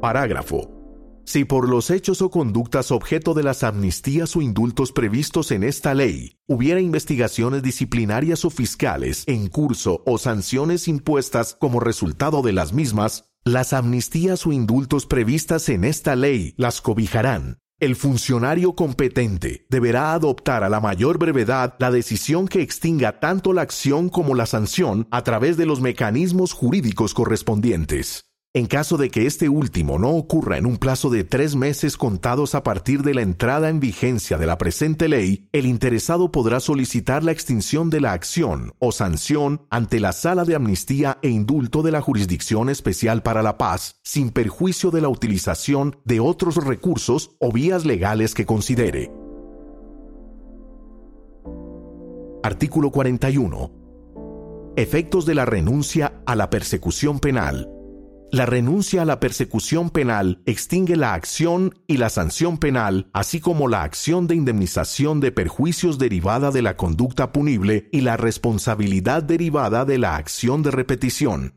Parágrafo 0.00 0.75
si 1.26 1.44
por 1.44 1.68
los 1.68 1.90
hechos 1.90 2.22
o 2.22 2.30
conductas 2.30 2.92
objeto 2.92 3.34
de 3.34 3.42
las 3.42 3.64
amnistías 3.64 4.36
o 4.36 4.42
indultos 4.42 4.92
previstos 4.92 5.50
en 5.50 5.64
esta 5.64 5.92
ley 5.92 6.38
hubiera 6.46 6.80
investigaciones 6.80 7.62
disciplinarias 7.62 8.44
o 8.44 8.50
fiscales 8.50 9.24
en 9.26 9.48
curso 9.48 10.04
o 10.06 10.18
sanciones 10.18 10.86
impuestas 10.86 11.56
como 11.58 11.80
resultado 11.80 12.42
de 12.42 12.52
las 12.52 12.72
mismas, 12.72 13.32
las 13.44 13.72
amnistías 13.72 14.46
o 14.46 14.52
indultos 14.52 15.04
previstas 15.06 15.68
en 15.68 15.84
esta 15.84 16.14
ley 16.14 16.54
las 16.56 16.80
cobijarán. 16.80 17.58
El 17.78 17.96
funcionario 17.96 18.74
competente 18.74 19.66
deberá 19.68 20.14
adoptar 20.14 20.64
a 20.64 20.68
la 20.68 20.80
mayor 20.80 21.18
brevedad 21.18 21.74
la 21.78 21.90
decisión 21.90 22.48
que 22.48 22.62
extinga 22.62 23.18
tanto 23.20 23.52
la 23.52 23.62
acción 23.62 24.08
como 24.08 24.34
la 24.34 24.46
sanción 24.46 25.08
a 25.10 25.22
través 25.24 25.56
de 25.56 25.66
los 25.66 25.80
mecanismos 25.80 26.52
jurídicos 26.52 27.12
correspondientes. 27.12 28.25
En 28.56 28.64
caso 28.64 28.96
de 28.96 29.10
que 29.10 29.26
este 29.26 29.50
último 29.50 29.98
no 29.98 30.12
ocurra 30.12 30.56
en 30.56 30.64
un 30.64 30.78
plazo 30.78 31.10
de 31.10 31.24
tres 31.24 31.54
meses 31.54 31.98
contados 31.98 32.54
a 32.54 32.62
partir 32.62 33.02
de 33.02 33.12
la 33.12 33.20
entrada 33.20 33.68
en 33.68 33.80
vigencia 33.80 34.38
de 34.38 34.46
la 34.46 34.56
presente 34.56 35.10
ley, 35.10 35.50
el 35.52 35.66
interesado 35.66 36.32
podrá 36.32 36.58
solicitar 36.58 37.22
la 37.22 37.32
extinción 37.32 37.90
de 37.90 38.00
la 38.00 38.12
acción 38.12 38.72
o 38.78 38.92
sanción 38.92 39.66
ante 39.68 40.00
la 40.00 40.12
Sala 40.12 40.46
de 40.46 40.54
Amnistía 40.54 41.18
e 41.20 41.28
Indulto 41.28 41.82
de 41.82 41.90
la 41.90 42.00
Jurisdicción 42.00 42.70
Especial 42.70 43.22
para 43.22 43.42
la 43.42 43.58
Paz, 43.58 44.00
sin 44.02 44.30
perjuicio 44.30 44.90
de 44.90 45.02
la 45.02 45.10
utilización 45.10 45.98
de 46.06 46.20
otros 46.20 46.56
recursos 46.56 47.32
o 47.38 47.52
vías 47.52 47.84
legales 47.84 48.32
que 48.32 48.46
considere. 48.46 49.12
Artículo 52.42 52.90
41. 52.90 53.70
Efectos 54.76 55.26
de 55.26 55.34
la 55.34 55.44
renuncia 55.44 56.22
a 56.24 56.34
la 56.34 56.48
persecución 56.48 57.20
penal. 57.20 57.75
La 58.32 58.44
renuncia 58.44 59.02
a 59.02 59.04
la 59.04 59.20
persecución 59.20 59.90
penal 59.90 60.42
extingue 60.46 60.96
la 60.96 61.14
acción 61.14 61.78
y 61.86 61.96
la 61.96 62.10
sanción 62.10 62.58
penal, 62.58 63.08
así 63.12 63.38
como 63.40 63.68
la 63.68 63.82
acción 63.82 64.26
de 64.26 64.34
indemnización 64.34 65.20
de 65.20 65.30
perjuicios 65.30 65.98
derivada 65.98 66.50
de 66.50 66.60
la 66.60 66.76
conducta 66.76 67.30
punible 67.30 67.88
y 67.92 68.00
la 68.00 68.16
responsabilidad 68.16 69.22
derivada 69.22 69.84
de 69.84 69.98
la 69.98 70.16
acción 70.16 70.64
de 70.64 70.72
repetición. 70.72 71.54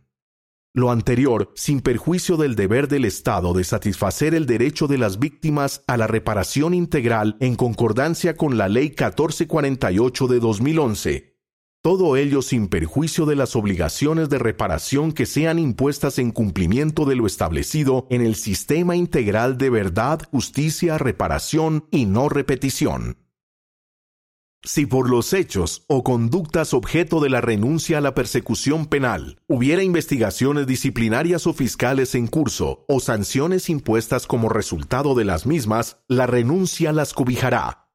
Lo 0.72 0.92
anterior, 0.92 1.52
sin 1.56 1.82
perjuicio 1.82 2.38
del 2.38 2.56
deber 2.56 2.88
del 2.88 3.06
Estado 3.06 3.54
de 3.54 3.64
satisfacer 3.64 4.36
el 4.36 4.46
derecho 4.46 4.88
de 4.88 5.00
las 5.00 5.18
víctimas 5.18 5.84
a 5.88 5.98
la 5.98 6.06
reparación 6.06 6.76
integral 6.76 7.36
en 7.40 7.56
concordancia 7.56 8.38
con 8.38 8.60
la 8.60 8.70
Ley 8.70 8.90
1448 8.90 10.28
de 10.28 10.40
2011, 10.40 11.29
todo 11.82 12.18
ello 12.18 12.42
sin 12.42 12.68
perjuicio 12.68 13.26
de 13.26 13.38
las 13.38 13.56
obligaciones 13.56 14.30
de 14.30 14.38
reparación 14.38 15.14
que 15.14 15.26
sean 15.26 15.60
impuestas 15.60 16.20
en 16.20 16.32
cumplimiento 16.32 17.06
de 17.06 17.16
lo 17.16 17.26
establecido 17.26 18.06
en 18.10 18.22
el 18.22 18.36
sistema 18.36 18.98
integral 18.98 19.58
de 19.58 19.70
verdad, 19.70 20.22
justicia, 20.30 20.98
reparación 20.98 21.86
y 21.90 22.06
no 22.06 22.28
repetición. 22.28 23.18
Si 24.62 24.86
por 24.86 25.10
los 25.10 25.32
hechos 25.32 25.86
o 25.88 26.04
conductas 26.04 26.74
objeto 26.74 27.22
de 27.22 27.30
la 27.30 27.40
renuncia 27.40 28.00
a 28.00 28.02
la 28.02 28.14
persecución 28.14 28.88
penal 28.88 29.40
hubiera 29.48 29.82
investigaciones 29.82 30.68
disciplinarias 30.68 31.48
o 31.48 31.54
fiscales 31.54 32.14
en 32.14 32.28
curso 32.28 32.84
o 32.90 33.00
sanciones 33.00 33.70
impuestas 33.70 34.28
como 34.28 34.50
resultado 34.50 35.16
de 35.16 35.24
las 35.24 35.46
mismas, 35.46 36.02
la 36.10 36.28
renuncia 36.28 36.92
las 36.92 37.14
cobijará 37.14 37.89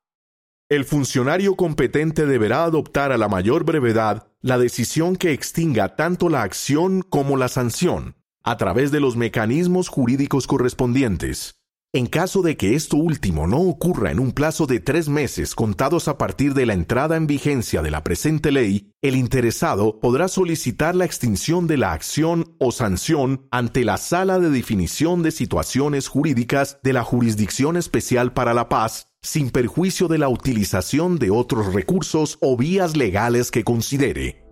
el 0.71 0.87
funcionario 0.87 1.57
competente 1.57 2.25
deberá 2.27 2.65
adoptar 2.65 3.13
a 3.13 3.19
la 3.19 3.29
mayor 3.29 3.65
brevedad 3.65 4.29
la 4.41 4.59
decisión 4.59 5.17
que 5.17 5.33
extinga 5.33 5.95
tanto 5.95 6.31
la 6.31 6.43
acción 6.43 7.03
como 7.03 7.37
la 7.37 7.49
sanción, 7.49 8.17
a 8.43 8.57
través 8.57 8.91
de 8.91 9.01
los 9.01 9.17
mecanismos 9.17 9.89
jurídicos 9.89 10.47
correspondientes. 10.47 11.61
En 11.93 12.07
caso 12.07 12.43
de 12.43 12.57
que 12.57 12.75
esto 12.75 12.97
último 12.97 13.47
no 13.47 13.59
ocurra 13.59 14.11
en 14.11 14.19
un 14.19 14.33
plazo 14.33 14.67
de 14.67 14.81
tres 14.81 15.09
meses 15.09 15.55
contados 15.55 16.09
a 16.09 16.19
partir 16.19 16.53
de 16.53 16.67
la 16.67 16.73
entrada 16.73 17.17
en 17.17 17.29
vigencia 17.29 17.83
de 17.83 17.93
la 17.93 18.03
presente 18.03 18.51
ley, 18.51 18.91
el 19.01 19.15
interesado 19.15 20.01
podrá 20.01 20.27
solicitar 20.27 20.97
la 20.97 21.05
extinción 21.05 21.69
de 21.69 21.77
la 21.77 21.93
acción 21.93 22.57
o 22.59 22.73
sanción 22.73 23.47
ante 23.53 23.85
la 23.85 23.97
Sala 23.97 24.41
de 24.41 24.51
Definición 24.51 25.23
de 25.23 25.31
Situaciones 25.31 26.09
Jurídicas 26.09 26.79
de 26.83 26.95
la 26.95 27.05
Jurisdicción 27.05 27.77
Especial 27.77 28.33
para 28.33 28.55
la 28.55 28.69
Paz 28.69 29.14
sin 29.25 29.51
perjuicio 29.51 30.07
de 30.07 30.19
la 30.19 30.29
utilización 30.29 31.19
de 31.19 31.31
otros 31.31 31.73
recursos 31.73 32.37
o 32.41 32.59
vías 32.59 32.95
legales 32.95 33.51
que 33.51 33.65
considere. 33.65 34.45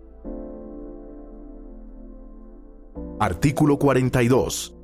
Artículo 3.19 3.77
42. 3.77 4.75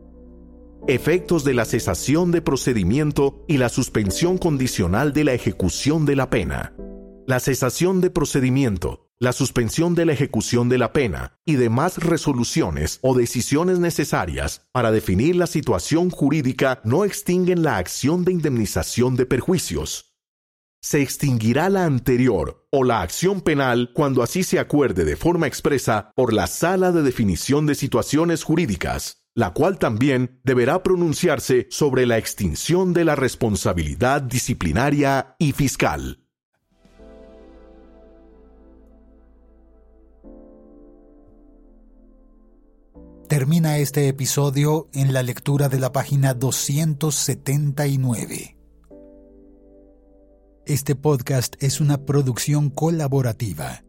Efectos 0.87 1.43
de 1.43 1.53
la 1.55 1.65
cesación 1.65 2.31
de 2.31 2.41
procedimiento 2.41 3.43
y 3.47 3.57
la 3.57 3.69
suspensión 3.69 4.37
condicional 4.37 5.11
de 5.11 5.23
la 5.23 5.33
ejecución 5.33 6.05
de 6.05 6.15
la 6.15 6.29
pena. 6.29 6.73
La 7.25 7.39
cesación 7.39 7.99
de 7.99 8.11
procedimiento 8.11 9.08
la 9.21 9.33
suspensión 9.33 9.95
de 9.95 10.05
la 10.05 10.13
ejecución 10.13 10.69
de 10.69 10.77
la 10.77 10.93
pena 10.93 11.37
y 11.45 11.55
demás 11.55 11.97
resoluciones 11.97 12.99
o 13.01 13.13
decisiones 13.13 13.77
necesarias 13.77 14.67
para 14.71 14.91
definir 14.91 15.35
la 15.35 15.45
situación 15.45 16.09
jurídica 16.09 16.79
no 16.85 17.03
extinguen 17.03 17.61
la 17.61 17.77
acción 17.77 18.23
de 18.23 18.31
indemnización 18.31 19.17
de 19.17 19.25
perjuicios. 19.25 20.15
Se 20.81 21.01
extinguirá 21.01 21.67
la 21.67 21.83
anterior 21.83 22.65
o 22.71 22.85
la 22.85 23.01
acción 23.01 23.41
penal 23.41 23.91
cuando 23.93 24.23
así 24.23 24.43
se 24.43 24.57
acuerde 24.57 25.03
de 25.03 25.17
forma 25.17 25.47
expresa 25.47 26.13
por 26.15 26.31
la 26.31 26.47
Sala 26.47 26.93
de 26.93 27.01
Definición 27.01 27.65
de 27.65 27.75
Situaciones 27.75 28.43
Jurídicas, 28.45 29.25
la 29.35 29.51
cual 29.51 29.77
también 29.79 30.39
deberá 30.45 30.81
pronunciarse 30.81 31.67
sobre 31.69 32.05
la 32.05 32.17
extinción 32.17 32.93
de 32.93 33.03
la 33.03 33.17
responsabilidad 33.17 34.21
disciplinaria 34.21 35.35
y 35.37 35.51
fiscal. 35.51 36.18
Termina 43.29 43.77
este 43.77 44.07
episodio 44.07 44.89
en 44.91 45.13
la 45.13 45.21
lectura 45.21 45.69
de 45.69 45.79
la 45.79 45.91
página 45.91 46.33
279. 46.33 48.57
Este 50.65 50.95
podcast 50.95 51.53
es 51.61 51.79
una 51.79 52.07
producción 52.07 52.71
colaborativa. 52.71 53.83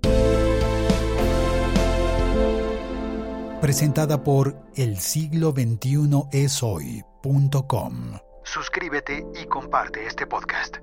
Presentada 3.63 4.23
por 4.23 4.61
el 4.77 4.99
siglo 4.99 5.55
21 5.55 6.29
es 6.33 6.63
hoy.com. 6.63 8.19
Suscríbete 8.45 9.25
y 9.43 9.47
comparte 9.47 10.07
este 10.07 10.27
podcast. 10.27 10.77